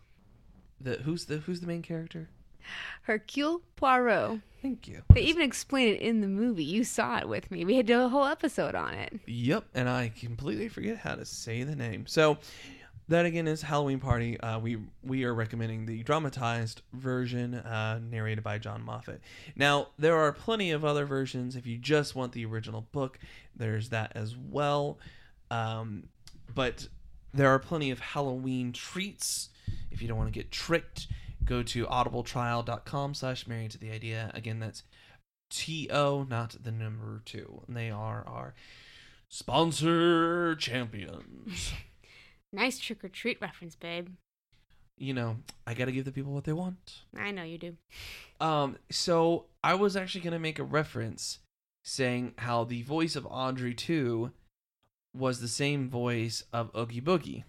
The 0.82 0.96
who's 0.96 1.26
the 1.26 1.38
who's 1.38 1.62
the 1.62 1.68
main 1.68 1.82
character? 1.82 2.30
Hercule 3.04 3.62
Poirot. 3.76 4.40
Thank 4.62 4.88
you. 4.88 5.02
They 5.14 5.22
even 5.22 5.42
explain 5.42 5.94
it 5.94 6.02
in 6.02 6.22
the 6.22 6.28
movie. 6.28 6.64
You 6.64 6.84
saw 6.84 7.18
it 7.18 7.28
with 7.28 7.52
me. 7.52 7.66
We 7.66 7.76
had 7.76 7.90
a 7.90 8.08
whole 8.08 8.26
episode 8.26 8.76
on 8.76 8.94
it. 8.94 9.20
Yep, 9.26 9.66
and 9.74 9.90
I 9.90 10.12
completely 10.18 10.70
forget 10.70 10.98
how 10.98 11.16
to 11.16 11.26
say 11.26 11.64
the 11.64 11.76
name. 11.76 12.08
So 12.08 12.38
that 13.10 13.26
again 13.26 13.48
is 13.48 13.62
Halloween 13.62 14.00
Party. 14.00 14.40
Uh, 14.40 14.60
we 14.60 14.78
we 15.04 15.26
are 15.26 15.34
recommending 15.34 15.86
the 15.86 16.04
dramatized 16.04 16.82
version, 16.94 17.56
uh, 17.56 18.00
narrated 18.10 18.44
by 18.44 18.58
John 18.58 18.84
Moffatt. 18.86 19.20
Now 19.56 19.90
there 20.00 20.18
are 20.18 20.32
plenty 20.32 20.72
of 20.72 20.86
other 20.86 21.06
versions. 21.06 21.58
If 21.58 21.68
you 21.68 21.78
just 21.78 22.16
want 22.16 22.32
the 22.32 22.46
original 22.46 22.88
book, 22.94 23.20
there's 23.56 23.90
that 23.90 24.14
as 24.16 24.38
well. 24.38 24.98
Um, 25.52 26.08
but 26.56 26.88
there 27.34 27.50
are 27.50 27.60
plenty 27.60 27.92
of 27.92 28.00
Halloween 28.00 28.72
treats. 28.72 29.50
If 29.92 30.02
you 30.02 30.08
don't 30.08 30.18
want 30.18 30.34
to 30.34 30.40
get 30.40 30.52
tricked, 30.52 31.08
go 31.46 31.64
to 31.64 31.86
audibletrial.com 31.86 33.14
slash 33.14 33.48
married 33.48 33.72
to 33.72 33.78
the 33.78 33.92
idea. 33.92 34.32
Again, 34.34 34.60
that's 34.60 34.84
T-O, 35.50 36.24
not 36.30 36.56
the 36.64 36.72
number 36.72 37.22
two. 37.26 37.62
And 37.68 37.76
they 37.78 37.90
are 37.92 38.24
our 38.28 38.54
sponsor 39.30 40.56
champions. 40.56 41.74
Nice 42.56 42.78
trick 42.78 43.04
or 43.04 43.10
treat 43.10 43.42
reference, 43.42 43.76
babe. 43.76 44.10
you 44.96 45.12
know, 45.12 45.38
I 45.66 45.74
got 45.74 45.86
to 45.86 45.92
give 45.92 46.06
the 46.06 46.12
people 46.12 46.34
what 46.34 46.44
they 46.44 46.54
want. 46.54 47.02
I 47.18 47.32
know 47.32 47.42
you 47.42 47.58
do. 47.58 47.78
Um, 48.40 48.78
so 48.92 49.46
I 49.64 49.74
was 49.74 49.96
actually 49.98 50.22
going 50.22 50.34
to 50.34 50.40
make 50.40 50.60
a 50.60 50.64
reference 50.64 51.40
saying 51.84 52.36
how 52.38 52.64
the 52.64 52.84
voice 52.84 53.16
of 53.16 53.26
Audrey 53.28 53.74
2 53.74 54.30
was 55.16 55.40
the 55.42 55.48
same 55.48 55.90
voice 55.90 56.44
of 56.54 56.70
Oogie 56.78 57.02
Boogie. 57.02 57.44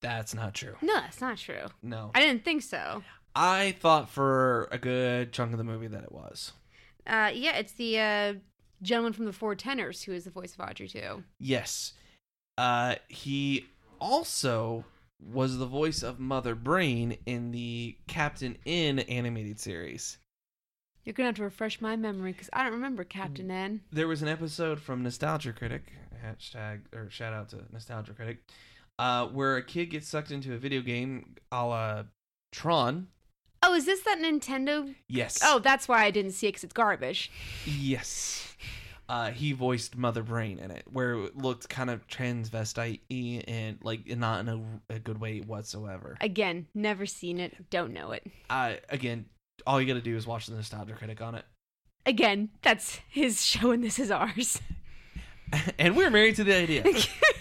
That's 0.00 0.34
not 0.34 0.54
true. 0.54 0.74
No, 0.82 0.94
that's 0.94 1.20
not 1.20 1.36
true. 1.38 1.66
No. 1.82 2.10
I 2.14 2.20
didn't 2.20 2.44
think 2.44 2.62
so. 2.62 3.02
I 3.34 3.76
thought 3.80 4.08
for 4.08 4.68
a 4.72 4.78
good 4.78 5.32
chunk 5.32 5.52
of 5.52 5.58
the 5.58 5.64
movie 5.64 5.86
that 5.86 6.02
it 6.02 6.12
was. 6.12 6.52
Uh, 7.06 7.30
yeah, 7.32 7.56
it's 7.56 7.72
the 7.72 7.98
uh, 7.98 8.34
gentleman 8.82 9.12
from 9.12 9.26
the 9.26 9.32
Four 9.32 9.54
Tenors 9.54 10.02
who 10.02 10.12
is 10.12 10.24
the 10.24 10.30
voice 10.30 10.54
of 10.54 10.60
Audrey 10.60 10.88
2. 10.88 11.22
Yes. 11.38 11.92
Uh, 12.58 12.96
he 13.08 13.66
also 14.00 14.84
was 15.22 15.58
the 15.58 15.66
voice 15.66 16.02
of 16.02 16.18
Mother 16.18 16.54
Brain 16.54 17.16
in 17.26 17.50
the 17.50 17.96
Captain 18.06 18.56
N 18.66 19.00
animated 19.00 19.60
series. 19.60 20.18
You're 21.04 21.12
gonna 21.14 21.28
have 21.28 21.36
to 21.36 21.44
refresh 21.44 21.80
my 21.80 21.96
memory 21.96 22.32
because 22.32 22.50
I 22.52 22.62
don't 22.62 22.72
remember 22.72 23.04
Captain 23.04 23.50
N. 23.50 23.80
There 23.92 24.08
was 24.08 24.22
an 24.22 24.28
episode 24.28 24.80
from 24.80 25.02
Nostalgia 25.02 25.52
Critic, 25.52 25.92
hashtag 26.24 26.80
or 26.94 27.08
shout 27.10 27.32
out 27.32 27.48
to 27.50 27.64
Nostalgia 27.72 28.12
Critic, 28.12 28.38
uh, 29.00 29.26
where 29.28 29.56
a 29.56 29.62
kid 29.62 29.86
gets 29.86 30.06
sucked 30.06 30.30
into 30.30 30.52
a 30.52 30.58
video 30.58 30.82
game 30.82 31.34
a 31.50 31.66
la 31.66 32.02
Tron. 32.52 33.08
Oh, 33.62 33.74
is 33.74 33.86
this 33.86 34.02
that 34.02 34.18
Nintendo? 34.18 34.94
Yes. 35.08 35.38
Oh, 35.42 35.58
that's 35.58 35.88
why 35.88 36.04
I 36.04 36.10
didn't 36.10 36.32
see 36.32 36.46
it 36.46 36.50
because 36.50 36.64
it's 36.64 36.72
garbage. 36.72 37.30
yes. 37.64 38.46
Uh, 39.08 39.32
he 39.32 39.52
voiced 39.52 39.96
Mother 39.96 40.22
Brain 40.22 40.60
in 40.60 40.70
it, 40.70 40.84
where 40.92 41.14
it 41.14 41.36
looked 41.36 41.68
kind 41.68 41.90
of 41.90 42.06
transvestite 42.06 43.00
and 43.48 43.78
like 43.82 44.06
not 44.06 44.40
in 44.40 44.48
a, 44.48 44.94
a 44.94 44.98
good 45.00 45.18
way 45.18 45.40
whatsoever. 45.40 46.16
Again, 46.20 46.68
never 46.74 47.06
seen 47.06 47.40
it, 47.40 47.70
don't 47.70 47.92
know 47.92 48.12
it. 48.12 48.24
Uh, 48.48 48.74
again, 48.88 49.24
all 49.66 49.80
you 49.80 49.86
got 49.86 49.94
to 49.94 50.00
do 50.00 50.16
is 50.16 50.28
watch 50.28 50.46
the 50.46 50.54
Nostalgia 50.54 50.92
Critic 50.92 51.20
on 51.20 51.34
it. 51.34 51.44
Again, 52.06 52.50
that's 52.62 53.00
his 53.08 53.44
show 53.44 53.72
and 53.72 53.82
this 53.82 53.98
is 53.98 54.12
ours. 54.12 54.60
and 55.78 55.96
we're 55.96 56.10
married 56.10 56.36
to 56.36 56.44
the 56.44 56.54
idea. 56.54 56.84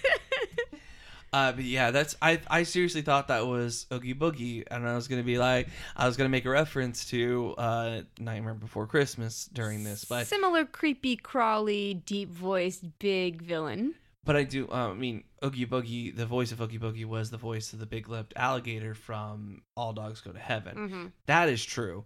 Uh, 1.32 1.52
but 1.52 1.64
yeah, 1.64 1.92
that's 1.92 2.16
I. 2.22 2.40
I 2.50 2.64
seriously 2.64 3.02
thought 3.04 3.28
that 3.28 3.46
was 3.46 3.86
Oogie 3.94 4.16
Boogie, 4.16 4.64
and 4.70 4.88
I 4.88 4.96
was 4.96 5.08
gonna 5.08 5.24
be 5.24 5.38
like, 5.38 5.68
I 5.96 6.08
was 6.08 6.18
gonna 6.18 6.30
make 6.30 6.46
a 6.46 6.50
reference 6.50 7.06
to 7.12 7.54
uh, 7.58 8.02
Nightmare 8.20 8.56
Before 8.56 8.88
Christmas 8.88 9.46
during 9.54 9.84
this, 9.84 10.06
but 10.06 10.26
Similar 10.28 10.66
creepy, 10.66 11.16
crawly, 11.16 11.94
deep 11.94 12.30
voiced, 12.32 12.84
big 13.00 13.42
villain. 13.42 13.94
but 14.24 14.36
I 14.36 14.44
do. 14.44 14.68
Uh, 14.72 14.90
I 14.90 14.94
mean, 14.94 15.24
Oogie 15.46 15.66
Boogie, 15.68 16.16
the 16.16 16.26
voice 16.26 16.52
of 16.52 16.62
Oogie 16.62 16.80
Boogie 16.80 17.06
was 17.06 17.30
the 17.30 17.38
voice 17.38 17.74
of 17.74 17.80
the 17.80 17.86
big 17.86 18.10
lipped 18.10 18.34
alligator 18.36 18.96
from 18.96 19.62
All 19.78 19.94
Dogs 19.94 20.22
Go 20.22 20.32
to 20.32 20.40
Heaven. 20.40 20.76
hmm 20.90 21.06
That 21.28 21.48
is 21.50 21.64
true, 21.64 22.06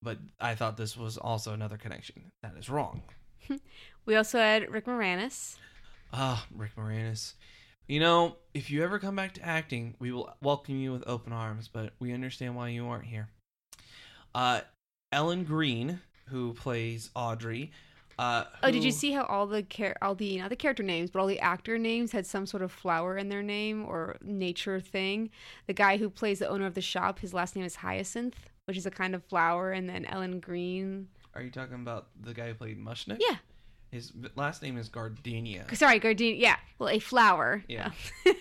but 0.00 0.18
I 0.40 0.54
thought 0.54 0.76
this 0.76 0.96
was 0.96 1.18
also 1.18 1.52
another 1.54 1.76
connection. 1.76 2.30
That 2.42 2.54
is 2.58 2.70
wrong. 2.70 3.02
We 4.06 4.16
also 4.16 4.38
had 4.38 4.70
Rick 4.70 4.84
Moranis. 4.84 5.56
Ah, 6.12 6.44
Rick 6.54 6.76
Moranis. 6.76 7.32
You 7.86 8.00
know, 8.00 8.36
if 8.54 8.70
you 8.70 8.82
ever 8.82 8.98
come 8.98 9.14
back 9.16 9.34
to 9.34 9.42
acting, 9.42 9.94
we 9.98 10.10
will 10.10 10.34
welcome 10.42 10.76
you 10.76 10.92
with 10.92 11.04
open 11.06 11.32
arms, 11.32 11.68
but 11.68 11.92
we 11.98 12.12
understand 12.12 12.56
why 12.56 12.68
you 12.70 12.86
aren't 12.86 13.04
here. 13.04 13.28
Uh, 14.34 14.62
Ellen 15.12 15.44
Greene, 15.44 16.00
who 16.26 16.54
plays 16.54 17.10
Audrey. 17.14 17.72
Uh, 18.18 18.44
Oh, 18.62 18.70
did 18.70 18.84
you 18.84 18.90
see 18.92 19.10
how 19.12 19.24
all 19.24 19.46
the 19.46 19.62
char- 19.64 19.96
all 20.00 20.14
the 20.14 20.38
not 20.38 20.48
the 20.48 20.56
character 20.56 20.82
names, 20.82 21.10
but 21.10 21.18
all 21.20 21.26
the 21.26 21.40
actor 21.40 21.76
names 21.78 22.12
had 22.12 22.26
some 22.26 22.46
sort 22.46 22.62
of 22.62 22.70
flower 22.72 23.18
in 23.18 23.28
their 23.28 23.42
name 23.42 23.84
or 23.84 24.16
nature 24.22 24.80
thing? 24.80 25.30
The 25.66 25.72
guy 25.74 25.96
who 25.98 26.08
plays 26.08 26.38
the 26.38 26.48
owner 26.48 26.64
of 26.66 26.74
the 26.74 26.80
shop, 26.80 27.18
his 27.18 27.34
last 27.34 27.54
name 27.56 27.64
is 27.64 27.76
Hyacinth, 27.76 28.50
which 28.66 28.76
is 28.76 28.86
a 28.86 28.90
kind 28.90 29.14
of 29.14 29.24
flower, 29.24 29.72
and 29.72 29.88
then 29.88 30.04
Ellen 30.06 30.38
Greene. 30.40 31.08
Are 31.34 31.42
you 31.42 31.50
talking 31.50 31.74
about 31.74 32.06
the 32.22 32.32
guy 32.32 32.48
who 32.48 32.54
played 32.54 32.78
Mushnik? 32.78 33.18
Yeah, 33.20 33.36
His 33.94 34.12
last 34.34 34.60
name 34.60 34.76
is 34.76 34.88
Gardenia. 34.88 35.66
sorry, 35.72 36.00
Gardenia. 36.00 36.34
Yeah, 36.34 36.56
well, 36.80 36.88
a 36.88 36.98
flower. 36.98 37.62
Yeah. 37.68 37.92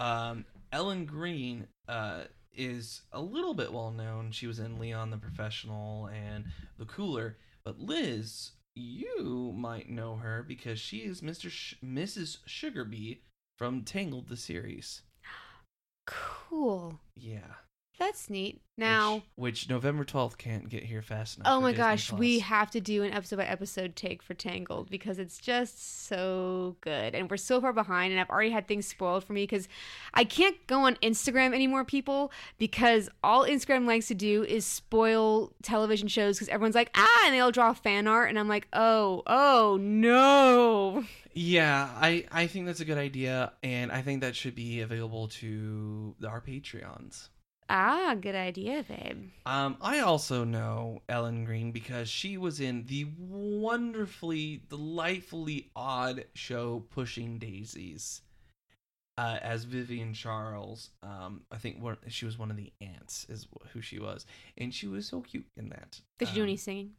Um, 0.00 0.44
Ellen 0.72 1.06
Greene 1.06 1.68
uh, 1.88 2.24
is 2.52 3.02
a 3.12 3.20
little 3.20 3.54
bit 3.54 3.72
well 3.72 3.92
known. 3.92 4.32
She 4.32 4.48
was 4.48 4.58
in 4.58 4.80
Leon 4.80 5.10
the 5.10 5.16
Professional 5.16 6.06
and 6.06 6.46
The 6.78 6.84
Cooler. 6.84 7.38
But 7.64 7.78
Liz, 7.78 8.50
you 8.74 9.54
might 9.56 9.88
know 9.88 10.16
her 10.16 10.42
because 10.42 10.80
she 10.80 10.98
is 10.98 11.20
Mr. 11.20 11.48
Sh- 11.48 11.74
Mrs. 11.82 12.38
Sugarbee 12.46 13.18
from 13.56 13.82
Tangled 13.82 14.28
the 14.28 14.36
series. 14.36 15.02
cool. 16.06 16.98
Yeah. 17.14 17.54
That's 17.98 18.28
neat. 18.28 18.60
Now, 18.76 19.22
which, 19.36 19.62
which 19.62 19.68
November 19.68 20.04
twelfth 20.04 20.36
can't 20.36 20.68
get 20.68 20.82
here 20.82 21.00
fast 21.00 21.38
enough. 21.38 21.46
oh 21.48 21.60
my 21.60 21.70
Disney 21.70 21.84
gosh, 21.84 22.12
we 22.12 22.40
have 22.40 22.72
to 22.72 22.80
do 22.80 23.04
an 23.04 23.12
episode 23.12 23.36
by 23.36 23.44
episode 23.44 23.94
take 23.94 24.20
for 24.20 24.34
Tangled 24.34 24.90
because 24.90 25.20
it's 25.20 25.38
just 25.38 26.06
so 26.08 26.74
good. 26.80 27.14
And 27.14 27.30
we're 27.30 27.36
so 27.36 27.60
far 27.60 27.72
behind, 27.72 28.10
and 28.10 28.20
I've 28.20 28.30
already 28.30 28.50
had 28.50 28.66
things 28.66 28.88
spoiled 28.88 29.22
for 29.22 29.32
me 29.32 29.44
because 29.44 29.68
I 30.12 30.24
can't 30.24 30.56
go 30.66 30.80
on 30.80 30.96
Instagram 30.96 31.54
anymore, 31.54 31.84
people, 31.84 32.32
because 32.58 33.08
all 33.22 33.46
Instagram 33.46 33.86
likes 33.86 34.08
to 34.08 34.14
do 34.14 34.42
is 34.42 34.66
spoil 34.66 35.52
television 35.62 36.08
shows 36.08 36.36
because 36.36 36.48
everyone's 36.48 36.74
like, 36.74 36.90
ah, 36.96 37.22
and 37.26 37.34
they 37.34 37.38
all 37.38 37.52
draw 37.52 37.72
fan 37.74 38.08
art. 38.08 38.28
And 38.28 38.40
I'm 38.40 38.48
like, 38.48 38.66
oh, 38.72 39.22
oh, 39.28 39.78
no. 39.80 41.04
Yeah, 41.32 41.88
I 41.94 42.26
I 42.32 42.48
think 42.48 42.66
that's 42.66 42.80
a 42.80 42.84
good 42.84 42.98
idea, 42.98 43.52
and 43.62 43.92
I 43.92 44.02
think 44.02 44.20
that 44.22 44.34
should 44.34 44.54
be 44.56 44.80
available 44.80 45.28
to 45.28 46.14
our 46.26 46.40
Patreons. 46.40 47.28
Ah, 47.68 48.14
good 48.20 48.34
idea, 48.34 48.84
babe. 48.86 49.30
Um, 49.46 49.76
I 49.80 50.00
also 50.00 50.44
know 50.44 51.02
Ellen 51.08 51.44
Greene 51.44 51.72
because 51.72 52.08
she 52.08 52.36
was 52.36 52.60
in 52.60 52.84
the 52.86 53.06
wonderfully, 53.18 54.62
delightfully 54.68 55.70
odd 55.74 56.26
show 56.34 56.84
Pushing 56.90 57.38
Daisies 57.38 58.22
uh, 59.16 59.38
as 59.40 59.64
Vivian 59.64 60.12
Charles. 60.12 60.90
Um, 61.02 61.42
I 61.50 61.56
think 61.56 61.82
one, 61.82 61.96
she 62.08 62.26
was 62.26 62.38
one 62.38 62.50
of 62.50 62.56
the 62.56 62.72
aunts, 62.80 63.26
is 63.28 63.46
who 63.72 63.80
she 63.80 63.98
was, 63.98 64.26
and 64.58 64.72
she 64.74 64.86
was 64.86 65.06
so 65.06 65.20
cute 65.22 65.46
in 65.56 65.70
that. 65.70 66.00
Did 66.18 66.32
do 66.34 66.40
Um, 66.40 66.44
any 66.44 66.56
singing? 66.56 66.90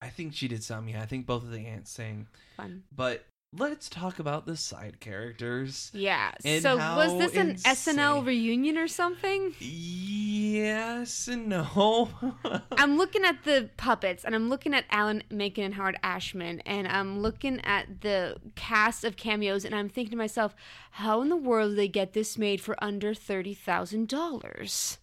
I 0.00 0.08
think 0.08 0.34
she 0.34 0.48
did 0.48 0.62
some. 0.64 0.88
Yeah, 0.88 1.02
I 1.02 1.06
think 1.06 1.26
both 1.26 1.42
of 1.42 1.50
the 1.50 1.66
aunts 1.66 1.90
sang. 1.90 2.26
Fun. 2.56 2.84
But 2.94 3.24
let's 3.56 3.88
talk 3.88 4.18
about 4.18 4.46
the 4.46 4.56
side 4.56 4.98
characters. 5.00 5.90
Yeah. 5.92 6.32
So 6.60 6.76
was 6.76 7.18
this 7.18 7.36
an 7.36 7.50
insane- 7.50 7.96
SNL 7.96 8.24
reunion 8.26 8.78
or 8.78 8.88
something? 8.88 9.54
Yes 9.58 11.28
and 11.28 11.48
no. 11.48 12.08
I'm 12.72 12.96
looking 12.96 13.24
at 13.24 13.44
the 13.44 13.70
puppets 13.76 14.24
and 14.24 14.34
I'm 14.34 14.48
looking 14.48 14.74
at 14.74 14.84
Alan 14.90 15.22
Menken 15.30 15.64
and 15.64 15.74
Howard 15.74 15.98
Ashman 16.02 16.60
and 16.60 16.88
I'm 16.88 17.20
looking 17.20 17.60
at 17.64 18.00
the 18.00 18.36
cast 18.54 19.04
of 19.04 19.16
cameos 19.16 19.64
and 19.64 19.74
I'm 19.74 19.88
thinking 19.88 20.12
to 20.12 20.16
myself, 20.16 20.54
how 20.92 21.20
in 21.20 21.28
the 21.28 21.36
world 21.36 21.70
did 21.70 21.78
they 21.78 21.88
get 21.88 22.12
this 22.12 22.38
made 22.38 22.60
for 22.60 22.82
under 22.82 23.12
$30,000? 23.12 24.98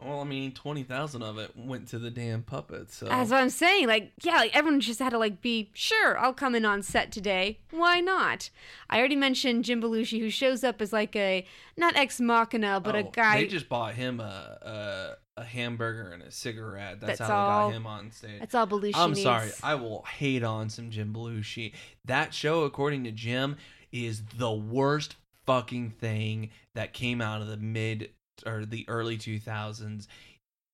Well, 0.00 0.20
I 0.20 0.24
mean, 0.24 0.52
twenty 0.52 0.82
thousand 0.82 1.22
of 1.22 1.38
it 1.38 1.52
went 1.56 1.88
to 1.88 1.98
the 1.98 2.10
damn 2.10 2.42
puppets. 2.42 2.96
So 2.96 3.06
That's 3.06 3.30
what 3.30 3.40
I'm 3.40 3.48
saying. 3.50 3.86
Like, 3.86 4.12
yeah, 4.22 4.36
like 4.36 4.54
everyone 4.54 4.80
just 4.80 4.98
had 5.00 5.10
to 5.10 5.18
like 5.18 5.40
be 5.40 5.70
sure. 5.72 6.18
I'll 6.18 6.34
come 6.34 6.54
in 6.54 6.64
on 6.64 6.82
set 6.82 7.10
today. 7.12 7.58
Why 7.70 8.00
not? 8.00 8.50
I 8.90 8.98
already 8.98 9.16
mentioned 9.16 9.64
Jim 9.64 9.80
Belushi, 9.80 10.18
who 10.20 10.28
shows 10.30 10.62
up 10.64 10.82
as 10.82 10.92
like 10.92 11.16
a 11.16 11.46
not 11.76 11.96
ex 11.96 12.20
machina, 12.20 12.80
but 12.80 12.94
a 12.94 12.98
Oh, 13.06 13.10
guy. 13.12 13.36
They 13.40 13.46
just 13.46 13.68
bought 13.68 13.94
him 13.94 14.20
a 14.20 15.16
a, 15.36 15.40
a 15.40 15.44
hamburger 15.44 16.10
and 16.10 16.22
a 16.22 16.30
cigarette. 16.30 17.00
That's, 17.00 17.18
That's 17.18 17.30
how 17.30 17.36
all- 17.46 17.68
they 17.68 17.72
got 17.72 17.76
him 17.80 17.86
on 17.86 18.10
stage. 18.10 18.40
that's 18.40 18.54
all 18.54 18.66
Belushi 18.66 18.92
I'm 18.94 19.10
needs. 19.12 19.22
sorry. 19.22 19.50
I 19.62 19.74
will 19.76 20.02
hate 20.02 20.42
on 20.44 20.68
some 20.68 20.90
Jim 20.90 21.14
Belushi. 21.14 21.72
That 22.04 22.34
show, 22.34 22.64
according 22.64 23.04
to 23.04 23.10
Jim, 23.12 23.56
is 23.90 24.22
the 24.36 24.52
worst 24.52 25.16
fucking 25.46 25.90
thing 25.90 26.50
that 26.74 26.92
came 26.92 27.20
out 27.20 27.40
of 27.40 27.46
the 27.48 27.56
mid 27.56 28.10
or 28.46 28.64
the 28.64 28.84
early 28.88 29.16
2000s. 29.16 30.06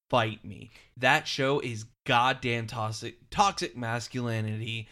Fight 0.08 0.44
me. 0.44 0.70
That 0.96 1.28
show 1.28 1.60
is 1.60 1.86
goddamn 2.04 2.66
toxic 2.66 3.30
toxic 3.30 3.76
masculinity. 3.76 4.88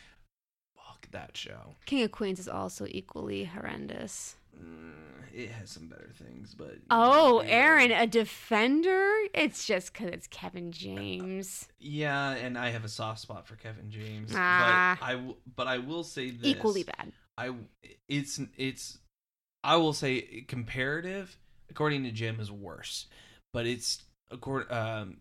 Fuck 0.77 1.11
that 1.11 1.37
show. 1.37 1.75
King 1.87 2.05
of 2.05 2.13
Queens 2.13 2.39
is 2.39 2.49
also 2.49 2.87
equally 2.89 3.45
horrendous. 3.45 4.37
Mm, 4.57 4.93
it 5.35 5.51
has 5.51 5.71
some 5.71 5.89
better 5.89 6.11
things, 6.17 6.55
but 6.55 6.77
Oh, 6.91 7.43
yeah. 7.43 7.51
Aaron, 7.51 7.91
a 7.91 8.07
defender? 8.07 9.11
It's 9.35 9.67
just 9.67 9.93
because 9.93 10.09
it's 10.09 10.27
Kevin 10.29 10.71
James. 10.73 11.69
Yeah, 11.81 12.31
and 12.31 12.57
I 12.57 12.71
have 12.71 12.85
a 12.85 12.89
soft 12.89 13.21
spot 13.21 13.47
for 13.47 13.57
Kevin 13.57 13.91
James. 13.91 14.33
Ah. 14.35 14.97
But 15.01 15.07
I 15.07 15.35
but 15.57 15.67
I 15.67 15.79
will 15.79 16.05
say 16.05 16.31
this. 16.31 16.47
Equally 16.47 16.85
bad. 16.85 17.13
I 17.37 17.55
it's 18.09 18.41
it's 18.57 18.99
I 19.65 19.77
will 19.77 19.93
say 19.93 20.45
comparative 20.49 21.37
according 21.71 22.05
to 22.05 22.11
Jim 22.11 22.41
is 22.41 22.51
worse, 22.51 23.07
but 23.53 23.67
it's 23.67 24.03
according 24.31 24.71
um 24.73 25.17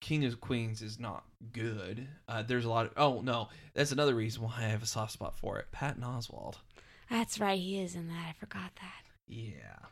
King 0.00 0.24
of 0.24 0.40
Queens 0.40 0.82
is 0.82 0.98
not 0.98 1.24
good. 1.52 2.08
Uh, 2.26 2.42
there's 2.42 2.64
a 2.64 2.70
lot 2.70 2.86
of 2.86 2.92
oh 2.96 3.20
no, 3.20 3.48
that's 3.74 3.92
another 3.92 4.14
reason 4.14 4.42
why 4.42 4.54
I 4.58 4.62
have 4.62 4.82
a 4.82 4.86
soft 4.86 5.12
spot 5.12 5.36
for 5.36 5.58
it. 5.58 5.66
Patton 5.72 6.02
Oswalt. 6.02 6.56
That's 7.10 7.38
right, 7.40 7.58
he 7.58 7.80
is 7.80 7.94
in 7.94 8.08
that. 8.08 8.26
I 8.30 8.32
forgot 8.38 8.72
that. 8.80 9.04
Yeah, 9.28 9.86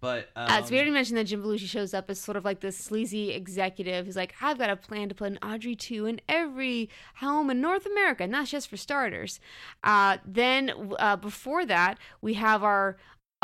but 0.00 0.28
um, 0.36 0.48
Uh, 0.50 0.62
so 0.62 0.70
we 0.70 0.76
already 0.76 0.90
mentioned 0.90 1.16
that 1.18 1.24
Jim 1.24 1.42
Belushi 1.42 1.66
shows 1.66 1.94
up 1.94 2.10
as 2.10 2.20
sort 2.20 2.36
of 2.36 2.44
like 2.44 2.60
this 2.60 2.76
sleazy 2.76 3.30
executive 3.32 4.06
who's 4.06 4.16
like, 4.16 4.34
I've 4.40 4.58
got 4.58 4.70
a 4.70 4.76
plan 4.76 5.08
to 5.08 5.14
put 5.14 5.32
an 5.32 5.38
Audrey 5.42 5.74
2 5.74 6.06
in 6.06 6.20
every 6.28 6.90
home 7.16 7.50
in 7.50 7.60
North 7.60 7.86
America, 7.86 8.24
and 8.24 8.34
that's 8.34 8.50
just 8.50 8.68
for 8.68 8.76
starters. 8.76 9.40
Uh, 9.82 10.18
then 10.26 10.92
uh, 10.98 11.16
before 11.16 11.64
that, 11.66 11.98
we 12.20 12.34
have 12.34 12.62
our 12.62 12.96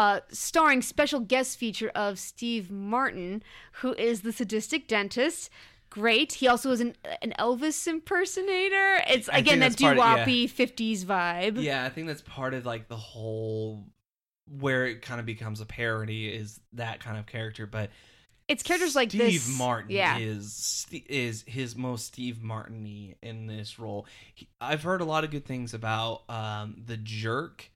uh, 0.03 0.20
starring 0.30 0.82
special 0.82 1.20
guest 1.20 1.57
feature 1.57 1.92
of 1.94 2.18
Steve 2.18 2.72
Martin, 2.72 3.40
who 3.74 3.92
is 3.94 4.22
the 4.22 4.32
sadistic 4.32 4.88
dentist. 4.88 5.48
Great. 5.90 6.32
He 6.32 6.48
also 6.48 6.72
is 6.72 6.80
an, 6.80 6.96
an 7.20 7.32
Elvis 7.38 7.86
impersonator. 7.86 9.00
It's 9.07 9.28
I 9.28 9.38
again 9.38 9.61
that 9.61 9.74
think 9.74 9.78
that's 9.78 9.98
part 10.00 10.18
of- 10.20 10.26
doo-woppy 10.26 10.50
50s 10.50 11.05
vibe. 11.05 11.62
yeah, 11.62 11.84
I 11.84 11.88
think 11.88 12.09
that's 12.09 12.22
part 12.22 12.53
of 12.53 12.66
like 12.66 12.88
the 12.88 12.96
whole 12.96 13.84
where 14.59 14.86
it 14.86 15.03
kind 15.03 15.20
of 15.20 15.26
becomes 15.26 15.61
a 15.61 15.66
parody 15.66 16.26
is 16.28 16.59
that 16.72 16.98
kind 16.98 17.16
of 17.16 17.26
character, 17.26 17.64
but 17.66 17.90
It's 18.48 18.64
characters 18.64 18.96
like 18.96 19.11
Steve. 19.11 19.48
Martin 19.57 19.92
yeah. 19.92 20.18
is 20.18 20.84
is 20.90 21.44
his 21.46 21.76
most 21.76 22.07
Steve 22.07 22.42
Martin-y 22.42 23.14
in 23.22 23.46
this 23.46 23.78
role. 23.78 24.07
He, 24.34 24.48
I've 24.61 24.82
heard 24.82 25.00
a 25.00 25.05
lot 25.05 25.22
of 25.22 25.30
good 25.30 25.44
things 25.46 25.74
about 25.74 26.22
um, 26.28 26.82
the 26.86 26.96
Jerk. 26.96 27.70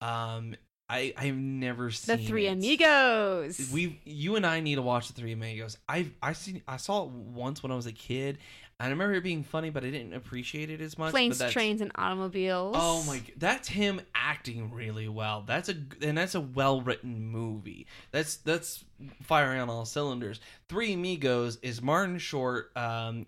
Um, 0.00 0.56
I 0.88 1.12
I've 1.16 1.34
never 1.36 1.90
seen 1.90 2.16
the 2.16 2.22
Three 2.22 2.46
it. 2.46 2.52
Amigos. 2.52 3.70
We 3.72 4.00
you 4.04 4.36
and 4.36 4.46
I 4.46 4.60
need 4.60 4.76
to 4.76 4.82
watch 4.82 5.08
the 5.08 5.14
Three 5.14 5.32
Amigos. 5.32 5.76
I 5.88 6.08
I 6.22 6.32
seen 6.32 6.62
I 6.68 6.76
saw 6.76 7.04
it 7.04 7.10
once 7.10 7.62
when 7.62 7.72
I 7.72 7.74
was 7.74 7.86
a 7.86 7.92
kid. 7.92 8.38
and 8.78 8.86
I 8.86 8.90
remember 8.90 9.14
it 9.14 9.22
being 9.24 9.42
funny, 9.42 9.70
but 9.70 9.84
I 9.84 9.90
didn't 9.90 10.14
appreciate 10.14 10.70
it 10.70 10.80
as 10.80 10.96
much. 10.96 11.10
planes, 11.10 11.42
trains, 11.50 11.80
and 11.80 11.90
automobiles. 11.96 12.76
Oh 12.78 13.02
my! 13.04 13.20
That's 13.36 13.68
him 13.68 14.00
acting 14.14 14.72
really 14.72 15.08
well. 15.08 15.42
That's 15.46 15.68
a 15.68 15.74
and 16.02 16.16
that's 16.16 16.36
a 16.36 16.40
well 16.40 16.80
written 16.80 17.20
movie. 17.20 17.86
That's 18.12 18.36
that's 18.36 18.84
firing 19.22 19.60
on 19.60 19.68
all 19.68 19.84
cylinders. 19.86 20.40
Three 20.68 20.92
Amigos 20.92 21.58
is 21.62 21.82
Martin 21.82 22.18
Short, 22.18 22.70
um, 22.76 23.26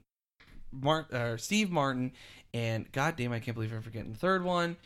Mark, 0.70 1.12
uh, 1.12 1.36
Steve 1.38 1.70
Martin, 1.72 2.12
and 2.54 2.90
goddamn, 2.92 3.32
I 3.32 3.40
can't 3.40 3.54
believe 3.56 3.72
I'm 3.72 3.82
forgetting 3.82 4.12
the 4.12 4.18
third 4.18 4.44
one. 4.44 4.76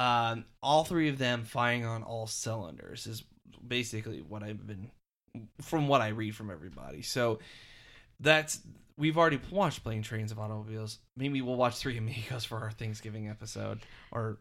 Um, 0.00 0.46
all 0.62 0.84
three 0.84 1.10
of 1.10 1.18
them 1.18 1.44
firing 1.44 1.84
on 1.84 2.02
all 2.02 2.26
cylinders 2.26 3.06
is 3.06 3.22
basically 3.68 4.22
what 4.22 4.42
I've 4.42 4.66
been 4.66 4.90
from 5.60 5.88
what 5.88 6.00
I 6.00 6.08
read 6.08 6.34
from 6.34 6.50
everybody. 6.50 7.02
So 7.02 7.38
that's 8.18 8.60
we've 8.96 9.18
already 9.18 9.38
watched 9.50 9.84
Plane 9.84 10.00
Trains 10.00 10.32
of 10.32 10.38
Automobiles. 10.38 11.00
Maybe 11.18 11.42
we'll 11.42 11.56
watch 11.56 11.76
Three 11.76 11.98
Amigos 11.98 12.46
for 12.46 12.56
our 12.60 12.70
Thanksgiving 12.70 13.28
episode. 13.28 13.80
Or 14.10 14.38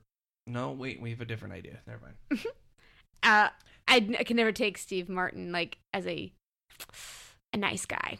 no, 0.48 0.72
wait, 0.72 1.02
we 1.02 1.10
have 1.10 1.20
a 1.20 1.26
different 1.26 1.54
idea. 1.54 1.80
Never 1.86 2.00
mind. 2.04 2.46
uh, 3.24 3.50
I, 3.86 4.16
I 4.18 4.24
can 4.24 4.38
never 4.38 4.54
take 4.54 4.78
Steve 4.78 5.10
Martin 5.10 5.52
like 5.52 5.78
as 5.94 6.08
a 6.08 6.32
a 7.52 7.58
nice 7.58 7.86
guy. 7.86 8.18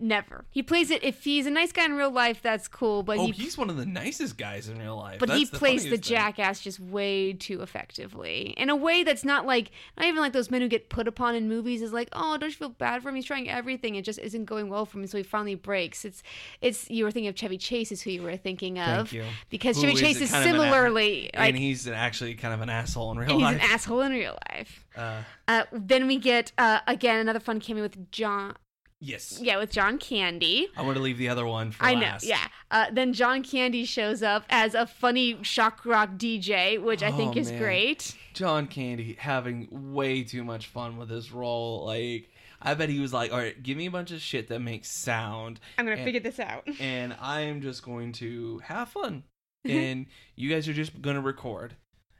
Never. 0.00 0.44
He 0.50 0.62
plays 0.62 0.92
it 0.92 1.02
if 1.02 1.24
he's 1.24 1.46
a 1.46 1.50
nice 1.50 1.72
guy 1.72 1.84
in 1.84 1.94
real 1.94 2.10
life. 2.12 2.40
That's 2.40 2.68
cool, 2.68 3.02
but 3.02 3.18
oh, 3.18 3.26
he 3.26 3.32
he's 3.32 3.58
one 3.58 3.68
of 3.68 3.76
the 3.76 3.84
nicest 3.86 4.38
guys 4.38 4.68
in 4.68 4.78
real 4.78 4.96
life. 4.96 5.18
but 5.18 5.28
he 5.30 5.38
That's 5.40 5.50
the 5.50 5.58
plays 5.58 5.84
the 5.84 5.90
thing. 5.90 6.00
jackass 6.00 6.60
just 6.60 6.78
way 6.78 7.32
too 7.32 7.62
effectively 7.62 8.54
in 8.56 8.70
a 8.70 8.76
way 8.76 9.02
that's 9.02 9.24
not 9.24 9.44
like 9.44 9.72
not 9.96 10.06
even 10.06 10.20
like 10.20 10.32
those 10.32 10.50
men 10.52 10.60
who 10.60 10.68
get 10.68 10.88
put 10.88 11.08
upon 11.08 11.34
in 11.34 11.48
movies 11.48 11.82
is 11.82 11.92
like 11.92 12.08
oh 12.12 12.36
don't 12.38 12.50
you 12.50 12.56
feel 12.56 12.68
bad 12.68 13.02
for 13.02 13.08
him 13.08 13.16
he's 13.16 13.24
trying 13.24 13.48
everything 13.50 13.96
it 13.96 14.04
just 14.04 14.18
isn't 14.20 14.44
going 14.44 14.68
well 14.68 14.86
for 14.86 14.98
him 14.98 15.06
so 15.08 15.16
he 15.16 15.24
finally 15.24 15.56
breaks 15.56 16.04
it's 16.04 16.22
it's 16.60 16.88
you 16.88 17.04
were 17.04 17.10
thinking 17.10 17.28
of 17.28 17.34
Chevy 17.34 17.58
Chase 17.58 17.90
is 17.90 18.00
who 18.02 18.10
you 18.10 18.22
were 18.22 18.36
thinking 18.36 18.78
of 18.78 19.08
Thank 19.08 19.12
you. 19.14 19.24
because 19.50 19.76
Who 19.76 19.82
Chevy 19.82 19.94
is 19.94 20.00
Chase 20.00 20.20
is 20.20 20.30
of 20.30 20.36
an 20.36 20.42
similarly 20.44 21.30
like 21.34 21.48
and 21.48 21.56
he's 21.58 21.88
actually 21.88 22.34
kind 22.34 22.54
of 22.54 22.60
an 22.60 22.70
asshole 22.70 23.10
in 23.12 23.18
real 23.18 23.30
he's 23.30 23.42
life. 23.42 23.56
He's 23.60 23.64
an 23.68 23.74
asshole 23.74 24.00
in 24.02 24.12
real 24.12 24.38
life 24.50 24.84
uh, 24.96 25.22
uh, 25.48 25.64
then 25.72 26.06
we 26.06 26.18
get 26.18 26.52
uh, 26.56 26.80
again 26.86 27.18
another 27.18 27.40
fun 27.40 27.58
cameo 27.60 27.82
with 27.82 28.10
John 28.12 28.54
yes. 29.00 29.38
yeah 29.42 29.58
with 29.58 29.70
John 29.70 29.98
Candy 29.98 30.68
I 30.76 30.82
want 30.82 30.96
to 30.96 31.02
leave 31.02 31.18
the 31.18 31.28
other 31.28 31.46
one 31.46 31.70
for 31.72 31.84
I 31.84 31.94
know, 31.94 32.16
yeah. 32.22 32.46
Uh, 32.70 32.86
then 32.92 33.12
John 33.12 33.42
Candy 33.42 33.84
shows 33.84 34.22
up 34.22 34.44
as 34.50 34.74
a 34.74 34.86
funny 34.86 35.38
shock 35.42 35.84
rock 35.86 36.10
DJ, 36.16 36.82
which 36.82 37.02
I 37.02 37.10
think 37.12 37.36
Oh, 37.36 37.40
is 37.40 37.50
man. 37.50 37.60
great. 37.60 38.14
John 38.34 38.66
Candy 38.66 39.16
having 39.18 39.68
way 39.92 40.22
too 40.22 40.44
much 40.44 40.66
fun 40.66 40.96
with 40.96 41.08
his 41.10 41.32
role. 41.32 41.84
Like, 41.86 42.28
I 42.60 42.74
bet 42.74 42.88
he 42.88 43.00
was 43.00 43.12
like, 43.12 43.32
"All 43.32 43.38
right, 43.38 43.60
give 43.62 43.76
me 43.76 43.86
a 43.86 43.90
bunch 43.90 44.10
of 44.10 44.20
shit 44.20 44.48
that 44.48 44.60
makes 44.60 44.90
sound, 44.90 45.60
I'm 45.78 45.84
gonna 45.86 45.96
And- 45.96 46.04
figure 46.04 46.20
this 46.20 46.38
out. 46.40 46.66
and 46.80 47.16
I 47.20 47.40
am 47.42 47.60
just 47.62 47.82
going 47.82 48.12
to 48.14 48.58
have 48.64 48.88
fun, 48.90 49.22
and 49.64 50.06
you 50.36 50.50
guys 50.50 50.68
are 50.68 50.72
just 50.74 51.00
gonna 51.00 51.20
record, 51.20 51.74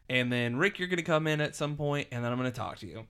and 0.08 0.32
then 0.32 0.56
Rick, 0.56 0.78
you're 0.78 0.88
gonna 0.88 1.02
come 1.02 1.26
in 1.26 1.40
at 1.40 1.54
some 1.56 1.76
point, 1.76 2.08
and 2.12 2.24
then 2.24 2.30
I'm 2.32 2.38
gonna 2.38 2.50
talk 2.52 2.78
to 2.78 2.86
you. 2.86 3.06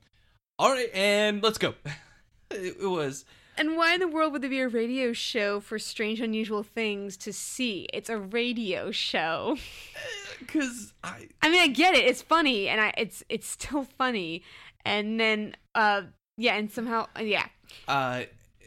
All 0.58 0.70
right, 0.72 0.88
and 0.94 1.42
let's 1.42 1.58
go. 1.58 1.74
it, 2.50 2.76
it 2.80 2.86
was 2.86 3.24
And 3.58 3.76
why 3.76 3.94
in 3.94 4.00
the 4.00 4.08
world 4.08 4.32
would 4.32 4.42
there 4.42 4.50
be 4.50 4.60
a 4.60 4.68
radio 4.68 5.12
show 5.12 5.60
for 5.60 5.78
strange, 5.78 6.20
unusual 6.20 6.62
things 6.62 7.16
to 7.18 7.32
see? 7.32 7.88
It's 7.92 8.08
a 8.08 8.18
radio 8.18 8.90
show. 8.90 9.56
because 10.38 10.92
I 11.02 11.28
I 11.42 11.50
mean, 11.50 11.60
I 11.60 11.68
get 11.68 11.94
it. 11.94 12.04
It's 12.04 12.22
funny, 12.22 12.68
and 12.68 12.80
I 12.80 12.92
it's 12.96 13.24
it's 13.28 13.46
still 13.48 13.84
funny. 13.84 14.42
And 14.84 15.18
then, 15.20 15.56
uh, 15.74 16.02
yeah, 16.36 16.54
and 16.54 16.70
somehow, 16.70 17.08
yeah, 17.20 17.46
Uh, 17.86 18.22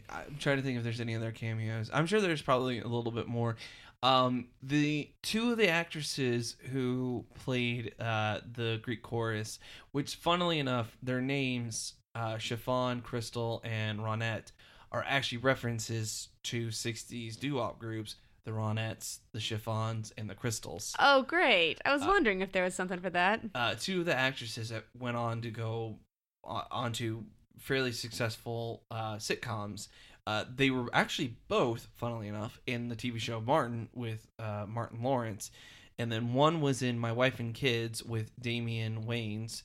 I'm 0.09 0.35
trying 0.39 0.57
to 0.57 0.61
think 0.63 0.77
if 0.77 0.83
there's 0.83 0.99
any 0.99 1.15
other 1.15 1.31
cameos. 1.31 1.89
I'm 1.93 2.05
sure 2.05 2.19
there's 2.21 2.41
probably 2.41 2.79
a 2.79 2.87
little 2.87 3.11
bit 3.11 3.27
more. 3.27 3.55
Um, 4.03 4.47
the 4.61 5.09
two 5.21 5.51
of 5.51 5.57
the 5.57 5.69
actresses 5.69 6.57
who 6.71 7.25
played 7.43 7.93
uh, 7.99 8.41
the 8.53 8.79
Greek 8.81 9.03
chorus, 9.03 9.59
which 9.91 10.15
funnily 10.15 10.59
enough, 10.59 10.97
their 11.01 11.21
names, 11.21 11.93
uh, 12.15 12.37
Chiffon, 12.37 13.01
Crystal, 13.01 13.61
and 13.63 13.99
Ronette, 13.99 14.51
are 14.91 15.05
actually 15.07 15.37
references 15.39 16.29
to 16.43 16.67
60s 16.67 17.39
doo-wop 17.39 17.79
groups, 17.79 18.15
the 18.43 18.51
Ronettes, 18.51 19.19
the 19.33 19.39
Chiffons, 19.39 20.11
and 20.17 20.29
the 20.29 20.35
Crystals. 20.35 20.95
Oh, 20.99 21.21
great! 21.23 21.79
I 21.85 21.93
was 21.93 22.01
Uh, 22.01 22.07
wondering 22.07 22.41
if 22.41 22.51
there 22.51 22.63
was 22.63 22.73
something 22.75 22.99
for 22.99 23.09
that. 23.11 23.41
uh, 23.55 23.75
two 23.79 23.99
of 23.99 24.05
the 24.05 24.15
actresses 24.15 24.69
that 24.69 24.85
went 24.97 25.15
on 25.17 25.41
to 25.41 25.51
go 25.51 25.99
uh, 26.43 26.63
onto 26.71 27.23
fairly 27.59 27.91
successful 27.91 28.83
uh, 28.89 29.15
sitcoms. 29.15 29.87
Uh, 30.27 30.45
they 30.55 30.69
were 30.71 30.89
actually 30.93 31.35
both, 31.47 31.87
funnily 31.95 32.27
enough, 32.27 32.59
in 32.67 32.87
the 32.89 32.95
TV 32.95 33.19
show 33.19 33.39
Martin 33.39 33.89
with 33.93 34.27
uh, 34.39 34.65
Martin 34.67 35.01
Lawrence, 35.03 35.51
and 35.99 36.11
then 36.11 36.33
one 36.33 36.61
was 36.61 36.81
in 36.81 36.97
My 36.97 37.11
Wife 37.11 37.39
and 37.39 37.53
Kids 37.53 38.03
with 38.03 38.31
Damon 38.39 39.03
Wayans, 39.05 39.61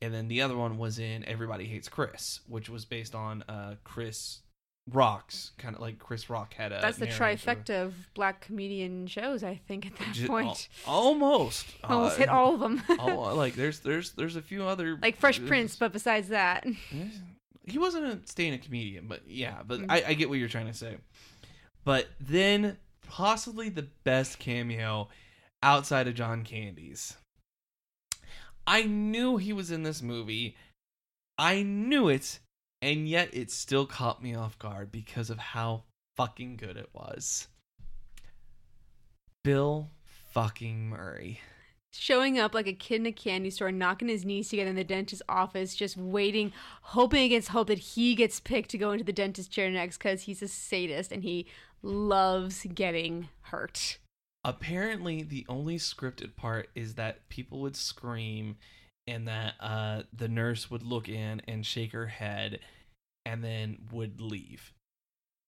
and 0.00 0.14
then 0.14 0.28
the 0.28 0.40
other 0.42 0.56
one 0.56 0.78
was 0.78 0.98
in 1.00 1.24
Everybody 1.26 1.66
Hates 1.66 1.88
Chris, 1.88 2.40
which 2.46 2.68
was 2.68 2.84
based 2.84 3.14
on 3.14 3.42
uh, 3.48 3.74
Chris 3.84 4.40
Rock's 4.92 5.52
kind 5.58 5.74
of 5.74 5.80
like 5.80 5.98
Chris 5.98 6.28
Rock 6.30 6.54
had 6.54 6.72
a. 6.72 6.80
That's 6.80 6.98
the 6.98 7.06
trifecta 7.06 7.84
of 7.84 7.94
black 8.14 8.40
comedian 8.42 9.06
shows. 9.06 9.42
I 9.44 9.60
think 9.68 9.86
at 9.86 9.96
that 9.96 10.12
Ju- 10.14 10.26
point, 10.26 10.68
al- 10.86 10.92
almost, 10.94 11.66
almost 11.84 12.16
Uh, 12.16 12.18
hit 12.18 12.28
all 12.28 12.54
of 12.54 12.60
them. 12.60 12.82
oh, 12.98 13.34
like 13.34 13.54
there's 13.54 13.80
there's 13.80 14.12
there's 14.12 14.36
a 14.36 14.42
few 14.42 14.64
other 14.64 14.98
like 15.00 15.16
Fresh 15.16 15.44
Prince, 15.46 15.76
but 15.76 15.92
besides 15.92 16.28
that, 16.28 16.66
he 17.66 17.78
wasn't 17.78 18.04
a 18.06 18.20
staying 18.28 18.54
a 18.54 18.58
comedian, 18.58 19.06
but 19.06 19.22
yeah, 19.26 19.58
but 19.66 19.80
Mm. 19.80 19.86
I, 19.90 20.04
I 20.08 20.14
get 20.14 20.28
what 20.28 20.38
you're 20.38 20.48
trying 20.48 20.66
to 20.66 20.74
say. 20.74 20.96
But 21.84 22.08
then 22.20 22.76
possibly 23.08 23.68
the 23.70 23.88
best 24.04 24.38
cameo 24.38 25.08
outside 25.62 26.06
of 26.08 26.14
John 26.14 26.44
Candy's. 26.44 27.16
I 28.66 28.82
knew 28.84 29.36
he 29.36 29.52
was 29.52 29.70
in 29.70 29.82
this 29.82 30.02
movie. 30.02 30.56
I 31.38 31.62
knew 31.62 32.08
it, 32.08 32.38
and 32.82 33.08
yet 33.08 33.30
it 33.32 33.50
still 33.50 33.86
caught 33.86 34.22
me 34.22 34.34
off 34.34 34.58
guard 34.58 34.90
because 34.90 35.30
of 35.30 35.38
how 35.38 35.84
fucking 36.16 36.56
good 36.56 36.76
it 36.76 36.90
was. 36.92 37.48
Bill 39.42 39.90
fucking 40.32 40.88
Murray. 40.88 41.40
Showing 41.92 42.38
up 42.38 42.54
like 42.54 42.68
a 42.68 42.72
kid 42.72 43.00
in 43.00 43.06
a 43.06 43.12
candy 43.12 43.50
store, 43.50 43.72
knocking 43.72 44.08
his 44.08 44.24
knees 44.24 44.48
together 44.48 44.70
in 44.70 44.76
the 44.76 44.84
dentist's 44.84 45.24
office, 45.28 45.74
just 45.74 45.96
waiting, 45.96 46.52
hoping 46.82 47.24
against 47.24 47.48
hope 47.48 47.66
that 47.66 47.78
he 47.78 48.14
gets 48.14 48.38
picked 48.38 48.70
to 48.70 48.78
go 48.78 48.92
into 48.92 49.04
the 49.04 49.12
dentist 49.12 49.50
chair 49.50 49.68
next 49.70 49.98
because 49.98 50.22
he's 50.22 50.40
a 50.40 50.46
sadist 50.48 51.10
and 51.10 51.24
he 51.24 51.46
loves 51.82 52.64
getting 52.74 53.28
hurt. 53.40 53.98
apparently 54.44 55.22
the 55.22 55.44
only 55.48 55.76
scripted 55.76 56.36
part 56.36 56.68
is 56.74 56.94
that 56.94 57.28
people 57.28 57.60
would 57.60 57.76
scream 57.76 58.56
and 59.06 59.26
that 59.28 59.54
uh 59.60 60.02
the 60.12 60.28
nurse 60.28 60.70
would 60.70 60.82
look 60.82 61.08
in 61.08 61.40
and 61.48 61.64
shake 61.66 61.92
her 61.92 62.06
head 62.06 62.60
and 63.26 63.42
then 63.44 63.78
would 63.92 64.20
leave 64.20 64.72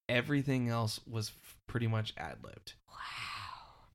everything 0.08 0.68
else 0.68 1.00
was 1.06 1.28
f- 1.30 1.56
pretty 1.66 1.86
much 1.86 2.12
ad-libbed 2.16 2.74
Wow. 2.88 3.86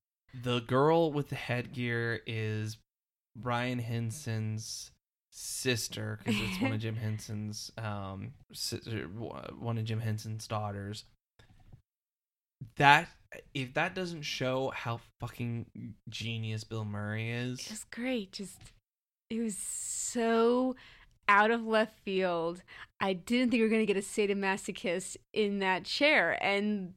the 0.44 0.60
girl 0.62 1.12
with 1.12 1.30
the 1.30 1.36
headgear 1.36 2.22
is 2.26 2.78
brian 3.36 3.80
henson's 3.80 4.92
sister 5.32 6.20
because 6.24 6.40
it's 6.42 6.62
one 6.62 6.72
of 6.74 6.80
jim 6.80 6.96
henson's 7.08 7.72
um 7.78 8.34
sister, 8.54 9.08
one 9.60 9.78
of 9.78 9.86
jim 9.86 10.00
henson's 10.00 10.48
daughters 10.48 11.04
that 12.78 13.08
if 13.54 13.74
that 13.76 13.94
doesn't 13.94 14.24
show 14.24 14.72
how 14.74 15.00
fucking 15.20 15.66
genius 16.10 16.64
bill 16.64 16.86
murray 16.86 17.30
is 17.32 17.60
It 17.60 17.70
was 17.70 17.86
great. 17.92 18.32
Just 18.32 18.58
it 19.30 19.42
was 19.42 19.58
so 19.58 20.76
out 21.28 21.52
of 21.52 21.66
left 21.66 22.00
field. 22.00 22.64
I 23.00 23.14
didn't 23.14 23.52
think 23.52 23.60
we 23.60 23.64
were 23.64 23.70
gonna 23.70 23.86
get 23.86 23.98
a 23.98 24.02
sadomasochist 24.02 25.18
in 25.34 25.60
that 25.60 25.84
chair, 25.84 26.38
and 26.42 26.94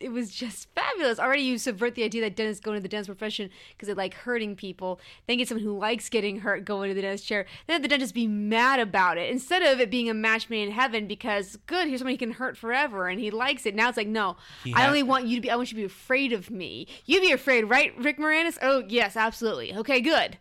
it 0.00 0.10
was 0.10 0.30
just 0.30 0.68
fabulous. 0.74 1.20
Already, 1.20 1.42
you 1.42 1.56
subvert 1.56 1.94
the 1.94 2.02
idea 2.02 2.20
that 2.22 2.34
dentists 2.34 2.60
go 2.60 2.72
into 2.72 2.82
the 2.82 2.88
dentist 2.88 3.06
profession 3.06 3.48
because 3.70 3.86
they 3.86 3.94
like 3.94 4.14
hurting 4.14 4.56
people. 4.56 5.00
Then 5.28 5.38
get 5.38 5.46
someone 5.46 5.64
who 5.64 5.78
likes 5.78 6.08
getting 6.08 6.40
hurt 6.40 6.64
going 6.64 6.90
into 6.90 6.96
the 7.00 7.02
dentist 7.06 7.26
chair. 7.26 7.46
Then 7.68 7.80
the 7.80 7.86
dentist 7.86 8.12
be 8.12 8.26
mad 8.26 8.80
about 8.80 9.18
it 9.18 9.30
instead 9.30 9.62
of 9.62 9.78
it 9.80 9.92
being 9.92 10.10
a 10.10 10.14
match 10.14 10.50
made 10.50 10.66
in 10.66 10.72
heaven 10.72 11.06
because 11.06 11.56
good, 11.66 11.86
here's 11.86 12.00
someone 12.00 12.10
he 12.12 12.18
can 12.18 12.32
hurt 12.32 12.56
forever 12.56 13.06
and 13.06 13.20
he 13.20 13.30
likes 13.30 13.66
it. 13.66 13.76
Now 13.76 13.88
it's 13.88 13.96
like 13.96 14.08
no, 14.08 14.36
He 14.64 14.74
I 14.74 14.80
ha- 14.80 14.88
only 14.88 15.04
want 15.04 15.26
you 15.26 15.36
to 15.36 15.40
be. 15.40 15.50
I 15.50 15.54
want 15.54 15.70
you 15.70 15.76
to 15.76 15.82
be 15.82 15.86
afraid 15.86 16.32
of 16.32 16.50
me. 16.50 16.88
You 17.06 17.20
be 17.20 17.30
afraid, 17.30 17.62
right, 17.64 17.96
Rick 17.96 18.18
Moranis? 18.18 18.58
Oh 18.60 18.82
yes, 18.88 19.16
absolutely. 19.16 19.72
Okay, 19.76 20.00
good. 20.00 20.38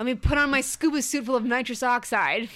Let 0.00 0.06
me 0.06 0.14
put 0.14 0.38
on 0.38 0.48
my 0.50 0.62
scuba 0.62 1.02
suit 1.02 1.26
full 1.26 1.36
of 1.36 1.44
nitrous 1.44 1.82
oxide. 1.82 2.48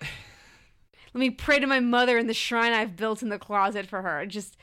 Let 0.00 1.20
me 1.20 1.30
pray 1.30 1.60
to 1.60 1.66
my 1.68 1.78
mother 1.78 2.18
in 2.18 2.26
the 2.26 2.34
shrine 2.34 2.72
I've 2.72 2.96
built 2.96 3.22
in 3.22 3.28
the 3.28 3.38
closet 3.38 3.86
for 3.86 4.02
her. 4.02 4.26
Just, 4.26 4.56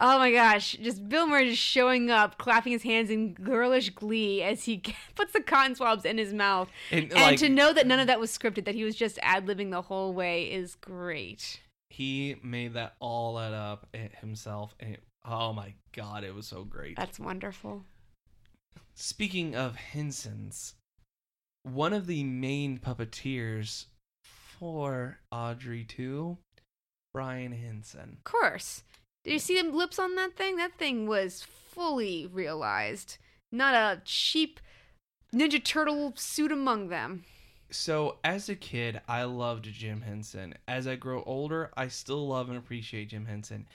oh 0.00 0.18
my 0.18 0.32
gosh, 0.32 0.78
just 0.80 1.06
Bill 1.10 1.26
Murray 1.26 1.50
just 1.50 1.60
showing 1.60 2.10
up, 2.10 2.38
clapping 2.38 2.72
his 2.72 2.84
hands 2.84 3.10
in 3.10 3.34
girlish 3.34 3.90
glee 3.90 4.42
as 4.42 4.64
he 4.64 4.82
puts 5.14 5.34
the 5.34 5.42
cotton 5.42 5.74
swabs 5.74 6.06
in 6.06 6.16
his 6.16 6.32
mouth. 6.32 6.70
and, 6.90 7.12
And 7.12 7.20
like 7.20 7.38
to 7.40 7.50
know 7.50 7.74
that 7.74 7.86
none 7.86 8.00
of 8.00 8.06
that 8.06 8.18
was 8.18 8.30
scripted, 8.30 8.64
that 8.64 8.74
he 8.74 8.84
was 8.84 8.96
just 8.96 9.18
ad 9.20 9.44
libbing 9.46 9.70
the 9.70 9.82
whole 9.82 10.14
way 10.14 10.50
is 10.50 10.76
great. 10.76 11.60
he 11.90 12.36
made 12.42 12.72
that 12.72 12.94
all 12.98 13.34
that 13.34 13.52
up 13.52 13.88
eh, 13.92 14.08
himself 14.22 14.74
and 14.80 14.94
it, 14.94 15.00
oh 15.26 15.52
my 15.52 15.74
god 15.94 16.24
it 16.24 16.34
was 16.34 16.46
so 16.46 16.64
great 16.64 16.96
That's 16.96 17.20
wonderful. 17.20 17.84
speaking 18.94 19.54
of 19.54 19.76
henson's 19.76 20.74
one 21.64 21.92
of 21.92 22.06
the 22.06 22.22
main 22.22 22.78
puppeteers 22.78 23.86
for 24.22 25.18
audrey 25.32 25.84
2 25.84 26.38
brian 27.12 27.52
henson 27.52 28.18
Of 28.18 28.24
course. 28.24 28.84
Did 29.24 29.32
you 29.32 29.38
see 29.38 29.60
the 29.60 29.68
lips 29.70 29.98
on 29.98 30.14
that 30.16 30.36
thing? 30.36 30.56
That 30.56 30.76
thing 30.78 31.06
was 31.06 31.42
fully 31.42 32.26
realized. 32.26 33.16
Not 33.50 33.74
a 33.74 34.02
cheap 34.04 34.60
Ninja 35.34 35.62
Turtle 35.62 36.12
suit 36.14 36.52
among 36.52 36.88
them. 36.88 37.24
So, 37.70 38.18
as 38.22 38.48
a 38.48 38.54
kid, 38.54 39.00
I 39.08 39.24
loved 39.24 39.64
Jim 39.64 40.02
Henson. 40.02 40.54
As 40.68 40.86
I 40.86 40.96
grow 40.96 41.24
older, 41.24 41.70
I 41.76 41.88
still 41.88 42.28
love 42.28 42.48
and 42.48 42.58
appreciate 42.58 43.08
Jim 43.08 43.26
Henson. 43.26 43.66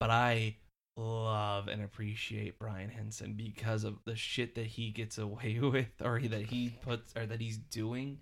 But 0.00 0.10
I 0.10 0.56
love 0.96 1.68
and 1.68 1.82
appreciate 1.82 2.58
Brian 2.58 2.90
Henson 2.90 3.34
because 3.34 3.84
of 3.84 3.98
the 4.04 4.16
shit 4.16 4.54
that 4.54 4.66
he 4.66 4.90
gets 4.90 5.18
away 5.18 5.58
with 5.62 5.90
or 6.02 6.20
that 6.20 6.42
he 6.42 6.76
puts 6.82 7.12
or 7.16 7.26
that 7.26 7.40
he's 7.40 7.58
doing. 7.58 8.20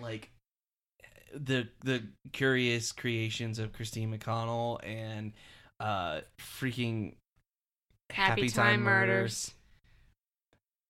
Like 0.00 0.30
the 1.34 1.68
the 1.84 2.02
curious 2.32 2.92
creations 2.92 3.58
of 3.58 3.72
Christine 3.72 4.16
McConnell 4.16 4.78
and 4.84 5.32
uh 5.78 6.22
freaking 6.40 7.14
Happy, 8.10 8.48
Time, 8.48 8.82
Murders. 8.82 9.52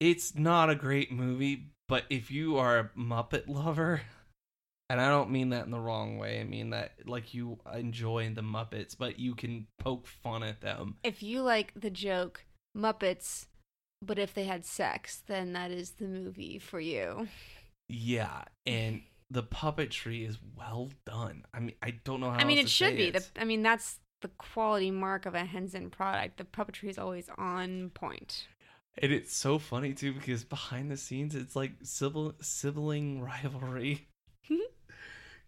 it's 0.00 0.34
not 0.34 0.70
a 0.70 0.74
great 0.74 1.12
movie, 1.12 1.66
but 1.86 2.04
if 2.08 2.30
you 2.30 2.56
are 2.56 2.78
a 2.78 2.90
Muppet 2.98 3.46
lover, 3.46 4.00
and 4.90 5.00
I 5.00 5.08
don't 5.08 5.30
mean 5.30 5.50
that 5.50 5.64
in 5.64 5.70
the 5.70 5.78
wrong 5.78 6.18
way, 6.18 6.40
I 6.40 6.44
mean 6.44 6.70
that 6.70 6.94
like 7.06 7.32
you 7.32 7.60
enjoy 7.72 8.28
the 8.34 8.42
Muppets, 8.42 8.98
but 8.98 9.20
you 9.20 9.36
can 9.36 9.68
poke 9.78 10.08
fun 10.08 10.42
at 10.42 10.60
them. 10.60 10.96
If 11.04 11.22
you 11.22 11.42
like 11.42 11.72
the 11.76 11.90
joke 11.90 12.44
Muppets, 12.76 13.46
but 14.02 14.18
if 14.18 14.34
they 14.34 14.44
had 14.44 14.66
sex, 14.66 15.22
then 15.28 15.52
that 15.52 15.70
is 15.70 15.92
the 15.92 16.08
movie 16.08 16.58
for 16.58 16.80
you. 16.80 17.28
Yeah, 17.88 18.42
and 18.66 19.02
the 19.30 19.44
puppetry 19.44 20.28
is 20.28 20.38
well 20.56 20.90
done. 21.06 21.44
I 21.54 21.60
mean, 21.60 21.76
I 21.82 21.94
don't 22.02 22.18
know 22.18 22.30
how. 22.30 22.38
I 22.38 22.44
mean, 22.44 22.58
it 22.58 22.68
should 22.68 22.96
be. 22.96 23.12
The. 23.12 23.24
I 23.38 23.44
mean, 23.44 23.62
that's 23.62 24.00
the 24.22 24.30
quality 24.38 24.90
mark 24.90 25.24
of 25.24 25.36
a 25.36 25.44
Henson 25.44 25.90
product. 25.90 26.38
The 26.38 26.44
puppetry 26.44 26.90
is 26.90 26.98
always 26.98 27.30
on 27.38 27.90
point. 27.90 28.48
And 28.98 29.12
it's 29.12 29.36
so 29.36 29.60
funny 29.60 29.94
too 29.94 30.12
because 30.12 30.42
behind 30.42 30.90
the 30.90 30.96
scenes, 30.96 31.36
it's 31.36 31.54
like 31.54 31.74
sibling 31.84 32.34
sibling 32.40 33.22
rivalry. 33.22 34.08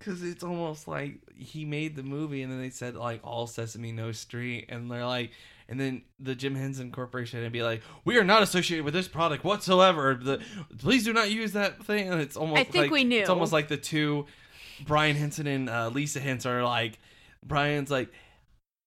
Because 0.05 0.22
it's 0.22 0.42
almost 0.42 0.88
like 0.88 1.18
he 1.36 1.64
made 1.64 1.94
the 1.96 2.03
movie, 2.03 2.42
and 2.42 2.50
then 2.50 2.61
they 2.61 2.70
said 2.70 2.96
like 2.96 3.20
all 3.22 3.46
Sesame 3.46 3.92
No 3.92 4.12
Street, 4.12 4.66
and 4.68 4.90
they're 4.90 5.07
like, 5.07 5.30
and 5.68 5.78
then 5.78 6.03
the 6.18 6.34
Jim 6.34 6.55
Henson 6.55 6.90
Corporation 6.90 7.40
would 7.40 7.53
be 7.53 7.62
like, 7.62 7.82
"We 8.05 8.18
are 8.18 8.24
not 8.24 8.42
associated 8.42 8.84
with 8.84 8.94
this 8.94 9.09
product 9.09 9.44
whatsoever. 9.44 10.14
The 10.14 10.40
please 10.78 11.05
do 11.05 11.12
not 11.12 11.30
use 11.30 11.53
that 11.53 11.84
thing." 11.84 12.09
And 12.11 12.20
it's 12.20 12.36
almost 12.36 12.61
I 12.61 12.64
think 12.64 12.84
like, 12.84 12.90
we 12.90 13.05
knew. 13.05 13.20
It's 13.20 13.30
almost 13.30 13.53
like 13.53 13.68
the 13.68 13.76
two, 13.76 14.26
Brian 14.84 15.16
Henson 15.16 15.46
and 15.46 15.70
uh, 15.70 15.88
Lisa 15.88 16.20
Henson 16.20 16.50
are 16.50 16.64
like, 16.64 16.98
Brian's 17.44 17.90
like, 17.90 18.12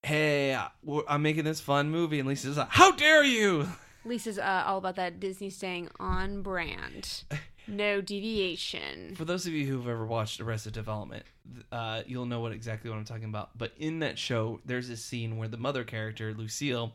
"Hey, 0.03 0.59
I'm 1.07 1.21
making 1.21 1.45
this 1.45 1.61
fun 1.61 1.89
movie," 1.89 2.19
and 2.19 2.27
Lisa's 2.27 2.57
like, 2.57 2.69
"How 2.69 2.91
dare 2.91 3.23
you!" 3.23 3.67
Lisa's 4.05 4.37
uh, 4.37 4.63
all 4.65 4.77
about 4.77 4.95
that 4.95 5.19
Disney 5.19 5.49
staying 5.49 5.89
on 5.99 6.41
brand, 6.41 7.23
no 7.67 8.01
deviation. 8.01 9.15
For 9.15 9.25
those 9.25 9.45
of 9.45 9.53
you 9.53 9.65
who've 9.65 9.87
ever 9.87 10.05
watched 10.05 10.39
Arrested 10.41 10.73
Development, 10.73 11.23
uh, 11.71 12.03
you'll 12.05 12.25
know 12.25 12.39
what 12.39 12.51
exactly 12.51 12.89
what 12.89 12.97
I'm 12.97 13.05
talking 13.05 13.25
about. 13.25 13.57
But 13.57 13.73
in 13.77 13.99
that 13.99 14.17
show, 14.17 14.59
there's 14.65 14.89
a 14.89 14.97
scene 14.97 15.37
where 15.37 15.47
the 15.47 15.57
mother 15.57 15.83
character 15.83 16.33
Lucille 16.33 16.93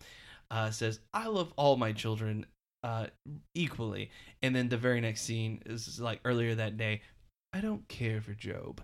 uh, 0.51 0.71
says, 0.71 1.01
"I 1.13 1.27
love 1.27 1.53
all 1.57 1.77
my 1.77 1.93
children 1.93 2.47
uh, 2.83 3.07
equally," 3.55 4.11
and 4.43 4.55
then 4.55 4.69
the 4.69 4.77
very 4.77 5.01
next 5.01 5.23
scene 5.23 5.63
is 5.67 6.01
like 6.01 6.21
earlier 6.25 6.55
that 6.55 6.77
day, 6.77 7.03
"I 7.53 7.61
don't 7.61 7.87
care 7.89 8.21
for 8.21 8.35
Gob." 8.35 8.83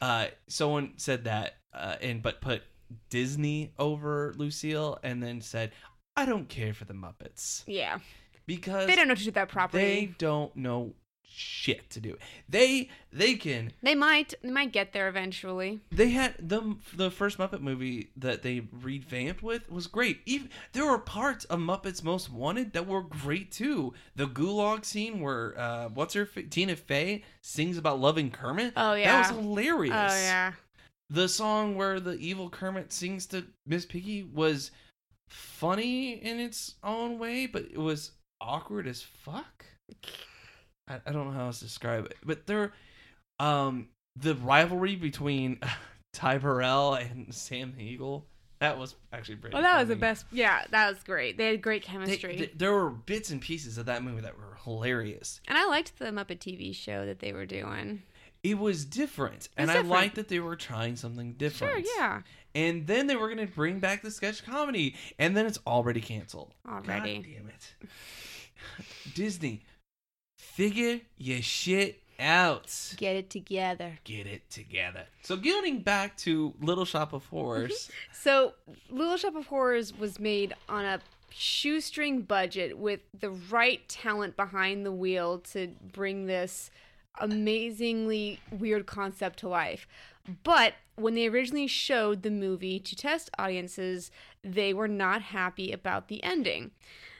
Uh, 0.00 0.26
someone 0.48 0.94
said 0.96 1.24
that, 1.24 1.56
uh, 1.72 1.96
and 2.00 2.22
but 2.22 2.40
put 2.40 2.62
Disney 3.10 3.72
over 3.78 4.34
Lucille, 4.36 4.98
and 5.02 5.22
then 5.22 5.40
said, 5.40 5.72
"I 6.16 6.26
don't 6.26 6.48
care 6.48 6.74
for 6.74 6.84
the 6.84 6.94
Muppets." 6.94 7.62
Yeah, 7.66 8.00
because 8.46 8.86
they 8.86 8.96
don't 8.96 9.08
know 9.08 9.14
to 9.14 9.24
do 9.24 9.30
that 9.30 9.48
properly. 9.48 9.82
they 9.82 10.06
don't 10.18 10.54
know 10.56 10.94
shit 11.26 11.88
to 11.90 12.00
do. 12.00 12.16
They 12.48 12.88
they 13.12 13.34
can 13.34 13.72
They 13.82 13.94
might, 13.94 14.34
they 14.42 14.50
might 14.50 14.72
get 14.72 14.92
there 14.92 15.08
eventually. 15.08 15.80
they 15.90 16.10
had 16.10 16.34
the 16.38 16.76
the 16.94 17.10
first 17.10 17.38
Muppet 17.38 17.60
movie 17.60 18.10
that 18.16 18.42
they 18.42 18.66
revamped 18.72 19.42
with 19.42 19.70
was 19.70 19.86
great. 19.86 20.20
Even 20.26 20.50
there 20.72 20.86
were 20.86 20.98
parts 20.98 21.44
of 21.46 21.58
Muppets 21.58 22.02
Most 22.02 22.30
Wanted 22.30 22.72
that 22.72 22.86
were 22.86 23.02
great 23.02 23.50
too. 23.50 23.94
The 24.16 24.26
gulag 24.26 24.84
scene 24.84 25.20
where 25.20 25.58
uh 25.58 25.88
what's 25.88 26.14
her 26.14 26.24
Tina 26.26 26.76
Fey 26.76 27.24
sings 27.42 27.78
about 27.78 28.00
loving 28.00 28.30
Kermit. 28.30 28.72
Oh, 28.76 28.94
yeah. 28.94 29.22
that 29.22 29.32
was 29.32 29.40
hilarious. 29.40 29.94
Oh 29.94 30.16
yeah, 30.16 30.52
The 31.10 31.28
song 31.28 31.74
where 31.76 32.00
the 32.00 32.14
evil 32.18 32.48
Kermit 32.50 32.92
sings 32.92 33.26
to 33.26 33.44
Miss 33.66 33.86
Piggy 33.86 34.22
was 34.22 34.70
funny 35.28 36.12
in 36.12 36.38
its 36.38 36.74
own 36.84 37.18
way, 37.18 37.46
but 37.46 37.64
it 37.64 37.78
was 37.78 38.12
awkward 38.40 38.86
as 38.86 39.02
fuck. 39.02 39.64
I, 40.88 41.00
I 41.06 41.12
don't 41.12 41.26
know 41.26 41.32
how 41.32 41.46
else 41.46 41.58
to 41.60 41.64
describe 41.64 42.04
it, 42.06 42.16
but 42.24 42.46
there, 42.46 42.72
um, 43.40 43.88
the 44.16 44.34
rivalry 44.34 44.96
between 44.96 45.58
Ty 46.12 46.38
Burrell 46.38 46.94
and 46.94 47.32
Sam 47.34 47.74
the 47.76 47.82
Eagle. 47.84 48.26
That 48.60 48.78
was 48.78 48.94
actually 49.12 49.36
pretty. 49.36 49.56
Oh, 49.56 49.62
that 49.62 49.78
was 49.80 49.88
the 49.88 49.96
best. 49.96 50.24
Yeah, 50.32 50.64
that 50.70 50.88
was 50.88 51.02
great. 51.02 51.36
They 51.36 51.48
had 51.48 51.60
great 51.60 51.82
They- 51.82 51.88
chemistry. 51.92 52.50
there 52.56 52.72
were 52.72 52.88
bits 52.90 53.30
and 53.30 53.40
pieces 53.40 53.76
of 53.78 53.86
that 53.86 54.02
movie 54.02 54.22
that 54.22 54.38
were 54.38 54.56
hilarious. 54.64 55.40
and 55.48 55.58
I 55.58 55.66
liked 55.66 55.98
the 55.98 56.06
Muppet 56.06 56.38
TV 56.38 56.74
show 56.74 57.04
that 57.04 57.18
they 57.18 57.32
were 57.32 57.44
doing. 57.46 58.02
It 58.42 58.58
was 58.58 58.84
different, 58.84 59.48
and 59.56 59.70
I 59.70 59.74
different. 59.74 59.90
liked 59.90 60.14
that 60.16 60.28
they 60.28 60.38
were 60.38 60.54
trying 60.56 60.96
something 60.96 61.32
different. 61.32 61.86
Sure, 61.86 61.94
yeah. 61.98 62.20
And 62.54 62.86
then 62.86 63.06
they 63.06 63.16
were 63.16 63.26
going 63.34 63.46
to 63.46 63.52
bring 63.52 63.80
back 63.80 64.02
the 64.02 64.10
sketch 64.10 64.44
comedy, 64.46 64.94
and 65.18 65.36
then 65.36 65.46
it's 65.46 65.58
already 65.66 66.00
canceled. 66.00 66.54
Already. 66.68 67.16
God 67.16 67.24
damn 67.24 67.48
it. 67.48 67.74
Disney, 69.14 69.62
figure 70.54 71.00
your 71.18 71.42
shit 71.42 72.00
out. 72.20 72.94
Get 72.96 73.16
it 73.16 73.28
together. 73.28 73.98
Get 74.04 74.26
it 74.26 74.48
together. 74.50 75.04
So, 75.22 75.36
getting 75.36 75.80
back 75.80 76.16
to 76.18 76.54
Little 76.60 76.84
Shop 76.84 77.12
of 77.12 77.26
Horrors, 77.26 77.90
So, 78.12 78.54
Little 78.88 79.16
Shop 79.16 79.34
of 79.34 79.46
Horrors 79.46 79.96
was 79.96 80.20
made 80.20 80.54
on 80.68 80.84
a 80.84 81.00
shoestring 81.30 82.22
budget 82.22 82.78
with 82.78 83.00
the 83.18 83.30
right 83.30 83.86
talent 83.88 84.36
behind 84.36 84.86
the 84.86 84.92
wheel 84.92 85.38
to 85.38 85.68
bring 85.92 86.26
this 86.26 86.70
amazingly 87.20 88.40
weird 88.50 88.86
concept 88.86 89.40
to 89.40 89.48
life. 89.48 89.88
But 90.44 90.74
when 90.96 91.14
they 91.14 91.26
originally 91.26 91.66
showed 91.66 92.22
the 92.22 92.30
movie 92.30 92.78
to 92.78 92.96
test 92.96 93.30
audiences, 93.38 94.10
they 94.42 94.72
were 94.72 94.88
not 94.88 95.20
happy 95.22 95.72
about 95.72 96.08
the 96.08 96.22
ending. 96.22 96.70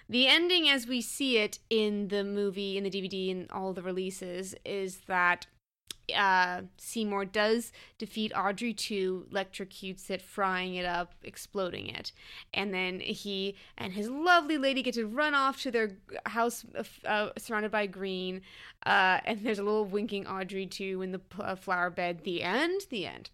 The 0.09 0.27
ending, 0.27 0.69
as 0.69 0.87
we 0.87 1.01
see 1.01 1.39
it 1.39 1.59
in 1.71 2.09
the 2.09 2.25
movie, 2.25 2.77
in 2.77 2.85
the 2.85 2.91
DVD, 2.91 3.31
and 3.31 3.51
all 3.51 3.73
the 3.73 3.83
releases, 3.83 4.55
is 4.65 4.99
that 5.07 5.47
uh, 6.15 6.63
Seymour 6.77 7.25
does 7.27 7.73
defeat 7.99 8.33
Audrey 8.37 8.75
2, 8.75 9.29
electrocutes 9.33 10.11
it, 10.11 10.21
frying 10.21 10.75
it 10.75 10.85
up, 10.85 11.15
exploding 11.23 11.89
it. 11.89 12.13
And 12.53 12.75
then 12.75 13.01
he 13.01 13.57
and 13.79 13.93
his 13.93 14.11
lovely 14.11 14.59
lady 14.59 14.83
get 14.83 14.95
to 14.95 15.07
run 15.07 15.35
off 15.35 15.63
to 15.63 15.71
their 15.71 15.97
house 16.27 16.65
uh, 17.07 17.31
surrounded 17.39 17.73
by 17.73 17.87
green. 17.87 18.43
Uh, 18.85 19.21
and 19.25 19.41
there's 19.43 19.59
a 19.59 19.65
little 19.65 19.87
winking 19.87 20.27
Audrey 20.27 20.67
2 20.67 21.03
in 21.03 21.13
the 21.13 21.21
uh, 21.41 21.55
flower 21.55 21.91
bed. 21.91 22.21
The 22.25 22.43
end, 22.43 22.83
the 22.91 23.07
end. 23.07 23.31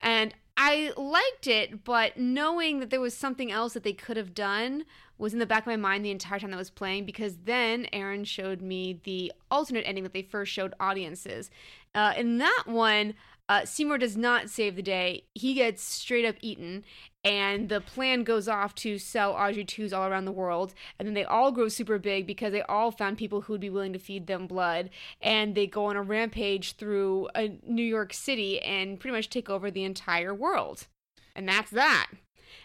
And 0.00 0.34
I 0.56 0.92
liked 0.96 1.46
it, 1.46 1.84
but 1.84 2.16
knowing 2.16 2.80
that 2.80 2.90
there 2.90 3.00
was 3.00 3.16
something 3.16 3.50
else 3.50 3.72
that 3.72 3.84
they 3.84 3.92
could 3.92 4.16
have 4.16 4.34
done 4.34 4.84
was 5.18 5.32
in 5.32 5.38
the 5.38 5.46
back 5.46 5.62
of 5.62 5.66
my 5.66 5.76
mind 5.76 6.04
the 6.04 6.10
entire 6.10 6.38
time 6.38 6.50
that 6.50 6.56
was 6.56 6.70
playing 6.70 7.06
because 7.06 7.36
then 7.44 7.86
Aaron 7.92 8.24
showed 8.24 8.60
me 8.60 9.00
the 9.04 9.32
alternate 9.50 9.84
ending 9.86 10.04
that 10.04 10.12
they 10.12 10.22
first 10.22 10.52
showed 10.52 10.74
audiences. 10.80 11.50
Uh, 11.94 12.12
in 12.16 12.38
that 12.38 12.64
one, 12.66 13.14
uh, 13.48 13.64
Seymour 13.64 13.98
does 13.98 14.16
not 14.16 14.50
save 14.50 14.76
the 14.76 14.82
day. 14.82 15.24
He 15.34 15.54
gets 15.54 15.82
straight 15.82 16.24
up 16.24 16.36
eaten, 16.40 16.84
and 17.24 17.68
the 17.68 17.80
plan 17.80 18.24
goes 18.24 18.48
off 18.48 18.74
to 18.76 18.98
sell 18.98 19.32
Audrey 19.32 19.64
2s 19.64 19.96
all 19.96 20.08
around 20.08 20.24
the 20.24 20.32
world. 20.32 20.74
And 20.98 21.06
then 21.06 21.14
they 21.14 21.24
all 21.24 21.52
grow 21.52 21.68
super 21.68 21.98
big 21.98 22.26
because 22.26 22.52
they 22.52 22.62
all 22.62 22.90
found 22.90 23.16
people 23.16 23.42
who 23.42 23.52
would 23.52 23.60
be 23.60 23.70
willing 23.70 23.92
to 23.92 23.98
feed 23.98 24.26
them 24.26 24.48
blood. 24.48 24.90
And 25.20 25.54
they 25.54 25.68
go 25.68 25.86
on 25.86 25.96
a 25.96 26.02
rampage 26.02 26.74
through 26.76 27.28
uh, 27.34 27.48
New 27.64 27.84
York 27.84 28.12
City 28.12 28.60
and 28.60 28.98
pretty 28.98 29.16
much 29.16 29.30
take 29.30 29.48
over 29.48 29.70
the 29.70 29.84
entire 29.84 30.34
world. 30.34 30.88
And 31.36 31.48
that's 31.48 31.70
that. 31.70 32.08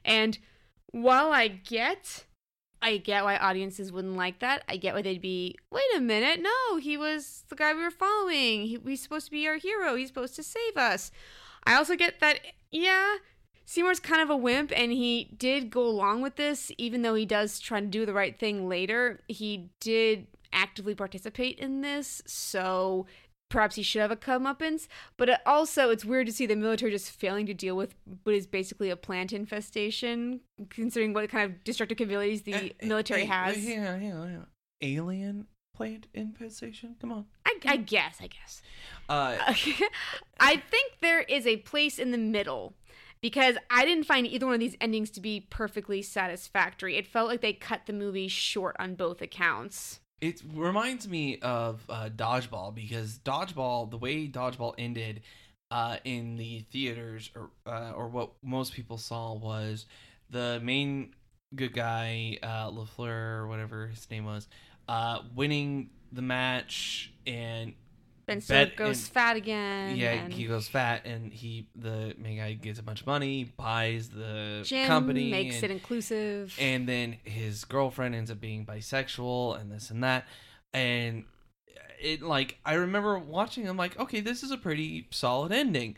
And 0.03 0.39
while 0.91 1.31
I 1.31 1.47
get 1.47 2.25
I 2.79 2.97
get 2.97 3.23
why 3.23 3.37
audiences 3.37 3.91
wouldn't 3.91 4.17
like 4.17 4.39
that. 4.39 4.63
I 4.69 4.77
get 4.77 4.93
why 4.93 5.01
they'd 5.01 5.19
be, 5.19 5.55
wait 5.71 5.83
a 5.95 5.99
minute, 5.99 6.39
no, 6.41 6.77
he 6.77 6.95
was 6.95 7.43
the 7.49 7.55
guy 7.55 7.73
we 7.73 7.81
were 7.81 7.89
following. 7.89 8.67
He, 8.67 8.79
he's 8.85 9.01
supposed 9.01 9.25
to 9.25 9.31
be 9.31 9.47
our 9.47 9.57
hero. 9.57 9.95
He's 9.95 10.09
supposed 10.09 10.35
to 10.35 10.43
save 10.43 10.77
us. 10.77 11.11
I 11.63 11.73
also 11.73 11.95
get 11.95 12.19
that, 12.19 12.39
yeah, 12.71 13.15
Seymour's 13.69 13.99
kind 13.99 14.21
of 14.21 14.29
a 14.29 14.37
wimp, 14.37 14.71
and 14.73 14.93
he 14.93 15.29
did 15.37 15.69
go 15.69 15.85
along 15.85 16.21
with 16.21 16.37
this, 16.37 16.71
even 16.77 17.01
though 17.01 17.15
he 17.15 17.25
does 17.25 17.59
try 17.59 17.81
to 17.81 17.85
do 17.85 18.05
the 18.05 18.13
right 18.13 18.39
thing 18.39 18.69
later. 18.69 19.19
He 19.27 19.71
did 19.81 20.27
actively 20.53 20.95
participate 20.95 21.59
in 21.59 21.81
this, 21.81 22.21
so 22.25 23.07
perhaps 23.49 23.75
he 23.75 23.83
should 23.83 24.01
have 24.01 24.09
a 24.09 24.15
comeuppance. 24.15 24.87
But 25.17 25.27
it 25.27 25.39
also, 25.45 25.89
it's 25.89 26.05
weird 26.05 26.27
to 26.27 26.33
see 26.33 26.45
the 26.45 26.55
military 26.55 26.91
just 26.91 27.11
failing 27.11 27.45
to 27.47 27.53
deal 27.53 27.75
with 27.75 27.93
what 28.23 28.33
is 28.33 28.47
basically 28.47 28.89
a 28.89 28.95
plant 28.95 29.33
infestation, 29.33 30.39
considering 30.69 31.11
what 31.11 31.29
kind 31.29 31.51
of 31.51 31.61
destructive 31.65 31.97
capabilities 31.97 32.43
the 32.43 32.53
eh, 32.53 32.69
military 32.83 33.23
eh, 33.23 33.25
has. 33.25 33.57
Hang 33.57 33.85
on, 33.85 33.99
hang 33.99 34.13
on, 34.13 34.27
hang 34.29 34.37
on. 34.37 34.47
Alien 34.81 35.47
plant 35.75 36.07
infestation? 36.13 36.95
Come 37.01 37.11
on. 37.11 37.25
I, 37.45 37.57
I 37.65 37.75
guess, 37.75 38.19
I 38.21 38.27
guess. 38.27 38.61
Uh, 39.09 39.35
I 40.39 40.55
think 40.55 40.93
there 41.01 41.19
is 41.21 41.45
a 41.45 41.57
place 41.57 41.99
in 41.99 42.11
the 42.11 42.17
middle 42.17 42.73
because 43.21 43.55
I 43.69 43.85
didn't 43.85 44.05
find 44.05 44.27
either 44.27 44.45
one 44.45 44.55
of 44.55 44.59
these 44.59 44.75
endings 44.79 45.09
to 45.11 45.21
be 45.21 45.47
perfectly 45.49 46.01
satisfactory. 46.01 46.95
It 46.95 47.07
felt 47.07 47.27
like 47.27 47.41
they 47.41 47.53
cut 47.53 47.81
the 47.85 47.93
movie 47.93 48.27
short 48.27 48.75
on 48.79 48.95
both 48.95 49.21
accounts. 49.21 49.99
It 50.19 50.41
reminds 50.53 51.07
me 51.07 51.39
of 51.39 51.83
uh, 51.89 52.09
Dodgeball 52.15 52.73
because 52.73 53.19
Dodgeball, 53.19 53.91
the 53.91 53.97
way 53.97 54.27
Dodgeball 54.27 54.73
ended 54.77 55.21
uh, 55.69 55.97
in 56.03 56.37
the 56.37 56.61
theaters, 56.71 57.29
or 57.35 57.49
uh, 57.65 57.91
or 57.95 58.07
what 58.07 58.31
most 58.41 58.73
people 58.73 58.97
saw 58.97 59.33
was 59.33 59.85
the 60.29 60.59
main 60.63 61.13
good 61.55 61.73
guy, 61.73 62.37
uh, 62.41 62.71
Lafleur 62.71 63.39
or 63.39 63.47
whatever 63.47 63.87
his 63.87 64.09
name 64.09 64.25
was, 64.25 64.47
uh, 64.87 65.19
winning 65.35 65.89
the 66.11 66.21
match 66.21 67.13
and 67.25 67.73
Ben 68.27 68.41
Stiller 68.41 68.71
goes 68.75 68.99
and- 68.99 69.07
fat 69.07 69.35
again. 69.37 69.95
yeah, 69.95 70.11
and 70.11 70.33
he 70.33 70.45
goes 70.45 70.67
fat 70.67 71.05
and 71.05 71.33
he 71.33 71.67
the 71.75 72.13
main 72.19 72.37
guy 72.37 72.53
gets 72.53 72.77
a 72.77 72.83
bunch 72.83 73.01
of 73.01 73.07
money, 73.07 73.45
buys 73.57 74.09
the 74.09 74.61
gym 74.65 74.85
company, 74.85 75.31
makes 75.31 75.55
and, 75.55 75.65
it 75.65 75.71
inclusive. 75.71 76.55
and 76.59 76.87
then 76.87 77.17
his 77.23 77.63
girlfriend 77.65 78.13
ends 78.13 78.29
up 78.29 78.39
being 78.39 78.65
bisexual 78.65 79.59
and 79.59 79.71
this 79.71 79.89
and 79.89 80.03
that 80.03 80.25
and 80.73 81.23
it 82.01 82.21
like 82.21 82.57
i 82.65 82.73
remember 82.73 83.17
watching 83.17 83.67
i'm 83.67 83.77
like 83.77 83.97
okay 83.97 84.19
this 84.19 84.43
is 84.43 84.51
a 84.51 84.57
pretty 84.57 85.07
solid 85.09 85.51
ending 85.51 85.95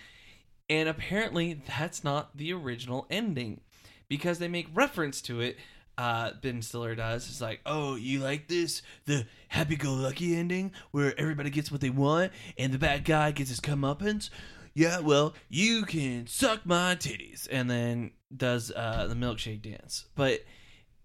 and 0.70 0.88
apparently 0.88 1.62
that's 1.68 2.04
not 2.04 2.38
the 2.38 2.54
original 2.54 3.06
ending 3.10 3.60
because 4.08 4.40
they 4.40 4.48
make 4.48 4.68
reference 4.74 5.22
to 5.22 5.42
it 5.42 5.58
uh, 6.00 6.32
Ben 6.42 6.62
Stiller 6.62 6.96
does. 6.96 7.28
It's 7.28 7.42
like, 7.42 7.60
oh, 7.66 7.96
you 7.98 8.20
like 8.20 8.48
this? 8.48 8.82
The 9.06 9.26
happy-go-lucky 9.50 10.34
ending 10.34 10.72
where 10.92 11.14
everybody 11.20 11.50
gets 11.50 11.74
what 11.74 11.82
they 11.82 11.90
want 11.90 12.32
and 12.58 12.74
the 12.74 12.78
bad 12.78 13.04
guy 13.04 13.32
gets 13.32 13.50
his 13.50 13.60
comeuppance. 13.60 14.30
Yeah, 14.74 15.02
well, 15.02 15.34
you 15.50 15.84
can 15.84 16.26
suck 16.28 16.66
my 16.66 16.96
titties, 16.96 17.50
and 17.52 17.70
then 17.70 18.12
does 18.36 18.72
uh, 18.74 19.08
the 19.10 19.16
milkshake 19.16 19.62
dance. 19.62 20.06
But 20.16 20.46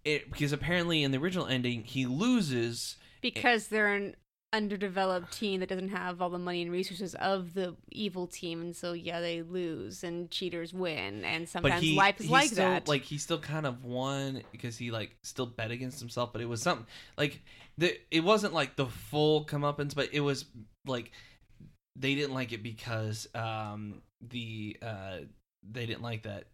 it 0.05 0.31
because 0.31 0.53
apparently 0.53 1.03
in 1.03 1.11
the 1.11 1.19
original 1.19 1.47
ending 1.47 1.83
he 1.83 2.07
loses. 2.07 2.97
because 3.21 3.69
they're 3.69 3.95
an 3.95 4.15
underdeveloped 4.55 5.33
team 5.33 5.61
that 5.61 5.69
doesn't 5.69 5.89
have 5.89 6.23
all 6.23 6.31
the 6.31 6.39
money 6.39 6.63
and 6.63 6.71
resources 6.71 7.15
of 7.17 7.55
the 7.55 7.75
evil 7.91 8.27
team, 8.27 8.61
and 8.61 8.77
so 8.77 8.93
yeah, 8.93 9.21
they 9.21 9.43
lose 9.43 10.05
and 10.05 10.31
cheaters 10.31 10.73
win, 10.73 11.25
and 11.25 11.49
sometimes 11.49 11.83
he, 11.83 11.97
life 11.97 12.21
is 12.21 12.31
like 12.31 12.51
still, 12.51 12.65
that. 12.65 12.89
Like 12.89 13.03
he 13.03 13.19
still 13.19 13.39
kind 13.39 13.67
of 13.67 13.85
won 13.85 14.43
because 14.53 14.79
he 14.79 14.91
like 14.91 15.17
still 15.23 15.47
bet 15.47 15.71
against 15.71 15.99
himself, 16.01 16.33
but 16.33 16.41
it 16.41 16.49
was 16.49 16.63
something 16.63 16.87
like 17.19 17.43
the 17.77 17.99
it 18.11 18.21
wasn't 18.21 18.55
like 18.55 18.77
the 18.77 18.87
full 18.87 19.45
comeuppance, 19.45 19.95
but 19.95 20.09
it 20.13 20.21
was 20.21 20.45
like 20.87 21.11
they 21.97 22.15
didn't 22.15 22.35
like 22.35 22.53
it 22.53 22.63
because 22.63 23.29
um 23.35 24.03
the 24.21 24.77
uh 24.83 25.19
they 25.71 25.87
didn't 25.87 26.03
like 26.03 26.23
that 26.23 26.45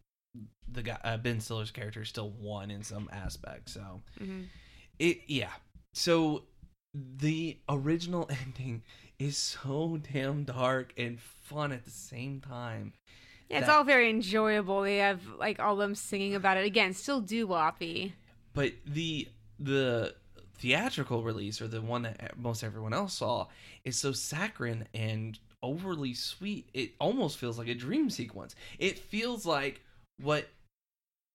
the 0.70 0.82
guy 0.82 0.98
uh, 1.02 1.16
Ben 1.16 1.40
Stiller's 1.40 1.70
character 1.70 2.04
still 2.04 2.30
won 2.30 2.70
in 2.70 2.82
some 2.82 3.08
aspect. 3.12 3.68
So 3.70 4.00
Mhm. 4.20 4.46
it 4.98 5.20
yeah. 5.26 5.50
So 5.92 6.44
the 6.94 7.58
original 7.68 8.28
ending 8.46 8.82
is 9.18 9.36
so 9.36 10.00
damn 10.12 10.44
dark 10.44 10.92
and 10.96 11.20
fun 11.20 11.72
at 11.72 11.84
the 11.84 11.90
same 11.90 12.40
time. 12.40 12.92
Yeah, 13.48 13.58
it's 13.58 13.66
that- 13.66 13.76
all 13.76 13.84
very 13.84 14.08
enjoyable. 14.10 14.82
They 14.82 14.98
have 14.98 15.20
like 15.38 15.58
all 15.60 15.76
them 15.76 15.94
singing 15.94 16.34
about 16.34 16.56
it 16.56 16.64
again, 16.66 16.94
still 16.94 17.20
doo 17.20 17.46
woppy. 17.46 18.12
but 18.54 18.72
the 18.86 19.28
the 19.58 20.14
theatrical 20.58 21.22
release 21.22 21.60
or 21.62 21.68
the 21.68 21.80
one 21.80 22.02
that 22.02 22.38
most 22.38 22.62
everyone 22.62 22.92
else 22.92 23.14
saw 23.14 23.46
is 23.84 23.96
so 23.96 24.12
saccharine 24.12 24.86
and 24.94 25.38
overly 25.62 26.12
sweet 26.12 26.68
it 26.74 26.92
almost 27.00 27.38
feels 27.38 27.58
like 27.58 27.68
a 27.68 27.74
dream 27.74 28.10
sequence 28.10 28.54
it 28.78 28.98
feels 28.98 29.46
like 29.46 29.80
what 30.22 30.46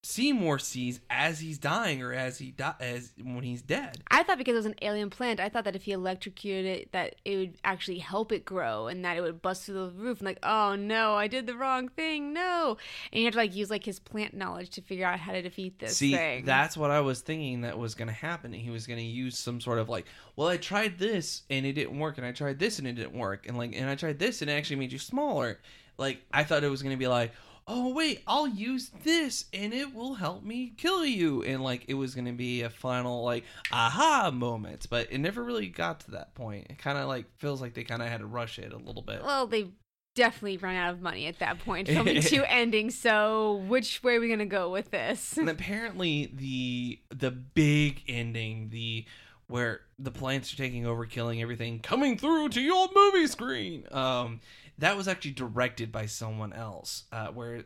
Seymour 0.05 0.59
sees 0.59 0.99
as 1.09 1.39
he's 1.39 1.57
dying 1.57 2.03
or 2.03 2.13
as 2.13 2.37
he 2.37 2.51
di- 2.51 2.75
as 2.79 3.11
when 3.19 3.43
he's 3.43 3.63
dead 3.63 3.97
I 4.11 4.21
thought 4.21 4.37
because 4.37 4.53
it 4.53 4.57
was 4.57 4.65
an 4.67 4.75
alien 4.83 5.09
plant, 5.09 5.39
I 5.39 5.49
thought 5.49 5.63
that 5.63 5.75
if 5.75 5.85
he 5.85 5.93
electrocuted 5.93 6.65
it, 6.65 6.91
that 6.91 7.15
it 7.25 7.37
would 7.37 7.55
actually 7.63 7.97
help 7.97 8.31
it 8.31 8.45
grow 8.45 8.85
and 8.85 9.03
that 9.03 9.17
it 9.17 9.21
would 9.21 9.41
bust 9.41 9.65
through 9.65 9.73
the 9.73 9.89
roof. 9.89 10.19
And 10.19 10.27
like, 10.27 10.37
oh 10.43 10.75
no, 10.75 11.15
I 11.15 11.27
did 11.27 11.47
the 11.47 11.55
wrong 11.55 11.89
thing. 11.89 12.33
No, 12.33 12.77
and 13.11 13.19
you 13.19 13.25
have 13.25 13.33
to 13.33 13.39
like 13.39 13.55
use 13.55 13.71
like 13.71 13.83
his 13.83 13.99
plant 13.99 14.35
knowledge 14.35 14.69
to 14.71 14.81
figure 14.81 15.07
out 15.07 15.19
how 15.19 15.31
to 15.31 15.41
defeat 15.41 15.79
this 15.79 15.97
See, 15.97 16.13
thing. 16.15 16.45
that's 16.45 16.77
what 16.77 16.91
I 16.91 17.01
was 17.01 17.21
thinking 17.21 17.61
that 17.61 17.79
was 17.79 17.95
going 17.95 18.07
to 18.07 18.13
happen. 18.13 18.53
He 18.53 18.69
was 18.69 18.85
going 18.85 18.99
to 18.99 19.03
use 19.05 19.39
some 19.39 19.59
sort 19.59 19.79
of 19.79 19.89
like, 19.89 20.05
well, 20.35 20.47
I 20.47 20.57
tried 20.57 20.99
this 20.99 21.41
and 21.49 21.65
it 21.65 21.73
didn't 21.73 21.97
work, 21.97 22.19
and 22.19 22.27
I 22.27 22.31
tried 22.31 22.59
this 22.59 22.77
and 22.77 22.87
it 22.87 22.93
didn't 22.93 23.17
work, 23.17 23.47
and 23.47 23.57
like, 23.57 23.73
and 23.75 23.89
I 23.89 23.95
tried 23.95 24.19
this 24.19 24.43
and 24.43 24.51
it 24.51 24.53
actually 24.53 24.75
made 24.77 24.91
you 24.91 24.99
smaller. 24.99 25.59
Like 25.97 26.21
I 26.31 26.43
thought 26.43 26.63
it 26.63 26.69
was 26.69 26.83
gonna 26.83 26.95
be 26.95 27.07
like, 27.07 27.31
oh 27.67 27.93
wait, 27.93 28.21
I'll 28.27 28.47
use 28.47 28.91
this 29.03 29.45
and 29.53 29.73
it 29.73 29.93
will 29.93 30.15
help 30.15 30.43
me 30.43 30.73
kill 30.77 31.05
you, 31.05 31.43
and 31.43 31.63
like 31.63 31.85
it 31.87 31.95
was 31.95 32.15
gonna 32.15 32.33
be 32.33 32.61
a 32.61 32.69
final 32.69 33.23
like 33.23 33.43
aha 33.71 34.31
moment, 34.31 34.87
but 34.89 35.11
it 35.11 35.19
never 35.19 35.43
really 35.43 35.67
got 35.67 36.01
to 36.01 36.11
that 36.11 36.35
point. 36.35 36.67
It 36.69 36.77
kind 36.77 36.97
of 36.97 37.07
like 37.07 37.25
feels 37.37 37.61
like 37.61 37.73
they 37.73 37.83
kind 37.83 38.01
of 38.01 38.07
had 38.07 38.19
to 38.19 38.27
rush 38.27 38.59
it 38.59 38.73
a 38.73 38.77
little 38.77 39.01
bit. 39.01 39.23
Well, 39.23 39.47
they 39.47 39.69
definitely 40.15 40.57
run 40.57 40.75
out 40.75 40.93
of 40.93 41.01
money 41.01 41.27
at 41.27 41.39
that 41.39 41.59
point, 41.59 41.87
filming 41.87 42.21
two 42.21 42.43
endings. 42.45 42.97
So, 42.97 43.63
which 43.67 44.01
way 44.03 44.15
are 44.15 44.19
we 44.19 44.29
gonna 44.29 44.45
go 44.45 44.69
with 44.69 44.91
this? 44.91 45.37
and 45.37 45.49
apparently 45.49 46.31
the 46.33 46.99
the 47.09 47.31
big 47.31 48.03
ending, 48.07 48.69
the 48.69 49.05
where 49.47 49.81
the 49.99 50.11
plants 50.11 50.51
are 50.53 50.57
taking 50.57 50.85
over, 50.87 51.05
killing 51.05 51.41
everything, 51.41 51.79
coming 51.79 52.17
through 52.17 52.49
to 52.49 52.61
your 52.61 52.89
movie 52.95 53.27
screen. 53.27 53.85
Um, 53.91 54.41
that 54.79 54.97
was 54.97 55.07
actually 55.07 55.31
directed 55.31 55.91
by 55.91 56.05
someone 56.05 56.53
else. 56.53 57.03
Uh, 57.11 57.27
where 57.27 57.63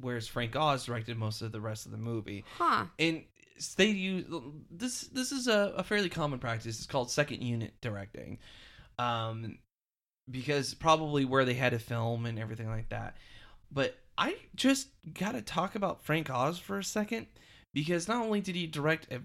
whereas 0.00 0.28
Frank 0.28 0.54
Oz 0.56 0.84
directed 0.84 1.16
most 1.16 1.42
of 1.42 1.52
the 1.52 1.60
rest 1.60 1.86
of 1.86 1.92
the 1.92 1.98
movie, 1.98 2.44
Huh? 2.58 2.86
and 2.98 3.24
they 3.76 3.86
use 3.86 4.24
this. 4.70 5.02
This 5.08 5.32
is 5.32 5.48
a, 5.48 5.72
a 5.76 5.82
fairly 5.82 6.08
common 6.08 6.38
practice. 6.38 6.76
It's 6.78 6.86
called 6.86 7.10
second 7.10 7.42
unit 7.42 7.72
directing, 7.80 8.38
um, 8.98 9.58
because 10.30 10.74
probably 10.74 11.24
where 11.24 11.44
they 11.44 11.54
had 11.54 11.72
to 11.72 11.78
film 11.78 12.26
and 12.26 12.38
everything 12.38 12.68
like 12.68 12.88
that. 12.90 13.16
But 13.70 13.96
I 14.18 14.36
just 14.54 14.88
gotta 15.14 15.42
talk 15.42 15.74
about 15.74 16.04
Frank 16.04 16.30
Oz 16.30 16.58
for 16.58 16.78
a 16.78 16.84
second 16.84 17.26
because 17.74 18.08
not 18.08 18.24
only 18.24 18.40
did 18.40 18.54
he 18.56 18.66
direct 18.66 19.12
a 19.12 19.20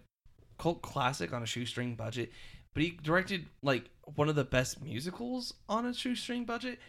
cult 0.58 0.82
classic 0.82 1.34
on 1.34 1.44
a 1.44 1.46
shoestring 1.46 1.96
budget, 1.96 2.32
but 2.74 2.84
he 2.84 2.92
directed 3.04 3.46
like 3.62 3.90
one 4.16 4.30
of 4.30 4.36
the 4.36 4.44
best 4.44 4.82
musicals 4.82 5.54
on 5.70 5.86
a 5.86 5.94
shoestring 5.94 6.46
budget. 6.46 6.80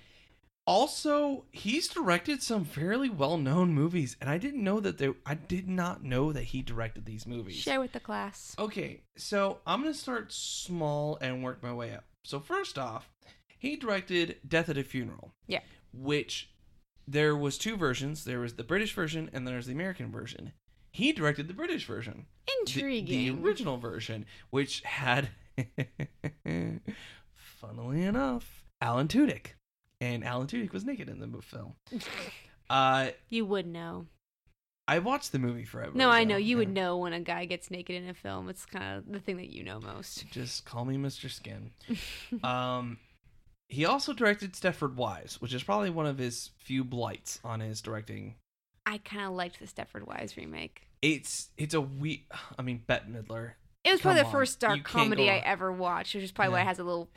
Also, 0.66 1.44
he's 1.50 1.88
directed 1.88 2.40
some 2.42 2.64
fairly 2.64 3.10
well-known 3.10 3.74
movies, 3.74 4.16
and 4.20 4.30
I 4.30 4.38
didn't 4.38 4.62
know 4.62 4.78
that 4.80 4.98
there. 4.98 5.14
I 5.26 5.34
did 5.34 5.68
not 5.68 6.04
know 6.04 6.32
that 6.32 6.44
he 6.44 6.62
directed 6.62 7.04
these 7.04 7.26
movies. 7.26 7.56
Share 7.56 7.80
with 7.80 7.92
the 7.92 7.98
class. 8.00 8.54
Okay, 8.58 9.00
so 9.16 9.58
I'm 9.66 9.82
gonna 9.82 9.92
start 9.92 10.32
small 10.32 11.18
and 11.20 11.42
work 11.42 11.62
my 11.64 11.72
way 11.72 11.92
up. 11.92 12.04
So 12.24 12.38
first 12.38 12.78
off, 12.78 13.10
he 13.58 13.74
directed 13.76 14.36
Death 14.46 14.68
at 14.68 14.78
a 14.78 14.84
Funeral. 14.84 15.32
Yeah. 15.48 15.60
Which 15.92 16.50
there 17.08 17.36
was 17.36 17.58
two 17.58 17.76
versions. 17.76 18.24
There 18.24 18.38
was 18.40 18.54
the 18.54 18.62
British 18.64 18.94
version 18.94 19.30
and 19.32 19.46
there's 19.46 19.66
the 19.66 19.72
American 19.72 20.12
version. 20.12 20.52
He 20.92 21.12
directed 21.12 21.48
the 21.48 21.54
British 21.54 21.86
version. 21.86 22.26
The- 22.46 22.52
Intriguing. 22.60 23.36
The, 23.36 23.42
original 23.42 23.78
version, 23.78 24.26
which 24.50 24.82
had 24.82 25.30
funnily 27.34 28.02
enough, 28.02 28.64
Alan 28.80 29.08
Tudyk. 29.08 29.54
And 30.02 30.24
Alan 30.24 30.48
Tudyk 30.48 30.72
was 30.72 30.84
naked 30.84 31.08
in 31.08 31.20
the 31.20 31.42
film. 31.42 31.74
Uh 32.70 33.10
you 33.28 33.44
would 33.44 33.66
know. 33.66 34.06
I 34.88 35.00
watched 35.00 35.32
the 35.32 35.38
movie 35.38 35.64
forever. 35.64 35.92
No, 35.94 36.08
I 36.08 36.24
know 36.24 36.36
you 36.36 36.56
would 36.56 36.70
know 36.70 36.96
when 36.96 37.12
a 37.12 37.20
guy 37.20 37.44
gets 37.44 37.70
naked 37.70 37.96
in 37.96 38.08
a 38.08 38.14
film. 38.14 38.48
It's 38.48 38.64
kind 38.64 38.96
of 38.96 39.12
the 39.12 39.20
thing 39.20 39.36
that 39.36 39.50
you 39.50 39.62
know 39.62 39.78
most. 39.78 40.26
Just 40.30 40.64
call 40.64 40.86
me 40.86 40.96
Mr. 40.96 41.30
Skin. 41.30 41.72
um, 42.42 42.98
he 43.68 43.84
also 43.84 44.14
directed 44.14 44.54
Stepford 44.54 44.94
Wives, 44.94 45.40
which 45.40 45.52
is 45.52 45.62
probably 45.62 45.90
one 45.90 46.06
of 46.06 46.16
his 46.16 46.50
few 46.58 46.82
blights 46.82 47.40
on 47.44 47.60
his 47.60 47.82
directing. 47.82 48.36
I 48.86 48.98
kind 48.98 49.26
of 49.26 49.32
liked 49.32 49.58
the 49.58 49.66
Stepford 49.66 50.06
Wives 50.06 50.36
remake. 50.36 50.86
It's 51.02 51.48
it's 51.58 51.74
a 51.74 51.80
we. 51.80 52.26
I 52.58 52.62
mean, 52.62 52.84
Bette 52.86 53.06
Midler 53.10 53.52
It 53.84 53.92
was 53.92 54.00
probably 54.00 54.22
Come 54.22 54.30
the 54.30 54.32
first 54.32 54.60
dark 54.60 54.84
comedy 54.84 55.28
I 55.28 55.38
ever 55.38 55.70
watched, 55.70 56.14
which 56.14 56.24
is 56.24 56.32
probably 56.32 56.54
why 56.54 56.62
it 56.62 56.66
has 56.66 56.78
a 56.78 56.84
little 56.84 57.10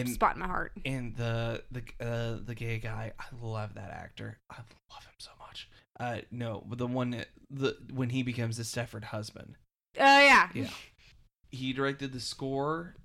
and 0.00 0.08
spot 0.08 0.34
in 0.34 0.40
my 0.40 0.46
heart. 0.46 0.72
and 0.84 1.14
the 1.16 1.62
the 1.70 1.82
uh, 2.04 2.38
the 2.44 2.54
gay 2.54 2.78
guy. 2.78 3.12
I 3.18 3.24
love 3.44 3.74
that 3.74 3.90
actor. 3.90 4.38
I 4.50 4.56
love 4.56 5.04
him 5.04 5.14
so 5.18 5.30
much. 5.40 5.68
Uh, 5.98 6.18
no, 6.30 6.62
but 6.66 6.78
the 6.78 6.86
one 6.86 7.10
that 7.10 7.28
the 7.50 7.76
when 7.92 8.10
he 8.10 8.22
becomes 8.22 8.56
the 8.56 8.62
Stepford 8.62 9.04
husband. 9.04 9.56
Oh 9.98 10.20
yeah. 10.20 10.48
Yeah. 10.54 10.70
he 11.50 11.72
directed 11.72 12.12
the 12.12 12.20
score, 12.20 12.96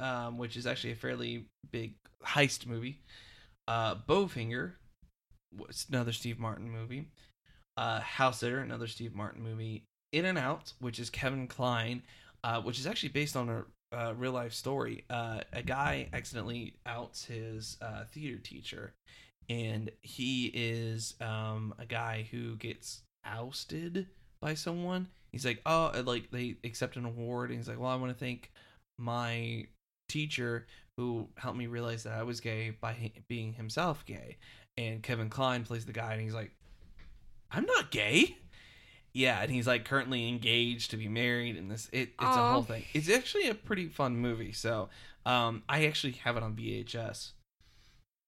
um, 0.00 0.36
which 0.38 0.56
is 0.56 0.66
actually 0.66 0.92
a 0.92 0.96
fairly 0.96 1.46
big 1.70 1.94
heist 2.24 2.66
movie. 2.66 3.00
Uh, 3.68 3.94
Bowfinger, 4.08 4.72
was 5.56 5.86
another 5.88 6.12
Steve 6.12 6.38
Martin 6.38 6.70
movie. 6.70 7.06
Uh, 7.76 8.00
House 8.00 8.40
Sitter, 8.40 8.60
another 8.60 8.86
Steve 8.88 9.14
Martin 9.14 9.42
movie. 9.42 9.84
In 10.12 10.24
and 10.24 10.36
Out, 10.38 10.72
which 10.80 10.98
is 10.98 11.08
Kevin 11.08 11.46
Kline, 11.46 12.02
uh, 12.42 12.60
which 12.62 12.80
is 12.80 12.86
actually 12.86 13.10
based 13.10 13.36
on 13.36 13.48
a 13.48 13.64
uh, 13.92 14.14
real 14.16 14.32
life 14.32 14.52
story. 14.52 15.04
Uh, 15.10 15.40
a 15.52 15.62
guy 15.62 16.08
accidentally 16.12 16.74
outs 16.86 17.24
his 17.24 17.76
uh, 17.82 18.04
theater 18.04 18.38
teacher, 18.38 18.92
and 19.48 19.90
he 20.02 20.50
is 20.54 21.14
um, 21.20 21.74
a 21.78 21.86
guy 21.86 22.26
who 22.30 22.56
gets 22.56 23.02
ousted 23.24 24.06
by 24.40 24.54
someone. 24.54 25.08
He's 25.32 25.44
like, 25.44 25.60
oh, 25.66 25.92
like 26.04 26.30
they 26.30 26.56
accept 26.64 26.96
an 26.96 27.04
award, 27.04 27.50
and 27.50 27.58
he's 27.58 27.68
like, 27.68 27.78
well, 27.78 27.90
I 27.90 27.96
want 27.96 28.12
to 28.12 28.18
thank 28.18 28.50
my 28.98 29.66
teacher 30.08 30.66
who 30.96 31.28
helped 31.36 31.56
me 31.56 31.66
realize 31.66 32.02
that 32.02 32.14
I 32.14 32.22
was 32.22 32.40
gay 32.40 32.76
by 32.80 33.12
being 33.28 33.52
himself 33.54 34.04
gay. 34.04 34.36
And 34.76 35.02
Kevin 35.02 35.28
Kline 35.28 35.64
plays 35.64 35.84
the 35.84 35.92
guy, 35.92 36.12
and 36.12 36.22
he's 36.22 36.34
like, 36.34 36.52
I'm 37.50 37.64
not 37.64 37.90
gay. 37.90 38.36
Yeah, 39.12 39.42
and 39.42 39.50
he's 39.50 39.66
like 39.66 39.84
currently 39.84 40.28
engaged 40.28 40.90
to 40.92 40.96
be 40.96 41.08
married, 41.08 41.56
and 41.56 41.70
this 41.70 41.88
it, 41.92 42.10
it's 42.10 42.36
a 42.36 42.52
whole 42.52 42.62
thing. 42.62 42.84
It's 42.94 43.10
actually 43.10 43.48
a 43.48 43.54
pretty 43.54 43.88
fun 43.88 44.16
movie. 44.16 44.52
So, 44.52 44.88
um, 45.26 45.62
I 45.68 45.86
actually 45.86 46.12
have 46.12 46.36
it 46.36 46.42
on 46.42 46.54
VHS. 46.54 47.32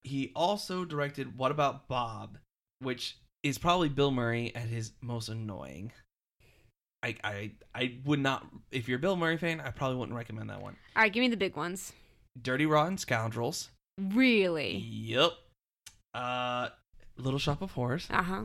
He 0.02 0.32
also 0.34 0.84
directed 0.84 1.38
What 1.38 1.52
About 1.52 1.86
Bob, 1.86 2.38
which 2.80 3.16
is 3.44 3.58
probably 3.58 3.88
Bill 3.88 4.10
Murray 4.10 4.52
at 4.54 4.68
his 4.68 4.92
most 5.00 5.28
annoying. 5.28 5.92
I 7.02 7.16
I 7.22 7.50
I 7.74 7.94
would 8.04 8.20
not 8.20 8.46
if 8.70 8.88
you're 8.88 8.98
a 8.98 9.00
Bill 9.00 9.16
Murray 9.16 9.36
fan, 9.36 9.60
I 9.60 9.70
probably 9.70 9.96
wouldn't 9.96 10.16
recommend 10.16 10.50
that 10.50 10.62
one. 10.62 10.76
All 10.96 11.02
right, 11.02 11.12
give 11.12 11.20
me 11.20 11.28
the 11.28 11.36
big 11.36 11.56
ones. 11.56 11.92
Dirty 12.40 12.66
Rotten 12.66 12.98
Scoundrels. 12.98 13.70
Really? 14.00 14.76
Yep. 14.76 15.32
Uh 16.14 16.68
Little 17.16 17.38
Shop 17.38 17.62
of 17.62 17.72
Horrors. 17.72 18.06
Uh 18.10 18.22
huh. 18.22 18.42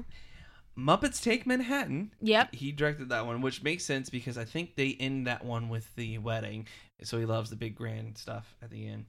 Muppets 0.77 1.21
Take 1.21 1.47
Manhattan. 1.47 2.13
Yep. 2.21 2.53
He 2.53 2.71
directed 2.71 3.09
that 3.09 3.25
one, 3.25 3.41
which 3.41 3.63
makes 3.63 3.83
sense 3.83 4.09
because 4.09 4.37
I 4.37 4.45
think 4.45 4.75
they 4.75 4.95
end 4.99 5.27
that 5.27 5.43
one 5.43 5.69
with 5.69 5.95
the 5.95 6.17
wedding. 6.19 6.67
So 7.03 7.17
he 7.17 7.25
loves 7.25 7.49
the 7.49 7.55
big 7.55 7.75
grand 7.75 8.17
stuff 8.17 8.55
at 8.61 8.69
the 8.69 8.87
end. 8.87 9.05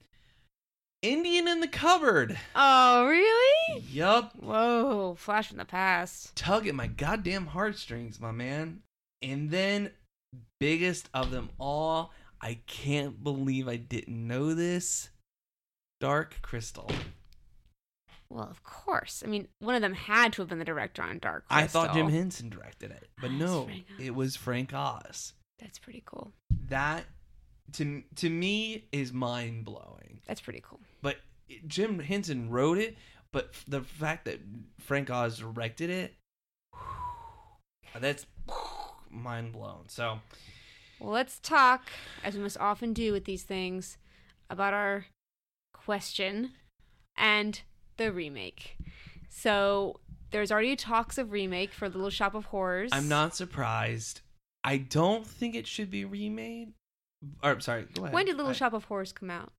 Indian 1.02 1.46
in 1.46 1.60
the 1.60 1.68
Cupboard. 1.68 2.38
Oh, 2.56 3.06
really? 3.06 3.82
Yup. 3.90 4.34
Whoa, 4.34 5.14
flash 5.14 5.48
from 5.48 5.58
the 5.58 5.64
past. 5.64 6.34
Tug 6.34 6.66
at 6.66 6.74
my 6.74 6.88
goddamn 6.88 7.46
heartstrings, 7.46 8.18
my 8.18 8.32
man. 8.32 8.82
And 9.22 9.50
then, 9.50 9.92
biggest 10.58 11.08
of 11.14 11.30
them 11.30 11.50
all, 11.60 12.12
I 12.40 12.58
can't 12.66 13.22
believe 13.22 13.68
I 13.68 13.76
didn't 13.76 14.26
know 14.26 14.54
this. 14.54 15.10
Dark 16.00 16.38
Crystal. 16.42 16.90
Well, 18.30 18.48
of 18.50 18.62
course. 18.62 19.22
I 19.24 19.28
mean, 19.28 19.48
one 19.58 19.74
of 19.74 19.80
them 19.80 19.94
had 19.94 20.32
to 20.34 20.42
have 20.42 20.48
been 20.48 20.58
the 20.58 20.64
director 20.64 21.02
on 21.02 21.18
Dark 21.18 21.48
Crystal. 21.48 21.64
I 21.64 21.66
thought 21.86 21.94
Jim 21.94 22.08
Henson 22.08 22.50
directed 22.50 22.90
it, 22.90 23.08
but 23.20 23.30
oh, 23.30 23.34
it's 23.34 23.40
no, 23.40 23.68
it 23.98 24.14
was 24.14 24.36
Frank 24.36 24.72
Oz. 24.74 25.32
That's 25.58 25.78
pretty 25.78 26.02
cool. 26.04 26.32
That 26.68 27.04
to 27.72 28.02
to 28.16 28.30
me 28.30 28.84
is 28.92 29.12
mind 29.12 29.64
blowing. 29.64 30.20
That's 30.26 30.40
pretty 30.40 30.62
cool. 30.62 30.80
But 31.00 31.16
Jim 31.66 31.98
Henson 31.98 32.50
wrote 32.50 32.78
it, 32.78 32.96
but 33.32 33.52
the 33.66 33.80
fact 33.80 34.26
that 34.26 34.40
Frank 34.78 35.10
Oz 35.10 35.38
directed 35.38 35.88
it, 35.90 36.14
that's 37.98 38.26
mind 39.10 39.52
blown. 39.52 39.84
So 39.88 40.20
Well, 41.00 41.10
let's 41.12 41.38
talk, 41.38 41.88
as 42.22 42.36
we 42.36 42.42
must 42.42 42.58
often 42.58 42.92
do 42.92 43.12
with 43.12 43.24
these 43.24 43.42
things, 43.42 43.96
about 44.50 44.74
our 44.74 45.06
question 45.72 46.52
and 47.16 47.62
the 47.98 48.10
remake. 48.12 48.76
So 49.28 50.00
there's 50.30 50.50
already 50.50 50.76
talks 50.76 51.18
of 51.18 51.32
remake 51.32 51.72
for 51.72 51.88
Little 51.88 52.10
Shop 52.10 52.34
of 52.34 52.46
Horrors. 52.46 52.90
I'm 52.92 53.08
not 53.08 53.36
surprised. 53.36 54.20
I 54.64 54.78
don't 54.78 55.26
think 55.26 55.54
it 55.54 55.66
should 55.66 55.90
be 55.90 56.04
remade. 56.04 56.72
Or 57.42 57.60
sorry, 57.60 57.86
go 57.94 58.02
ahead. 58.02 58.14
When 58.14 58.26
did 58.26 58.36
Little 58.36 58.50
I- 58.50 58.54
Shop 58.54 58.72
of 58.72 58.84
Horrors 58.84 59.12
come 59.12 59.30
out? 59.30 59.52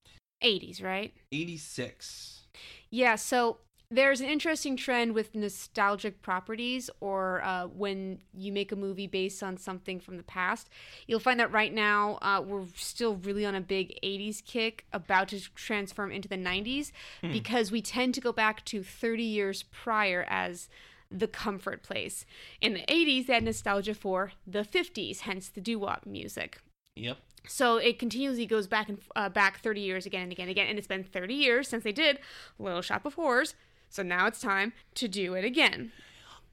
80s, 0.44 0.82
right? 0.84 1.14
86. 1.32 2.48
Yeah, 2.90 3.16
so 3.16 3.58
there's 3.92 4.22
an 4.22 4.28
interesting 4.28 4.78
trend 4.78 5.14
with 5.14 5.34
nostalgic 5.34 6.22
properties 6.22 6.92
or 7.00 7.42
uh, 7.44 7.66
when 7.66 8.20
you 8.38 8.52
make 8.52 8.72
a 8.72 8.76
movie 8.76 9.08
based 9.08 9.42
on 9.42 9.58
something 9.58 10.00
from 10.00 10.18
the 10.18 10.24
past. 10.24 10.70
You'll 11.08 11.20
find 11.20 11.40
that 11.40 11.52
right 11.52 11.74
now 11.74 12.20
uh, 12.22 12.44
we're 12.46 12.68
still 12.76 13.16
really 13.16 13.46
on 13.46 13.56
a 13.56 13.62
big 13.62 13.98
80s 14.04 14.46
kick, 14.46 14.86
about 14.94 15.30
to 15.30 15.40
transform 15.56 16.12
into 16.12 16.28
the 16.30 16.38
90s, 16.38 16.92
Hmm. 17.22 17.32
because 17.32 17.72
we 17.72 17.82
tend 17.82 18.14
to 18.14 18.22
go 18.22 18.32
back 18.32 18.64
to 18.66 18.84
30 18.84 19.24
years 19.24 19.64
prior 19.64 20.24
as 20.30 20.70
the 21.10 21.28
comfort 21.28 21.82
place. 21.82 22.26
In 22.62 22.74
the 22.76 22.86
80s, 22.88 23.26
they 23.26 23.34
had 23.34 23.44
nostalgia 23.44 23.96
for 23.96 24.34
the 24.46 24.64
50s, 24.64 25.22
hence 25.22 25.50
the 25.50 25.62
doo 25.62 25.80
wop 25.80 26.06
music. 26.06 26.62
Yep. 26.96 27.18
So 27.48 27.78
it 27.78 27.98
continuously 27.98 28.46
goes 28.46 28.68
back 28.68 28.90
and 28.90 29.00
uh, 29.16 29.30
back 29.30 29.60
30 29.62 29.82
years 29.82 30.06
again 30.06 30.24
and 30.24 30.32
again 30.32 30.44
and 30.44 30.52
again, 30.52 30.68
and 30.68 30.78
it's 30.78 30.88
been 30.88 31.04
30 31.04 31.34
years 31.34 31.68
since 31.68 31.84
they 31.84 31.92
did 31.92 32.20
Little 32.60 32.84
Shop 32.84 33.06
of 33.06 33.16
Horrors. 33.16 33.56
So 33.90 34.04
now 34.04 34.28
it's 34.28 34.40
time 34.40 34.74
to 34.96 35.08
do 35.08 35.34
it 35.34 35.44
again. 35.44 35.92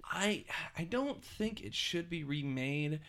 I 0.04 0.44
I 0.76 0.84
don't 0.84 1.22
think 1.24 1.62
it 1.62 1.74
should 1.74 2.08
be 2.08 2.24
remade, 2.24 3.00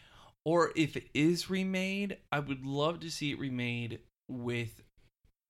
or 0.43 0.71
if 0.75 0.97
it 0.97 1.07
is 1.13 1.49
remade, 1.49 2.17
I 2.32 2.39
would 2.39 2.65
love 2.65 2.99
to 3.01 3.09
see 3.09 3.32
it 3.32 3.39
remade 3.39 3.99
with 4.28 4.82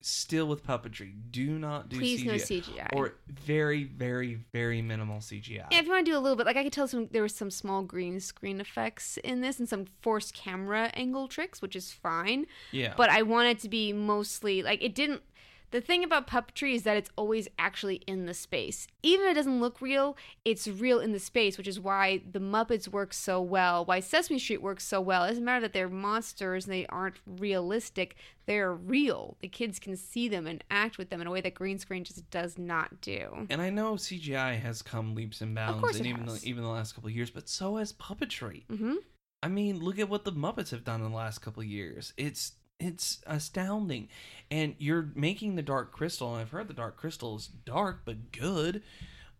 still 0.00 0.46
with 0.46 0.64
puppetry. 0.64 1.12
Do 1.30 1.58
not 1.58 1.88
do 1.88 1.98
Please 1.98 2.22
CGI, 2.22 2.26
no 2.26 2.34
CGI. 2.34 2.88
or 2.92 3.14
very 3.26 3.84
very 3.84 4.38
very 4.52 4.80
minimal 4.82 5.18
CGI. 5.18 5.66
Yeah, 5.70 5.78
if 5.78 5.86
you 5.86 5.90
want 5.90 6.06
to 6.06 6.12
do 6.12 6.16
a 6.16 6.20
little 6.20 6.36
bit, 6.36 6.46
like 6.46 6.56
I 6.56 6.62
could 6.62 6.72
tell 6.72 6.86
some 6.86 7.08
there 7.10 7.22
was 7.22 7.34
some 7.34 7.50
small 7.50 7.82
green 7.82 8.20
screen 8.20 8.60
effects 8.60 9.16
in 9.18 9.40
this 9.40 9.58
and 9.58 9.68
some 9.68 9.86
forced 10.02 10.34
camera 10.34 10.90
angle 10.94 11.28
tricks, 11.28 11.60
which 11.60 11.74
is 11.74 11.90
fine. 11.90 12.46
Yeah. 12.70 12.94
But 12.96 13.10
I 13.10 13.22
want 13.22 13.48
it 13.48 13.58
to 13.60 13.68
be 13.68 13.92
mostly 13.92 14.62
like 14.62 14.82
it 14.82 14.94
didn't. 14.94 15.22
The 15.70 15.80
thing 15.80 16.02
about 16.02 16.26
puppetry 16.26 16.74
is 16.74 16.84
that 16.84 16.96
it's 16.96 17.10
always 17.16 17.46
actually 17.58 17.96
in 18.06 18.26
the 18.26 18.34
space. 18.34 18.86
Even 19.02 19.26
if 19.26 19.32
it 19.32 19.34
doesn't 19.34 19.60
look 19.60 19.80
real, 19.82 20.16
it's 20.44 20.66
real 20.66 20.98
in 20.98 21.12
the 21.12 21.18
space, 21.18 21.58
which 21.58 21.68
is 21.68 21.78
why 21.78 22.22
the 22.30 22.38
Muppets 22.40 22.88
work 22.88 23.12
so 23.12 23.40
well, 23.40 23.84
why 23.84 24.00
Sesame 24.00 24.38
Street 24.38 24.62
works 24.62 24.84
so 24.84 25.00
well. 25.00 25.24
It 25.24 25.28
doesn't 25.28 25.44
matter 25.44 25.60
that 25.60 25.72
they're 25.74 25.88
monsters 25.88 26.64
and 26.64 26.72
they 26.72 26.86
aren't 26.86 27.16
realistic, 27.26 28.16
they're 28.46 28.72
real. 28.72 29.36
The 29.40 29.48
kids 29.48 29.78
can 29.78 29.96
see 29.96 30.28
them 30.28 30.46
and 30.46 30.64
act 30.70 30.96
with 30.96 31.10
them 31.10 31.20
in 31.20 31.26
a 31.26 31.30
way 31.30 31.42
that 31.42 31.54
green 31.54 31.78
screen 31.78 32.04
just 32.04 32.30
does 32.30 32.56
not 32.58 33.00
do. 33.00 33.46
and 33.50 33.60
I 33.60 33.68
know 33.70 33.94
CGI 33.94 34.58
has 34.60 34.80
come 34.80 35.14
leaps 35.14 35.40
and 35.42 35.54
bounds, 35.54 35.80
course 35.80 35.96
and 35.98 36.06
even 36.06 36.24
the, 36.26 36.40
even 36.44 36.62
the 36.62 36.70
last 36.70 36.94
couple 36.94 37.08
of 37.08 37.14
years, 37.16 37.30
but 37.30 37.48
so 37.48 37.76
has 37.76 37.92
puppetry. 37.92 38.64
hmm 38.68 38.94
I 39.40 39.46
mean, 39.46 39.78
look 39.78 40.00
at 40.00 40.08
what 40.08 40.24
the 40.24 40.32
Muppets 40.32 40.70
have 40.72 40.82
done 40.82 41.00
in 41.00 41.10
the 41.12 41.16
last 41.16 41.38
couple 41.38 41.62
of 41.62 41.68
years. 41.68 42.12
It's 42.16 42.52
it's 42.80 43.20
astounding, 43.26 44.08
and 44.50 44.74
you're 44.78 45.08
making 45.14 45.56
the 45.56 45.62
Dark 45.62 45.92
Crystal, 45.92 46.32
and 46.32 46.40
I've 46.40 46.50
heard 46.50 46.68
the 46.68 46.74
Dark 46.74 46.96
Crystal 46.96 47.36
is 47.36 47.48
dark 47.48 48.00
but 48.04 48.32
good. 48.32 48.82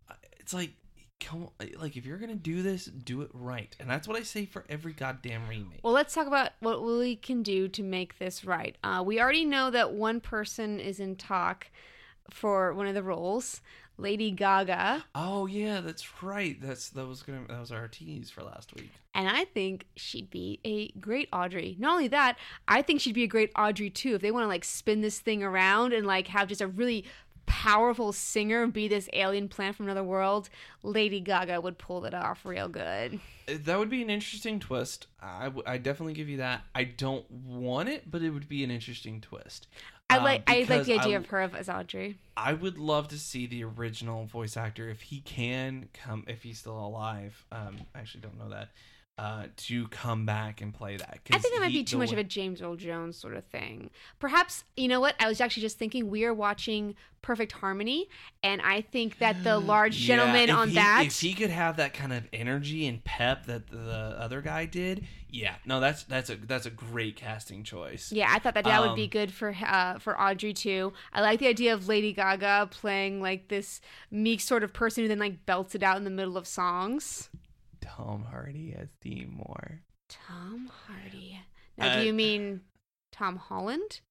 Uh, 0.09 0.13
It's 0.39 0.53
like, 0.53 0.71
come 1.19 1.43
on, 1.43 1.69
like 1.79 1.95
if 1.95 2.05
you're 2.05 2.17
gonna 2.17 2.35
do 2.35 2.61
this, 2.61 2.85
do 2.85 3.21
it 3.21 3.29
right, 3.33 3.75
and 3.79 3.89
that's 3.89 4.07
what 4.07 4.17
I 4.17 4.23
say 4.23 4.45
for 4.45 4.65
every 4.69 4.93
goddamn 4.93 5.47
remake. 5.47 5.79
Well, 5.83 5.93
let's 5.93 6.13
talk 6.13 6.27
about 6.27 6.51
what 6.59 6.83
we 6.83 7.15
can 7.15 7.43
do 7.43 7.67
to 7.69 7.83
make 7.83 8.19
this 8.19 8.43
right. 8.43 8.77
Uh, 8.83 9.03
we 9.05 9.19
already 9.21 9.45
know 9.45 9.69
that 9.71 9.93
one 9.93 10.19
person 10.19 10.79
is 10.79 10.99
in 10.99 11.15
talk 11.15 11.67
for 12.29 12.73
one 12.73 12.87
of 12.87 12.93
the 12.93 13.03
roles, 13.03 13.61
Lady 13.99 14.31
Gaga, 14.31 15.03
oh 15.15 15.45
yeah, 15.45 15.81
that's 15.81 16.23
right. 16.23 16.57
That's 16.61 16.89
that 16.89 17.05
was 17.05 17.21
gonna 17.21 17.45
that 17.47 17.59
was 17.59 17.71
our 17.71 17.87
tease 17.87 18.29
for 18.29 18.41
last 18.43 18.73
week. 18.75 18.91
and 19.13 19.27
I 19.27 19.45
think 19.45 19.85
she'd 19.95 20.29
be 20.29 20.59
a 20.63 20.87
great 20.99 21.27
Audrey. 21.33 21.75
Not 21.79 21.91
only 21.93 22.07
that, 22.09 22.37
I 22.67 22.81
think 22.81 23.01
she'd 23.01 23.13
be 23.15 23.23
a 23.23 23.27
great 23.27 23.51
Audrey 23.57 23.89
2. 23.89 24.15
If 24.15 24.21
they 24.21 24.31
want 24.31 24.43
to 24.45 24.47
like 24.47 24.63
spin 24.63 25.01
this 25.01 25.19
thing 25.19 25.43
around 25.43 25.93
and 25.93 26.07
like 26.07 26.27
have 26.27 26.47
just 26.47 26.61
a 26.61 26.67
really 26.67 27.05
powerful 27.45 28.13
singer 28.13 28.67
be 28.67 28.87
this 28.87 29.09
alien 29.13 29.47
plant 29.49 29.75
from 29.75 29.87
another 29.87 30.03
world, 30.03 30.49
Lady 30.83 31.19
Gaga 31.19 31.59
would 31.61 31.77
pull 31.79 32.05
it 32.05 32.13
off 32.13 32.45
real 32.45 32.67
good. 32.69 33.19
Uh, 33.47 33.53
That 33.65 33.79
would 33.79 33.89
be 33.89 34.03
an 34.03 34.09
interesting 34.11 34.59
twist. 34.59 35.07
I, 35.21 35.45
w- 35.45 35.63
I 35.65 35.79
definitely 35.79 36.13
give 36.13 36.29
you 36.29 36.37
that. 36.37 36.61
I 36.75 36.83
don't 36.83 37.29
want 37.31 37.89
it, 37.89 38.09
but 38.09 38.21
it 38.21 38.29
would 38.29 38.47
be 38.47 38.63
an 38.63 38.69
interesting 38.69 39.19
twist. 39.19 39.67
I 40.09 40.17
Uh, 40.17 40.23
like 40.23 40.43
I 40.49 40.65
like 40.67 40.85
the 40.85 40.99
idea 40.99 41.17
I- 41.17 41.19
of 41.19 41.27
her 41.27 41.41
as 41.41 41.69
Audrey. 41.69 42.17
I 42.35 42.53
would 42.53 42.77
love 42.77 43.09
to 43.09 43.19
see 43.19 43.45
the 43.45 43.63
original 43.63 44.25
voice 44.25 44.57
actor 44.57 44.89
if 44.89 45.01
he 45.03 45.21
can 45.21 45.89
come 45.93 46.23
if 46.27 46.43
he's 46.43 46.59
still 46.59 46.79
alive. 46.79 47.45
Um, 47.51 47.77
I 47.93 47.99
actually 47.99 48.21
don't 48.21 48.37
know 48.39 48.49
that. 48.49 48.69
Uh, 49.19 49.47
to 49.57 49.85
come 49.89 50.25
back 50.25 50.61
and 50.61 50.73
play 50.73 50.95
that. 50.95 51.19
I 51.29 51.37
think 51.39 51.53
that 51.53 51.59
might 51.59 51.73
be 51.73 51.83
too 51.83 51.97
much 51.97 52.13
of 52.13 52.17
a 52.17 52.23
James 52.23 52.61
Earl 52.61 52.77
Jones 52.77 53.17
sort 53.17 53.35
of 53.35 53.43
thing. 53.43 53.89
Perhaps, 54.17 54.63
you 54.77 54.87
know 54.87 55.01
what? 55.01 55.13
I 55.19 55.27
was 55.27 55.41
actually 55.41 55.63
just 55.63 55.77
thinking 55.77 56.09
we 56.09 56.23
are 56.23 56.33
watching 56.33 56.95
Perfect 57.21 57.51
Harmony, 57.51 58.07
and 58.43 58.61
I 58.61 58.79
think 58.79 59.17
that 59.17 59.43
the 59.43 59.59
large 59.73 59.97
gentleman 59.97 60.49
on 60.49 60.73
that. 60.75 61.03
If 61.05 61.19
he 61.19 61.33
could 61.33 61.49
have 61.49 61.75
that 61.75 61.93
kind 61.93 62.13
of 62.13 62.29
energy 62.31 62.87
and 62.87 63.03
pep 63.03 63.45
that 63.47 63.67
the 63.67 64.15
other 64.17 64.39
guy 64.41 64.65
did, 64.65 65.05
yeah, 65.29 65.55
no, 65.65 65.81
that's 65.81 66.03
that's 66.03 66.29
a 66.29 66.37
that's 66.37 66.65
a 66.65 66.71
great 66.71 67.17
casting 67.17 67.65
choice. 67.65 68.13
yeah, 68.13 68.31
I 68.33 68.39
thought 68.39 68.53
that 68.53 68.63
that 68.63 68.81
would 68.81 68.95
be 68.95 69.03
Um, 69.03 69.09
good 69.09 69.33
for 69.33 69.53
uh, 69.65 69.99
for 69.99 70.17
Audrey 70.17 70.53
2. 70.53 70.93
I 71.11 71.19
like 71.19 71.39
the 71.41 71.47
idea 71.47 71.73
of 71.73 71.89
Lady 71.89 72.13
Gaga 72.13 72.69
playing 72.71 73.21
like 73.21 73.49
this 73.49 73.81
meek 74.09 74.39
sort 74.39 74.63
of 74.63 74.71
person 74.71 75.03
who 75.03 75.09
then 75.09 75.19
like 75.19 75.45
belts 75.45 75.75
it 75.75 75.83
out 75.83 75.97
in 75.97 76.05
the 76.05 76.09
middle 76.09 76.37
of 76.37 76.47
songs. 76.47 77.29
Tom 77.81 78.25
Hardy 78.29 78.75
as 78.77 78.89
Seymour. 79.03 79.81
Tom 80.09 80.69
Hardy. 80.87 81.39
Now, 81.77 81.87
Uh, 81.93 81.99
do 81.99 82.05
you 82.07 82.13
mean 82.13 82.61
Tom 83.11 83.37
Holland? 83.37 84.01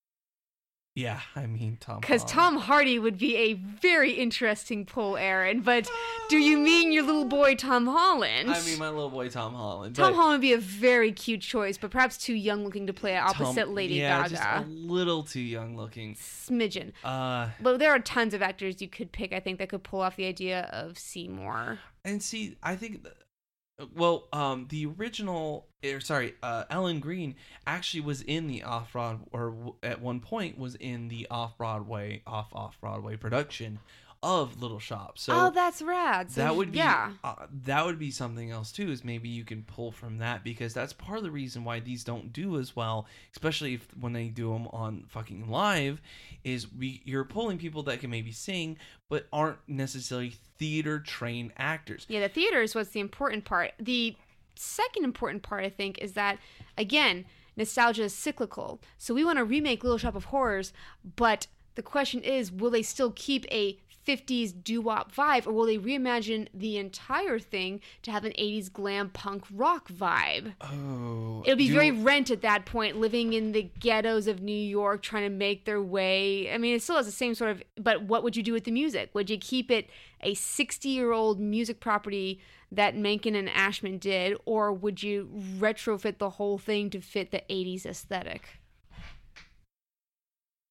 Yeah, 0.95 1.21
I 1.37 1.47
mean 1.47 1.77
Tom. 1.81 2.01
Because 2.01 2.25
Tom 2.25 2.57
Hardy 2.57 2.99
would 2.99 3.19
be 3.19 3.37
a 3.37 3.53
very 3.53 4.13
interesting 4.15 4.85
pull, 4.85 5.17
Aaron. 5.17 5.61
But 5.61 5.89
do 6.29 6.39
you 6.39 6.59
mean 6.59 6.91
your 6.91 7.05
little 7.05 7.25
boy 7.25 7.55
Tom 7.55 7.87
Holland? 7.87 8.51
I 8.51 8.61
mean 8.65 8.81
my 8.81 8.89
little 8.89 9.11
boy 9.11 9.29
Tom 9.29 9.55
Holland. 9.55 9.95
Tom 9.95 10.15
Holland 10.15 10.33
would 10.39 10.41
be 10.41 10.55
a 10.55 10.59
very 10.59 11.13
cute 11.13 11.41
choice, 11.41 11.79
but 11.79 11.93
perhaps 11.93 12.17
too 12.19 12.35
young 12.35 12.65
looking 12.65 12.89
to 12.89 12.93
play 12.93 13.17
opposite 13.17 13.67
Tom- 13.67 13.75
Lady 13.77 13.95
yeah, 13.95 14.23
Gaga. 14.23 14.31
just 14.31 14.43
a 14.43 14.65
little 14.69 15.23
too 15.23 15.39
young 15.41 15.77
looking. 15.77 16.17
Smidgen. 16.17 16.91
Uh, 17.05 17.51
But 17.61 17.79
there 17.79 17.93
are 17.93 18.01
tons 18.01 18.35
of 18.35 18.43
actors 18.43 18.83
you 18.83 18.89
could 18.89 19.13
pick, 19.13 19.33
I 19.33 19.39
think, 19.39 19.59
that 19.61 19.69
could 19.69 19.85
pull 19.85 20.01
off 20.01 20.17
the 20.17 20.27
idea 20.27 20.63
of 20.73 20.99
Seymour. 20.99 21.79
and 22.05 22.21
see, 22.21 22.57
I 22.61 22.75
think, 22.75 23.05
th- 23.05 23.15
well, 23.95 24.27
um, 24.33 24.67
the 24.71 24.87
original, 24.87 25.67
or 25.85 26.01
sorry, 26.01 26.35
uh, 26.43 26.65
Ellen 26.71 27.01
Greene 27.01 27.37
actually 27.67 28.01
was 28.01 28.23
in 28.23 28.47
the 28.47 28.63
off 28.63 28.93
Broad, 28.93 29.21
or 29.33 29.51
w- 29.51 29.75
at 29.83 30.01
one 30.01 30.21
point 30.21 30.59
was 30.59 30.75
in 30.75 31.09
the 31.09 31.27
off 31.31 31.57
Broadway, 31.57 32.23
off 32.27 32.49
off 32.53 32.81
Broadway 32.81 33.17
production 33.17 33.79
of 34.23 34.61
Little 34.61 34.79
Shop. 34.79 35.19
So 35.19 35.33
oh, 35.35 35.51
that's 35.51 35.81
rad. 35.81 36.31
So 36.31 36.41
that 36.41 36.57
would 36.57 36.73
be 36.73 36.79
yeah. 36.79 37.13
uh, 37.23 37.47
that 37.65 37.87
would 37.87 37.99
be 37.99 38.11
something 38.11 38.51
else 38.51 38.73
too 38.73 38.91
is 38.91 39.05
maybe 39.05 39.29
you 39.29 39.45
can 39.45 39.63
pull 39.63 39.93
from 39.93 40.19
that 40.19 40.43
because 40.43 40.75
that's 40.75 40.93
part 40.93 41.19
of 41.19 41.25
the 41.25 41.31
reason 41.31 41.65
why 41.65 41.81
these 41.81 42.05
don't 42.05 42.33
do 42.33 42.59
as 42.59 42.75
well 42.75 43.07
especially 43.33 43.75
if 43.75 43.87
when 43.99 44.13
they 44.13 44.29
do 44.29 44.53
them 44.53 44.67
on 44.69 45.05
fucking 45.09 45.49
live 45.49 46.01
is 46.45 46.73
we 46.73 47.01
you're 47.05 47.25
pulling 47.25 47.59
people 47.59 47.83
that 47.85 48.01
can 48.01 48.11
maybe 48.11 48.33
sing 48.33 48.77
but 49.09 49.27
aren't 49.33 49.59
necessarily 49.67 50.35
theater 50.59 50.99
trained 50.99 51.53
actors 51.57 52.07
Yeah, 52.09 52.21
the 52.21 52.29
theater 52.29 52.61
is 52.63 52.75
what's 52.75 52.91
the 52.91 53.01
important 53.01 53.45
part. 53.45 53.73
The 53.79 54.17
second 54.55 55.05
important 55.05 55.43
part, 55.43 55.65
I 55.65 55.71
think, 55.71 55.99
is 55.99 56.13
that 56.13 56.39
again, 56.77 57.25
nostalgia 57.57 58.05
is 58.05 58.15
cyclical. 58.15 58.81
So 58.99 59.15
we 59.15 59.25
want 59.25 59.39
to 59.39 59.45
remake 59.45 59.83
Little 59.83 59.99
Shop 59.99 60.17
of 60.17 60.27
Horrors, 60.27 60.73
but 61.17 61.47
the 61.75 61.83
question 61.83 62.23
is, 62.23 62.51
will 62.51 62.71
they 62.71 62.83
still 62.83 63.13
keep 63.15 63.47
a 63.53 63.79
50s 64.09 64.65
doo-wop 64.65 65.15
vibe, 65.15 65.47
or 65.47 65.53
will 65.53 65.67
they 65.67 65.77
reimagine 65.77 66.49
the 66.55 66.79
entire 66.79 67.39
thing 67.39 67.81
to 68.03 68.11
have 68.11 68.25
an 68.25 68.33
80s 68.33 68.73
glam 68.73 69.11
punk 69.11 69.45
rock 69.53 69.89
vibe? 69.89 70.55
oh 70.63 71.43
It'll 71.45 71.59
be 71.59 71.71
very 71.71 71.91
rent 71.91 72.31
at 72.31 72.41
that 72.43 72.65
point, 72.65 72.97
living 72.97 73.35
in 73.35 73.53
the 73.53 73.71
ghettos 73.79 74.27
of 74.27 74.41
New 74.41 74.53
York, 74.53 75.03
trying 75.03 75.25
to 75.25 75.29
make 75.29 75.67
their 75.67 75.83
way. 75.83 76.51
I 76.53 76.57
mean, 76.57 76.75
it 76.75 76.83
still 76.83 76.97
has 76.97 77.07
the 77.07 77.13
same 77.13 77.35
sort 77.35 77.51
of. 77.51 77.63
But 77.77 78.05
what 78.05 78.23
would 78.23 78.37
you 78.37 78.43
do 78.43 78.55
with 78.55 78.65
the 78.65 78.71
music? 78.71 79.11
Would 79.13 79.29
you 79.29 79.39
keep 79.39 79.71
it 79.71 79.91
a 80.23 80.35
60 80.35 80.89
year 80.89 81.13
old 81.13 81.39
music 81.39 81.81
property 81.81 82.41
that 82.73 82.97
Menken 82.97 83.35
and 83.35 83.49
Ashman 83.51 83.99
did, 83.99 84.39
or 84.47 84.73
would 84.73 85.03
you 85.03 85.29
retrofit 85.59 86.19
the 86.19 86.31
whole 86.31 86.57
thing 86.57 86.89
to 86.91 87.01
fit 87.01 87.31
the 87.31 87.43
80s 87.51 87.85
aesthetic? 87.85 88.59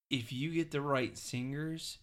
if 0.09 0.31
you 0.31 0.51
get 0.53 0.71
the 0.71 0.81
right 0.81 1.17
singers 1.17 1.99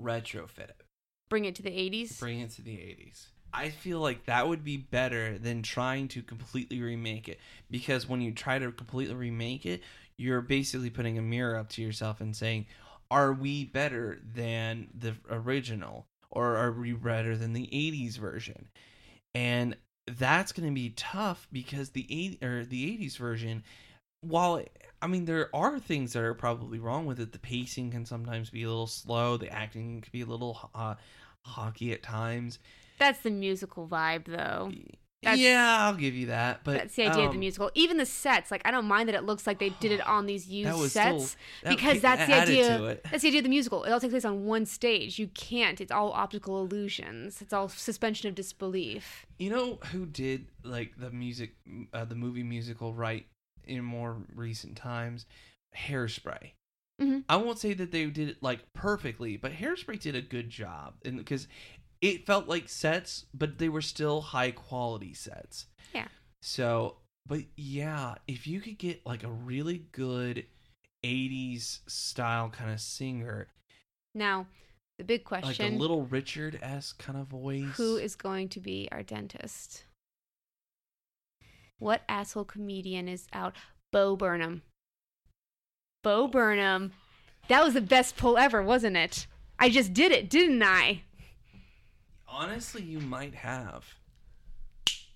retrofit 0.00 0.70
it. 0.70 0.82
Bring 1.28 1.44
it 1.44 1.54
to 1.56 1.62
the 1.62 1.70
80s? 1.70 2.18
bring 2.18 2.40
it 2.40 2.50
to 2.52 2.62
the 2.62 2.72
80s 2.72 3.26
i 3.52 3.70
feel 3.70 4.00
like 4.00 4.26
that 4.26 4.46
would 4.46 4.62
be 4.62 4.76
better 4.76 5.38
than 5.38 5.62
trying 5.62 6.06
to 6.08 6.22
completely 6.22 6.80
remake 6.80 7.28
it 7.28 7.38
because 7.70 8.08
when 8.08 8.20
you 8.20 8.30
try 8.30 8.58
to 8.58 8.70
completely 8.72 9.14
remake 9.14 9.64
it 9.64 9.82
you're 10.18 10.42
basically 10.42 10.90
putting 10.90 11.16
a 11.16 11.22
mirror 11.22 11.56
up 11.56 11.68
to 11.70 11.82
yourself 11.82 12.20
and 12.20 12.36
saying 12.36 12.66
are 13.10 13.32
we 13.32 13.64
better 13.64 14.20
than 14.34 14.88
the 14.98 15.14
original 15.30 16.06
or 16.30 16.56
are 16.56 16.72
we 16.72 16.92
better 16.92 17.36
than 17.36 17.52
the 17.52 17.66
80s 17.66 18.18
version? 18.18 18.68
And 19.34 19.76
that's 20.06 20.52
going 20.52 20.68
to 20.68 20.74
be 20.74 20.90
tough 20.90 21.48
because 21.52 21.90
the 21.90 22.06
80 22.10 22.46
or 22.46 22.64
the 22.64 22.98
80s 22.98 23.16
version 23.16 23.62
while 24.20 24.62
I 25.00 25.06
mean 25.06 25.24
there 25.24 25.54
are 25.54 25.78
things 25.78 26.12
that 26.12 26.22
are 26.22 26.34
probably 26.34 26.78
wrong 26.78 27.06
with 27.06 27.20
it 27.20 27.32
the 27.32 27.38
pacing 27.38 27.90
can 27.90 28.04
sometimes 28.04 28.50
be 28.50 28.62
a 28.64 28.68
little 28.68 28.86
slow 28.86 29.36
the 29.36 29.50
acting 29.52 30.00
can 30.00 30.10
be 30.12 30.22
a 30.22 30.26
little 30.26 30.70
uh, 30.74 30.94
hockey 31.42 31.92
at 31.92 32.02
times 32.02 32.58
That's 32.98 33.20
the 33.20 33.30
musical 33.30 33.86
vibe, 33.86 34.24
though. 34.26 34.72
That's- 35.22 35.40
yeah 35.40 35.78
I'll 35.80 35.94
give 35.94 36.14
you 36.14 36.26
that 36.26 36.62
but 36.62 36.74
That's 36.74 36.94
the 36.94 37.06
idea 37.06 37.24
of 37.24 37.30
the 37.32 37.36
um, 37.36 37.40
musical. 37.40 37.72
Even 37.74 37.96
the 37.96 38.06
sets, 38.06 38.52
like 38.52 38.62
I 38.64 38.70
don't 38.70 38.84
mind 38.86 39.08
that 39.08 39.16
it 39.16 39.24
looks 39.24 39.48
like 39.48 39.58
they 39.58 39.70
did 39.70 39.90
it 39.90 40.06
on 40.06 40.26
these 40.26 40.46
used 40.48 40.68
that 40.70 40.76
was 40.76 40.92
sets. 40.92 41.30
still 41.30 41.40
that 41.64 41.76
because 41.76 42.00
that's 42.00 42.26
the 42.26 42.34
idea. 42.40 42.98
That's 43.10 43.22
the 43.22 43.28
idea 43.28 43.40
of 43.40 43.44
the 43.44 43.50
musical. 43.50 43.82
It 43.82 43.90
all 43.90 43.98
takes 43.98 44.12
place 44.12 44.24
on 44.24 44.44
one 44.44 44.64
stage. 44.64 45.18
You 45.18 45.26
can't. 45.28 45.80
It's 45.80 45.90
all 45.90 46.12
optical 46.12 46.60
illusions. 46.60 47.42
It's 47.42 47.52
all 47.52 47.68
suspension 47.68 48.28
of 48.28 48.36
disbelief. 48.36 49.26
You 49.40 49.50
know 49.50 49.78
who 49.90 50.06
did 50.06 50.46
like 50.62 50.92
the 50.96 51.10
music, 51.10 51.54
uh, 51.92 52.04
the 52.04 52.14
movie 52.14 52.44
musical 52.44 52.94
right 52.94 53.26
in 53.68 53.84
more 53.84 54.16
recent 54.34 54.76
times? 54.76 55.26
Hairspray. 55.76 56.52
Mhm. 57.00 57.24
I 57.28 57.36
won't 57.36 57.58
say 57.58 57.74
that 57.74 57.92
they 57.92 58.06
did 58.06 58.28
it 58.30 58.42
like 58.42 58.72
perfectly, 58.72 59.36
but 59.36 59.52
Hairspray 59.52 60.00
did 60.00 60.14
a 60.16 60.22
good 60.22 60.50
job, 60.50 60.94
and 61.04 61.16
because 61.18 61.46
it 62.00 62.26
felt 62.26 62.48
like 62.48 62.68
sets, 62.68 63.26
but 63.34 63.58
they 63.58 63.68
were 63.68 63.82
still 63.82 64.20
high 64.20 64.50
quality 64.50 65.14
sets. 65.14 65.66
Yeah. 65.94 66.08
So, 66.42 66.98
but 67.26 67.42
yeah, 67.56 68.16
if 68.26 68.46
you 68.46 68.60
could 68.60 68.78
get 68.78 69.04
like 69.06 69.22
a 69.24 69.30
really 69.30 69.86
good 69.92 70.46
80s 71.04 71.80
style 71.86 72.50
kind 72.50 72.70
of 72.70 72.80
singer, 72.80 73.48
Now, 74.14 74.46
the 74.98 75.04
big 75.04 75.22
question, 75.24 75.64
like 75.72 75.74
a 75.74 75.78
little 75.78 76.02
Richard 76.06 76.58
esque 76.62 76.98
kind 76.98 77.18
of 77.18 77.28
voice. 77.28 77.76
who 77.76 77.96
is 77.96 78.16
going 78.16 78.48
to 78.50 78.60
be 78.60 78.88
our 78.90 79.02
dentist? 79.04 79.84
What 81.78 82.02
asshole 82.08 82.44
comedian 82.44 83.08
is 83.08 83.26
out? 83.32 83.54
Bo 83.92 84.16
Burnham. 84.16 84.62
Bo 86.02 86.26
Burnham. 86.26 86.92
That 87.48 87.64
was 87.64 87.74
the 87.74 87.80
best 87.80 88.16
pull 88.16 88.36
ever, 88.36 88.62
wasn't 88.62 88.96
it? 88.96 89.26
I 89.58 89.68
just 89.68 89.92
did 89.92 90.12
it, 90.12 90.28
didn't 90.28 90.62
I? 90.62 91.02
Honestly, 92.28 92.82
you 92.82 93.00
might 93.00 93.34
have. 93.34 93.84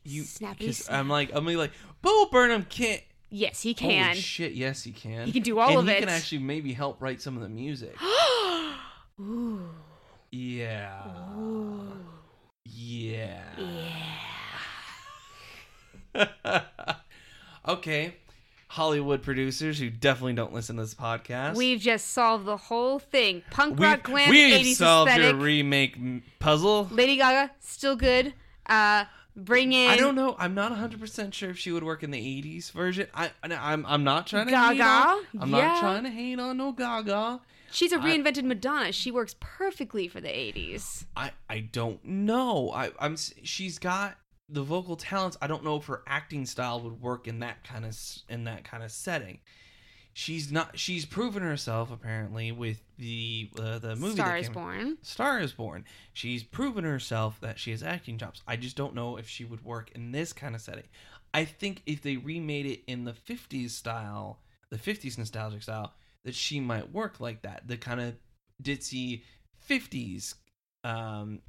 You, 0.04 0.22
Snappy 0.22 0.72
snap. 0.72 0.98
I'm 0.98 1.08
like, 1.08 1.30
I'm 1.32 1.46
like, 1.46 1.72
Bo 2.00 2.26
Burnham 2.26 2.64
can't. 2.64 3.02
Yes, 3.28 3.62
he 3.62 3.72
can. 3.72 4.08
Holy 4.08 4.20
shit! 4.20 4.52
Yes, 4.52 4.82
he 4.82 4.92
can. 4.92 5.26
He 5.26 5.32
can 5.32 5.42
do 5.42 5.58
all 5.58 5.70
and 5.70 5.78
of 5.78 5.84
he 5.86 5.92
it. 5.92 5.94
He 5.94 6.00
can 6.00 6.08
actually 6.08 6.38
maybe 6.40 6.72
help 6.72 7.00
write 7.00 7.22
some 7.22 7.36
of 7.36 7.42
the 7.42 7.48
music. 7.48 7.96
Ooh. 9.20 9.70
Yeah. 10.30 11.02
Ooh. 11.38 11.92
Yeah. 12.64 13.42
Yeah. 13.56 14.21
okay. 17.68 18.14
Hollywood 18.68 19.22
producers 19.22 19.78
who 19.78 19.90
definitely 19.90 20.32
don't 20.32 20.54
listen 20.54 20.76
to 20.76 20.82
this 20.82 20.94
podcast. 20.94 21.56
We've 21.56 21.78
just 21.78 22.08
solved 22.08 22.46
the 22.46 22.56
whole 22.56 22.98
thing. 22.98 23.42
Punk 23.50 23.72
We've- 23.78 23.84
rock 23.84 24.02
glam 24.04 24.30
we've 24.30 24.62
80s 24.64 24.74
solved 24.76 25.10
aesthetic. 25.10 25.32
your 25.32 25.40
remake 25.42 25.96
m- 25.96 26.22
puzzle. 26.38 26.88
Lady 26.90 27.16
Gaga, 27.16 27.50
still 27.60 27.96
good. 27.96 28.32
Uh, 28.64 29.04
bring 29.36 29.74
in 29.74 29.90
I 29.90 29.98
don't 29.98 30.14
know. 30.14 30.36
I'm 30.38 30.54
not 30.54 30.72
100% 30.72 31.34
sure 31.34 31.50
if 31.50 31.58
she 31.58 31.70
would 31.70 31.84
work 31.84 32.02
in 32.02 32.10
the 32.12 32.18
80s 32.18 32.70
version. 32.72 33.08
I, 33.12 33.30
I 33.42 33.52
I'm 33.72 33.84
I'm 33.84 34.04
not 34.04 34.26
trying 34.26 34.46
to 34.48 34.56
hate 34.58 34.78
Gaga? 34.78 34.82
on, 34.84 35.24
I'm 35.40 35.50
Yeah. 35.50 35.58
not 35.68 35.80
trying 35.80 36.04
to 36.04 36.10
hate 36.10 36.38
on 36.38 36.56
no 36.56 36.72
Gaga. 36.72 37.40
She's 37.70 37.92
a 37.92 37.98
reinvented 37.98 38.44
Madonna. 38.44 38.92
She 38.92 39.10
works 39.10 39.34
perfectly 39.40 40.06
for 40.08 40.20
the 40.22 40.28
80s. 40.28 41.04
I 41.16 41.32
I 41.50 41.60
don't 41.60 42.02
know. 42.06 42.70
I 42.70 42.90
I'm 43.00 43.16
she's 43.42 43.78
got 43.78 44.16
the 44.53 44.62
vocal 44.62 44.96
talents. 44.96 45.36
I 45.40 45.46
don't 45.46 45.64
know 45.64 45.76
if 45.76 45.86
her 45.86 46.03
acting 46.07 46.46
style 46.46 46.80
would 46.80 47.00
work 47.00 47.26
in 47.26 47.40
that 47.40 47.64
kind 47.64 47.84
of 47.84 47.98
in 48.28 48.44
that 48.44 48.64
kind 48.64 48.82
of 48.82 48.90
setting. 48.90 49.40
She's 50.14 50.53
not. 50.53 50.78
She's 50.78 51.07
proven 51.07 51.42
herself 51.42 51.90
apparently 51.90 52.53
with 52.53 52.82
the 52.98 53.48
uh, 53.59 53.78
the 53.78 53.96
movie. 53.96 54.16
Star 54.16 54.36
is 54.36 54.48
Born. 54.50 54.98
Star 55.00 55.40
is 55.40 55.53
Born. 55.53 55.84
She's 56.12 56.42
proven 56.42 56.84
herself 56.84 57.40
that 57.40 57.59
she 57.59 57.70
has 57.70 57.82
acting 57.82 58.18
chops. 58.18 58.42
I 58.46 58.57
just 58.57 58.76
don't 58.76 58.94
know 58.94 59.16
if 59.16 59.26
she 59.26 59.44
would 59.44 59.64
work 59.64 59.90
in 59.94 60.12
this 60.12 60.32
kind 60.34 60.55
of 60.55 60.61
setting. 60.61 60.84
I 61.32 61.46
think 61.46 61.82
if 61.86 62.03
they 62.03 62.18
remade 62.18 62.66
it 62.66 62.82
in 62.86 63.05
the 63.05 63.12
50s 63.12 63.70
style, 63.70 64.40
the 64.68 64.76
50s 64.76 65.16
nostalgic 65.16 65.62
style, 65.62 65.94
that 66.24 66.34
she 66.34 66.61
might 66.61 66.92
work 66.92 67.20
like 67.20 67.40
that. 67.42 67.62
The 67.66 67.78
kind 67.78 68.00
of 68.00 68.14
ditzy 68.62 69.22
50s 69.66 70.34
um, 70.84 71.40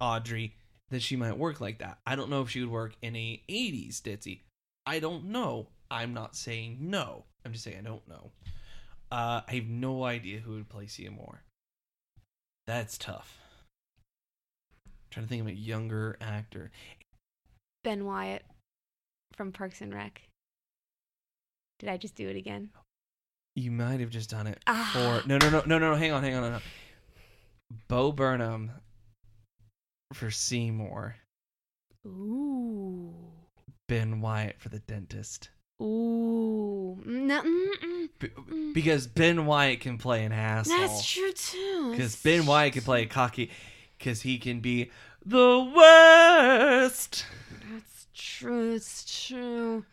Audrey, 0.00 0.54
that 0.90 1.02
she 1.02 1.16
might 1.16 1.36
work 1.38 1.60
like 1.60 1.78
that. 1.78 1.98
I 2.06 2.16
don't 2.16 2.30
know 2.30 2.42
if 2.42 2.50
she 2.50 2.60
would 2.60 2.70
work 2.70 2.94
in 3.02 3.14
a 3.16 3.42
80s 3.48 4.00
ditzy. 4.00 4.40
I 4.86 5.00
don't 5.00 5.26
know. 5.26 5.68
I'm 5.90 6.14
not 6.14 6.34
saying 6.36 6.78
no. 6.80 7.24
I'm 7.44 7.52
just 7.52 7.64
saying 7.64 7.78
I 7.78 7.82
don't 7.82 8.06
know. 8.08 8.30
Uh, 9.10 9.40
I 9.48 9.54
have 9.54 9.66
no 9.66 10.04
idea 10.04 10.38
who 10.40 10.52
would 10.52 10.68
play 10.68 10.86
Seymour. 10.86 11.42
That's 12.66 12.98
tough. 12.98 13.38
trying 15.10 15.24
to 15.24 15.30
think 15.30 15.40
of 15.40 15.46
a 15.48 15.54
younger 15.54 16.16
actor. 16.20 16.70
Ben 17.84 18.04
Wyatt 18.04 18.44
from 19.34 19.52
Parks 19.52 19.80
and 19.80 19.94
Rec. 19.94 20.20
Did 21.78 21.88
I 21.88 21.96
just 21.96 22.14
do 22.14 22.28
it 22.28 22.36
again? 22.36 22.70
You 23.56 23.70
might 23.70 24.00
have 24.00 24.10
just 24.10 24.28
done 24.30 24.46
it 24.46 24.60
Ah. 24.66 24.90
for 24.92 25.26
no, 25.26 25.38
no, 25.38 25.48
no, 25.50 25.62
no, 25.64 25.78
no. 25.78 25.94
Hang 25.94 26.12
on, 26.12 26.22
hang 26.22 26.34
on, 26.34 26.42
no, 26.42 26.50
no. 26.50 26.58
Bo 27.88 28.12
Burnham 28.12 28.70
for 30.12 30.30
Seymour. 30.30 31.16
Ooh. 32.06 33.14
Ben 33.88 34.20
Wyatt 34.20 34.60
for 34.60 34.68
the 34.68 34.78
dentist. 34.80 35.50
Ooh. 35.80 37.00
No, 37.04 37.42
mm-mm. 37.42 38.08
B- 38.18 38.28
mm. 38.28 38.74
because 38.74 39.06
Ben 39.06 39.46
Wyatt 39.46 39.80
can 39.80 39.98
play 39.98 40.24
an 40.24 40.32
asshole. 40.32 40.78
That's 40.78 41.06
true 41.06 41.32
too. 41.32 41.90
Because 41.92 42.16
Ben 42.16 42.46
Wyatt 42.46 42.72
can 42.74 42.82
play 42.82 43.02
a 43.02 43.06
cocky. 43.06 43.50
Because 43.98 44.22
he 44.22 44.38
can 44.38 44.60
be 44.60 44.90
the 45.24 45.72
worst. 45.74 47.24
That's 47.72 48.06
true. 48.14 48.74
It's 48.74 49.26
true. 49.26 49.84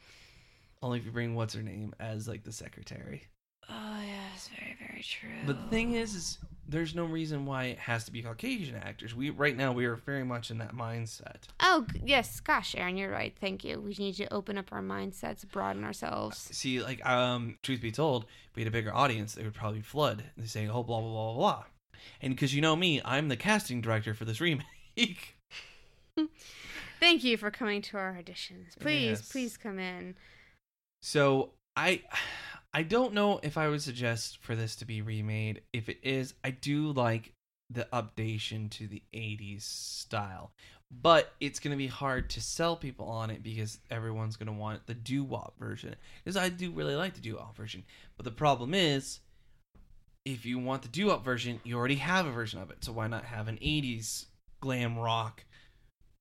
Only 0.82 1.00
if 1.00 1.06
you 1.06 1.12
bring 1.12 1.36
what's 1.36 1.54
her 1.54 1.62
name 1.62 1.94
as 2.00 2.28
like 2.28 2.44
the 2.44 2.52
secretary. 2.52 3.24
Oh 3.70 4.00
yeah, 4.00 4.14
yes, 4.34 4.50
very 4.56 4.76
very 4.80 5.02
true. 5.02 5.30
But 5.46 5.64
the 5.64 5.70
thing 5.70 5.94
is, 5.94 6.14
is 6.14 6.38
there's 6.68 6.96
no 6.96 7.06
reason 7.06 7.46
why 7.46 7.66
it 7.66 7.80
has 7.80 8.06
to 8.06 8.12
be 8.12 8.22
Caucasian 8.22 8.76
actors. 8.76 9.14
We 9.16 9.30
right 9.30 9.56
now 9.56 9.72
we 9.72 9.86
are 9.86 9.96
very 9.96 10.24
much 10.24 10.50
in 10.52 10.58
that 10.60 10.74
mindset. 10.76 11.44
Oh 11.60 11.86
yes, 12.04 12.40
gosh, 12.40 12.76
Aaron, 12.76 12.98
you're 12.98 13.12
right. 13.12 13.36
Thank 13.40 13.64
you. 13.64 13.80
We 13.80 13.96
need 14.00 14.14
to 14.16 14.34
open 14.34 14.58
up 14.58 14.72
our 14.72 14.82
mindsets, 14.82 15.48
broaden 15.50 15.84
ourselves. 15.84 16.38
See, 16.52 16.82
like 16.82 17.06
um, 17.06 17.58
truth 17.64 17.82
be 17.82 17.92
told, 17.92 18.24
if 18.50 18.56
we 18.56 18.62
had 18.64 18.68
a 18.68 18.72
bigger 18.72 18.94
audience, 18.94 19.36
they 19.36 19.44
would 19.44 19.54
probably 19.54 19.82
flood. 19.82 20.24
and 20.38 20.50
say, 20.50 20.68
"Oh, 20.68 20.84
blah 20.84 21.00
blah 21.02 21.10
blah 21.10 21.34
blah 21.34 21.38
blah," 21.38 21.64
and 22.22 22.34
because 22.36 22.54
you 22.56 22.62
know 22.62 22.76
me, 22.76 23.02
I'm 23.06 23.28
the 23.30 23.38
casting 23.38 23.82
director 23.82 24.14
for 24.14 24.26
this 24.26 24.42
remake. 24.42 24.66
Thank 27.00 27.24
you 27.24 27.38
for 27.38 27.52
coming 27.52 27.82
to 27.84 27.98
our 27.98 28.14
auditions. 28.14 28.78
Please, 28.80 29.20
Yes. 29.20 29.32
please 29.32 29.58
come 29.58 29.80
in. 29.80 30.16
So 31.02 31.52
I 31.76 32.02
I 32.76 32.84
don't 32.84 33.14
know 33.14 33.40
if 33.42 33.58
I 33.58 33.70
would 33.70 33.82
suggest 33.82 34.40
for 34.42 34.54
this 34.54 34.76
to 34.76 34.86
be 34.86 35.02
remade. 35.02 35.62
If 35.72 35.88
it 35.88 36.00
is, 36.04 36.34
I 36.44 36.52
do 36.52 36.92
like 36.92 37.32
the 37.70 37.88
updation 37.94 38.70
to 38.72 38.86
the 38.86 39.02
80s 39.14 39.62
style. 39.62 40.52
But 40.92 41.32
it's 41.40 41.62
going 41.62 41.72
to 41.72 41.78
be 41.78 41.88
hard 41.88 42.30
to 42.32 42.42
sell 42.42 42.76
people 42.76 43.08
on 43.08 43.30
it 43.30 43.42
because 43.42 43.80
everyone's 43.90 44.36
going 44.36 44.48
to 44.48 44.54
want 44.54 44.88
the 44.88 44.94
doo-wop 44.94 45.58
version. 45.58 45.96
Because 46.22 46.36
I 46.36 46.50
do 46.50 46.70
really 46.70 46.98
like 46.98 47.14
the 47.14 47.22
doo-wop 47.22 47.56
version. 47.56 47.86
But 48.18 48.26
the 48.26 48.32
problem 48.32 48.74
is 48.74 49.22
if 50.26 50.46
you 50.46 50.60
want 50.60 50.82
the 50.82 50.90
doo-wop 50.90 51.24
version, 51.24 51.62
you 51.64 51.78
already 51.78 51.96
have 51.96 52.26
a 52.26 52.32
version 52.32 52.62
of 52.62 52.72
it. 52.72 52.84
So 52.84 52.92
why 52.92 53.08
not 53.08 53.24
have 53.24 53.48
an 53.48 53.56
80s 53.56 54.26
glam 54.60 54.98
rock 55.00 55.46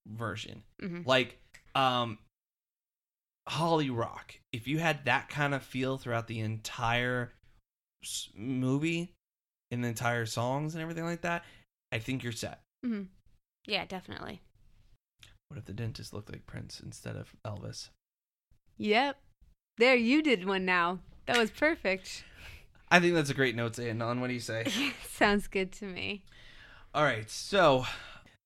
version? 0.07 0.63
hmm 0.81 1.01
like 1.05 1.37
um 1.75 2.19
holly 3.47 3.91
rock 3.91 4.35
if 4.53 4.67
you 4.67 4.79
had 4.79 5.05
that 5.05 5.29
kind 5.29 5.55
of 5.55 5.63
feel 5.63 5.99
throughout 5.99 6.27
the 6.29 6.41
entire 6.41 7.33
movie 8.37 9.13
and 9.71 9.83
the 9.85 9.89
entire 9.89 10.27
songs 10.27 10.75
and 10.75 10.83
everything 10.83 11.05
like 11.05 11.23
that 11.23 11.45
i 11.93 11.99
think 11.99 12.23
you're 12.23 12.33
set 12.33 12.61
hmm 12.85 13.03
Yeah, 13.67 13.85
definitely. 13.87 14.41
what 15.49 15.59
if 15.59 15.65
the 15.65 15.73
dentist 15.73 16.13
looked 16.13 16.31
like 16.33 16.47
prince 16.47 16.81
instead 16.81 17.17
of 17.17 17.35
elvis 17.47 17.89
Yep. 18.77 19.17
There, 19.79 19.95
you 19.95 20.21
did 20.21 20.47
one 20.47 20.65
now. 20.65 20.99
That 21.27 21.39
was 21.39 21.51
perfect. 21.51 22.25
i 22.91 22.99
think 23.01 23.15
that's 23.15 23.31
a 23.31 23.35
great 23.35 23.57
note 23.57 23.75
to 23.75 23.89
end 23.89 24.03
on 24.03 24.21
what 24.21 24.29
do 24.29 24.35
you 24.35 24.41
say 24.41 24.67
Sounds 25.11 25.47
good 25.49 25.73
to 25.73 25.85
me. 25.87 26.25
all 26.95 27.03
right 27.05 27.29
so 27.31 27.85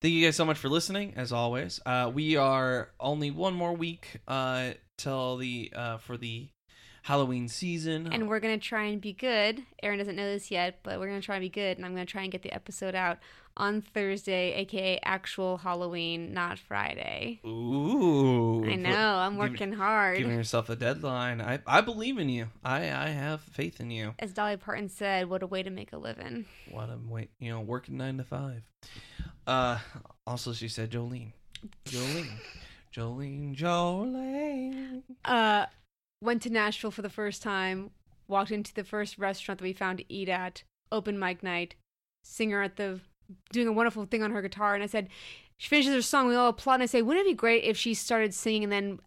thank 0.01 0.15
you 0.15 0.25
guys 0.25 0.37
so 0.37 0.45
much 0.45 0.59
for 0.59 0.69
listening 0.69 1.15
as 1.17 1.33
always 1.33 1.81
uh 1.87 2.11
we 2.13 2.37
are 2.37 2.91
only 3.01 3.31
one 3.31 3.55
more 3.55 3.73
week 3.75 4.21
uh 4.29 4.71
till 4.99 5.37
the 5.39 5.73
uh 5.75 5.97
for 5.97 6.17
the 6.19 6.49
halloween 7.05 7.49
season 7.49 8.13
And 8.13 8.29
we're 8.29 8.41
gonna 8.41 8.59
try 8.59 8.85
and 8.85 9.01
be 9.01 9.15
good. 9.15 9.63
Aaron 9.83 9.99
doesn't 9.99 10.17
know 10.17 10.31
this 10.31 10.51
yet, 10.51 10.81
but 10.83 10.99
we're 11.01 11.07
gonna 11.07 11.23
try 11.23 11.37
and 11.37 11.43
be 11.43 11.49
good, 11.49 11.79
and 11.79 11.87
I'm 11.87 11.93
gonna 11.93 12.05
try 12.05 12.23
and 12.23 12.31
get 12.31 12.43
the 12.43 12.53
episode 12.53 12.95
out 12.95 13.19
on 13.57 13.81
Thursday, 13.81 14.53
aka 14.55 15.01
actual 15.03 15.57
Halloween, 15.57 16.33
not 16.35 16.59
Friday. 16.59 17.41
Ooh. 17.47 18.65
I 18.65 18.75
know, 18.77 19.15
I'm 19.17 19.33
Give- 19.33 19.39
working 19.51 19.73
hard. 19.73 20.19
Giving 20.19 20.35
yourself 20.37 20.69
a 20.69 20.77
deadline. 20.77 21.41
I, 21.41 21.61
I 21.67 21.81
believe 21.81 22.19
in 22.19 22.29
you. 22.29 22.49
I, 22.63 22.83
I 22.93 23.09
have 23.09 23.41
faith 23.41 23.81
in 23.81 23.91
you. 23.91 24.15
As 24.19 24.33
Dolly 24.33 24.57
Parton 24.59 24.89
said, 24.89 25.29
what 25.31 25.43
a 25.43 25.47
way 25.47 25.63
to 25.63 25.71
make 25.71 25.93
a 25.93 25.99
living. 25.99 26.45
What 26.71 26.91
a 26.91 26.99
way, 27.09 27.29
you 27.41 27.51
know, 27.51 27.61
working 27.61 27.97
nine 27.97 28.19
to 28.19 28.25
five. 28.25 28.63
Uh 29.47 29.79
also 30.27 30.53
she 30.53 30.69
said 30.69 30.91
Jolene. 30.91 31.33
Jolene. 31.87 32.29
Jolene 32.99 33.57
Jolene. 33.57 35.03
Uh, 35.25 35.67
went 36.21 36.43
to 36.43 36.51
Nashville 36.51 36.91
for 36.91 37.03
the 37.03 37.09
first 37.09 37.43
time, 37.43 37.91
walked 38.27 38.51
into 38.51 38.75
the 38.75 38.85
first 38.85 39.19
restaurant 39.19 39.59
that 39.59 39.65
we 39.65 39.73
found 39.73 39.99
to 39.99 40.13
eat 40.13 40.29
at, 40.29 40.65
open 40.91 41.19
mic 41.19 41.43
night, 41.43 41.77
singer 42.25 42.63
at 42.63 42.77
the 42.77 43.01
doing 43.53 43.69
a 43.69 43.73
wonderful 43.73 44.05
thing 44.07 44.23
on 44.23 44.33
her 44.33 44.43
guitar, 44.43 44.75
and 44.75 44.83
I 44.83 44.87
said, 44.87 45.09
she 45.59 45.69
finishes 45.69 45.95
her 45.95 46.03
song, 46.03 46.29
we 46.29 46.35
all 46.35 46.49
applaud, 46.49 46.75
and 46.75 46.83
I 46.85 46.87
say, 46.87 47.03
wouldn't 47.03 47.27
it 47.27 47.31
be 47.31 47.35
great 47.35 47.65
if 47.65 47.77
she 47.77 47.95
started 47.95 48.35
singing 48.35 48.65
and 48.65 48.73
then 48.73 49.01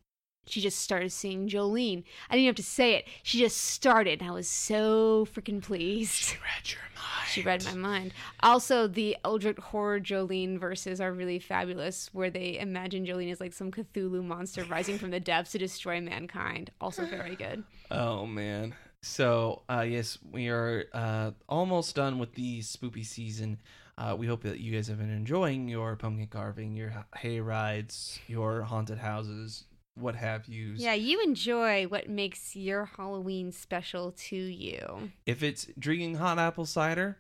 she 0.45 0.61
just 0.61 0.80
started 0.80 1.11
singing 1.11 1.49
Jolene? 1.49 2.03
I 2.30 2.35
didn't 2.35 2.43
even 2.43 2.49
have 2.49 2.55
to 2.55 2.63
say 2.63 2.95
it. 2.95 3.05
She 3.23 3.39
just 3.39 3.57
started, 3.57 4.22
and 4.22 4.30
I 4.30 4.34
was 4.34 4.47
so 4.47 5.27
freaking 5.34 5.61
pleased. 5.61 6.13
She 6.13 6.35
read 6.35 6.72
your 6.72 6.81
mind. 6.95 7.27
She 7.30 7.41
read 7.41 7.65
my 7.65 7.73
mind. 7.73 8.13
Also, 8.41 8.88
the 8.88 9.18
Eldritch 9.23 9.57
Horror 9.57 9.99
Jolene 9.99 10.59
verses 10.59 10.99
are 10.99 11.13
really 11.13 11.39
fabulous, 11.39 12.09
where 12.13 12.30
they 12.30 12.59
imagine 12.59 13.05
Jolene 13.05 13.31
as 13.31 13.39
like 13.39 13.53
some 13.53 13.72
Cthulhu 13.72 14.23
monster 14.23 14.63
rising 14.65 14.97
from 14.97 15.11
the 15.11 15.19
depths 15.19 15.51
to 15.51 15.57
destroy 15.57 16.01
mankind. 16.01 16.72
Also, 16.81 17.05
very 17.05 17.35
good. 17.35 17.63
Oh 17.89 18.26
man. 18.26 18.73
So 19.01 19.63
uh, 19.69 19.85
yes, 19.88 20.18
we 20.31 20.49
are 20.49 20.85
uh, 20.93 21.31
almost 21.49 21.95
done 21.95 22.19
with 22.19 22.34
the 22.35 22.59
spoopy 22.59 23.05
season. 23.05 23.57
Uh, 23.97 24.15
we 24.18 24.26
hope 24.26 24.43
that 24.43 24.59
you 24.59 24.72
guys 24.72 24.88
have 24.88 24.97
been 24.97 25.11
enjoying 25.11 25.68
your 25.68 25.95
pumpkin 25.95 26.27
carving, 26.27 26.76
your 26.76 27.05
hay 27.18 27.39
rides, 27.39 28.19
your 28.27 28.61
haunted 28.61 28.97
houses, 28.97 29.65
what 29.95 30.15
have 30.15 30.45
you. 30.47 30.73
Yeah, 30.76 30.93
you 30.93 31.22
enjoy 31.22 31.85
what 31.85 32.09
makes 32.09 32.55
your 32.55 32.85
Halloween 32.85 33.51
special 33.51 34.11
to 34.11 34.35
you. 34.35 35.11
If 35.26 35.43
it's 35.43 35.68
drinking 35.77 36.15
hot 36.15 36.39
apple 36.39 36.65
cider, 36.65 37.18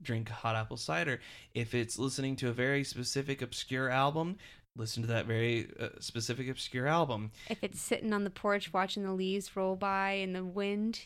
drink 0.00 0.28
hot 0.28 0.56
apple 0.56 0.76
cider. 0.76 1.20
If 1.54 1.74
it's 1.74 1.98
listening 1.98 2.36
to 2.36 2.48
a 2.48 2.52
very 2.52 2.84
specific 2.84 3.42
obscure 3.42 3.90
album, 3.90 4.36
listen 4.76 5.02
to 5.02 5.08
that 5.08 5.26
very 5.26 5.68
uh, 5.78 5.88
specific 6.00 6.48
obscure 6.48 6.86
album. 6.86 7.32
If 7.48 7.62
it's 7.62 7.80
sitting 7.80 8.12
on 8.12 8.24
the 8.24 8.30
porch 8.30 8.72
watching 8.72 9.04
the 9.04 9.12
leaves 9.12 9.56
roll 9.56 9.76
by 9.76 10.12
in 10.12 10.32
the 10.32 10.44
wind, 10.44 11.00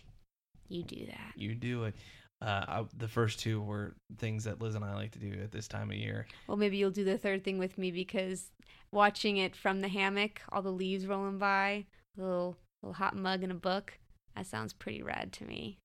you 0.68 0.82
do 0.82 1.06
that. 1.06 1.32
You 1.36 1.55
do 1.55 1.85
it. 1.85 1.94
Uh, 2.40 2.65
I, 2.69 2.85
the 2.97 3.09
first 3.09 3.40
two 3.40 3.60
were 3.60 3.94
things 4.19 4.44
that 4.44 4.60
Liz 4.60 4.74
and 4.74 4.85
I 4.85 4.94
like 4.94 5.10
to 5.12 5.19
do 5.19 5.32
at 5.43 5.51
this 5.51 5.66
time 5.66 5.90
of 5.90 5.97
year. 5.97 6.27
Well, 6.47 6.56
maybe 6.56 6.77
you'll 6.77 6.90
do 6.90 7.05
the 7.05 7.19
third 7.19 7.44
thing 7.44 7.59
with 7.59 7.77
me 7.78 7.90
because 7.90 8.51
watching 8.93 9.39
it 9.39 9.56
from 9.56 9.81
the 9.81 9.89
hammock, 9.89 10.40
all 10.51 10.62
the 10.62 10.70
leaves 10.70 11.06
rolling 11.06 11.39
by, 11.39 11.86
a 12.16 12.20
little 12.20 12.56
little 12.82 12.94
hot 12.94 13.16
mug 13.16 13.43
and 13.43 13.51
a 13.51 13.56
book, 13.56 13.98
that 14.36 14.47
sounds 14.47 14.73
pretty 14.73 15.02
rad 15.02 15.32
to 15.32 15.44
me. 15.44 15.78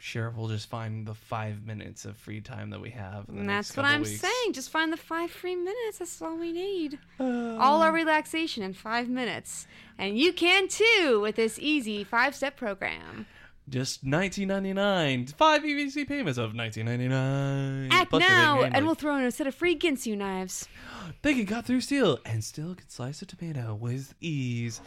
Sure, 0.00 0.32
we'll 0.34 0.48
just 0.48 0.70
find 0.70 1.06
the 1.06 1.14
five 1.14 1.66
minutes 1.66 2.06
of 2.06 2.16
free 2.16 2.40
time 2.40 2.70
that 2.70 2.80
we 2.80 2.88
have. 2.90 3.28
And 3.28 3.46
that's 3.46 3.76
what 3.76 3.84
I'm 3.84 4.02
weeks. 4.02 4.20
saying. 4.20 4.54
Just 4.54 4.70
find 4.70 4.90
the 4.90 4.96
five 4.96 5.30
free 5.30 5.56
minutes. 5.56 5.98
That's 5.98 6.22
all 6.22 6.38
we 6.38 6.52
need. 6.52 6.98
Uh, 7.18 7.56
all 7.60 7.82
our 7.82 7.92
relaxation 7.92 8.62
in 8.62 8.72
five 8.72 9.10
minutes. 9.10 9.66
And 9.98 10.18
you 10.18 10.32
can 10.32 10.68
too 10.68 11.20
with 11.20 11.36
this 11.36 11.58
easy 11.58 12.02
five 12.02 12.34
step 12.34 12.56
program. 12.56 13.26
Just 13.70 14.04
19.99. 14.04 15.34
Five 15.34 15.62
EBC 15.62 16.06
payments 16.06 16.38
of 16.38 16.52
19.99. 16.52 17.88
Act 17.90 18.10
Plus 18.10 18.20
now, 18.20 18.62
and 18.62 18.84
we'll 18.84 18.94
throw 18.94 19.16
in 19.16 19.24
a 19.24 19.30
set 19.30 19.46
of 19.46 19.54
free 19.54 19.78
Ginsu 19.78 20.16
knives. 20.16 20.68
They 21.22 21.34
can 21.34 21.44
cut 21.44 21.66
through 21.66 21.80
steel 21.82 22.18
and 22.24 22.42
still 22.42 22.74
can 22.74 22.88
slice 22.88 23.20
a 23.20 23.26
tomato 23.26 23.74
with 23.74 24.14
ease. 24.20 24.80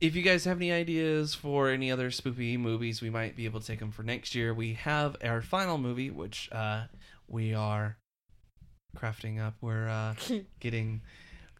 If 0.00 0.14
you 0.14 0.22
guys 0.22 0.44
have 0.44 0.58
any 0.58 0.70
ideas 0.70 1.34
for 1.34 1.68
any 1.68 1.90
other 1.90 2.10
spoopy 2.10 2.58
movies, 2.58 3.02
we 3.02 3.10
might 3.10 3.34
be 3.34 3.44
able 3.44 3.60
to 3.60 3.66
take 3.66 3.80
them 3.80 3.90
for 3.90 4.02
next 4.02 4.34
year. 4.34 4.54
We 4.54 4.74
have 4.74 5.16
our 5.24 5.42
final 5.42 5.78
movie, 5.78 6.10
which 6.10 6.48
uh, 6.52 6.84
we 7.26 7.54
are 7.54 7.96
crafting 8.96 9.40
up. 9.40 9.54
We're 9.60 9.88
uh, 9.88 10.14
getting 10.60 11.00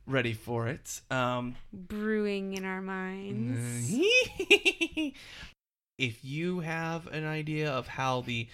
ready 0.07 0.33
for 0.33 0.69
it. 0.69 1.01
Um, 1.11 1.57
Brewing 1.73 2.55
in 2.55 2.65
our 2.65 2.83
minds. 2.83 3.91
if 6.01 6.25
you 6.25 6.61
have 6.61 7.07
an 7.09 7.27
idea 7.27 7.71
of 7.71 7.87
how 7.87 8.23
the 8.23 8.49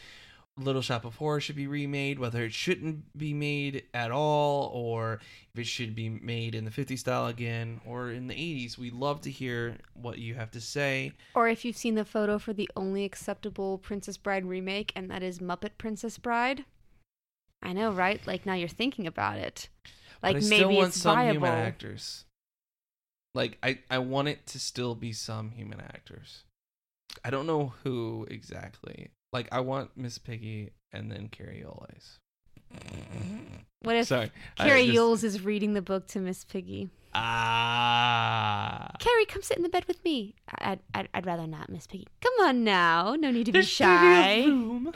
Little 0.58 0.82
Shop 0.82 1.04
of 1.04 1.16
Horror 1.16 1.40
should 1.40 1.54
be 1.54 1.66
remade, 1.66 2.18
whether 2.18 2.42
it 2.42 2.52
shouldn't 2.52 3.16
be 3.16 3.32
made 3.32 3.84
at 3.94 4.10
all, 4.10 4.70
or 4.74 5.20
if 5.54 5.60
it 5.60 5.66
should 5.66 5.94
be 5.94 6.08
made 6.08 6.54
in 6.54 6.64
the 6.64 6.70
50s 6.70 6.98
style 6.98 7.26
again, 7.26 7.80
or 7.86 8.10
in 8.10 8.26
the 8.26 8.34
80s, 8.34 8.76
we'd 8.76 8.94
love 8.94 9.20
to 9.22 9.30
hear 9.30 9.76
what 9.94 10.18
you 10.18 10.34
have 10.34 10.50
to 10.52 10.60
say. 10.60 11.12
Or 11.34 11.46
if 11.48 11.64
you've 11.64 11.76
seen 11.76 11.94
the 11.94 12.06
photo 12.06 12.38
for 12.38 12.52
the 12.52 12.68
only 12.74 13.04
acceptable 13.04 13.78
Princess 13.78 14.16
Bride 14.16 14.46
remake, 14.46 14.92
and 14.96 15.10
that 15.10 15.22
is 15.22 15.38
Muppet 15.38 15.78
Princess 15.78 16.18
Bride. 16.18 16.64
I 17.62 17.72
know, 17.72 17.92
right? 17.92 18.26
Like 18.26 18.46
now 18.46 18.54
you're 18.54 18.68
thinking 18.68 19.06
about 19.06 19.38
it. 19.38 19.68
Like 20.22 20.36
maybe 20.36 20.44
still 20.44 20.72
want 20.72 20.88
it's 20.88 21.00
some 21.00 21.16
viable. 21.16 21.34
human 21.34 21.52
actors. 21.52 22.24
Like 23.34 23.58
I, 23.62 23.78
I 23.90 23.98
want 23.98 24.28
it 24.28 24.46
to 24.48 24.58
still 24.58 24.94
be 24.94 25.12
some 25.12 25.50
human 25.50 25.80
actors. 25.80 26.44
I 27.24 27.30
don't 27.30 27.46
know 27.46 27.72
who 27.84 28.26
exactly. 28.30 29.10
Like 29.32 29.48
I 29.52 29.60
want 29.60 29.96
Miss 29.96 30.18
Piggy 30.18 30.70
and 30.92 31.10
then 31.10 31.28
Cary 31.28 31.64
Elwes. 31.64 32.18
What 33.82 33.96
if 33.96 34.08
Sorry, 34.08 34.30
Cary 34.56 34.86
just- 34.86 34.98
Elwes 34.98 35.24
is 35.24 35.42
reading 35.42 35.74
the 35.74 35.82
book 35.82 36.06
to 36.08 36.18
Miss 36.20 36.44
Piggy? 36.44 36.90
Ah. 37.14 38.90
Cary, 38.98 39.24
come 39.24 39.40
sit 39.42 39.56
in 39.56 39.62
the 39.62 39.68
bed 39.70 39.84
with 39.86 40.04
me. 40.04 40.34
I'd, 40.58 40.80
I'd, 40.94 41.08
I'd 41.14 41.24
rather 41.24 41.46
not, 41.46 41.70
Miss 41.70 41.86
Piggy. 41.86 42.06
Come 42.20 42.32
on 42.46 42.62
now. 42.64 43.14
No 43.18 43.30
need 43.30 43.44
to 43.46 43.52
be 43.52 43.58
There's 43.60 43.74
plenty 43.74 44.42
shy. 44.42 44.46
room. 44.46 44.92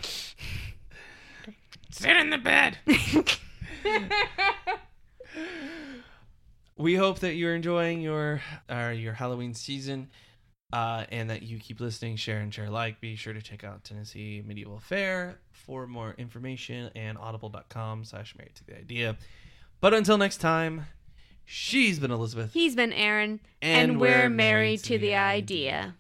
Sit 1.91 2.17
in 2.17 2.29
the 2.31 2.39
bed. 2.39 2.79
we 6.77 6.95
hope 6.95 7.21
that 7.21 7.35
you're 7.35 7.55
enjoying 7.55 8.01
your 8.01 8.41
uh, 8.69 8.93
your 8.95 9.15
Halloween 9.15 9.55
season, 9.55 10.09
uh, 10.73 11.05
and 11.11 11.31
that 11.31 11.43
you 11.43 11.59
keep 11.59 11.81
listening, 11.81 12.17
share, 12.17 12.39
and 12.41 12.53
share 12.53 12.71
like. 12.71 13.01
Be 13.01 13.17
sure 13.17 13.33
to 13.33 13.43
check 13.43 13.65
out 13.65 13.85
Tennessee 13.85 14.43
Medieval 14.47 14.79
Fair 14.81 15.39
for 15.53 15.87
more 15.87 16.15
information 16.19 16.91
and 16.95 17.19
audible.com 17.19 18.05
slash 18.05 18.35
married 18.37 18.55
to 18.57 18.65
the 18.67 18.77
idea. 18.79 19.17
But 19.81 19.95
until 19.95 20.19
next 20.19 20.39
time, 20.39 20.87
she's 21.45 21.99
been 21.99 22.11
Elizabeth. 22.11 22.53
He's 22.53 22.75
been 22.77 22.93
Aaron, 22.93 23.41
And 23.63 23.93
and, 23.93 24.01
we're 24.01 24.09
we're 24.09 24.29
married 24.29 24.37
married 24.37 24.79
to 24.85 24.89
the 24.91 24.99
the 24.99 25.15
idea. 25.17 25.75
idea. 25.79 25.95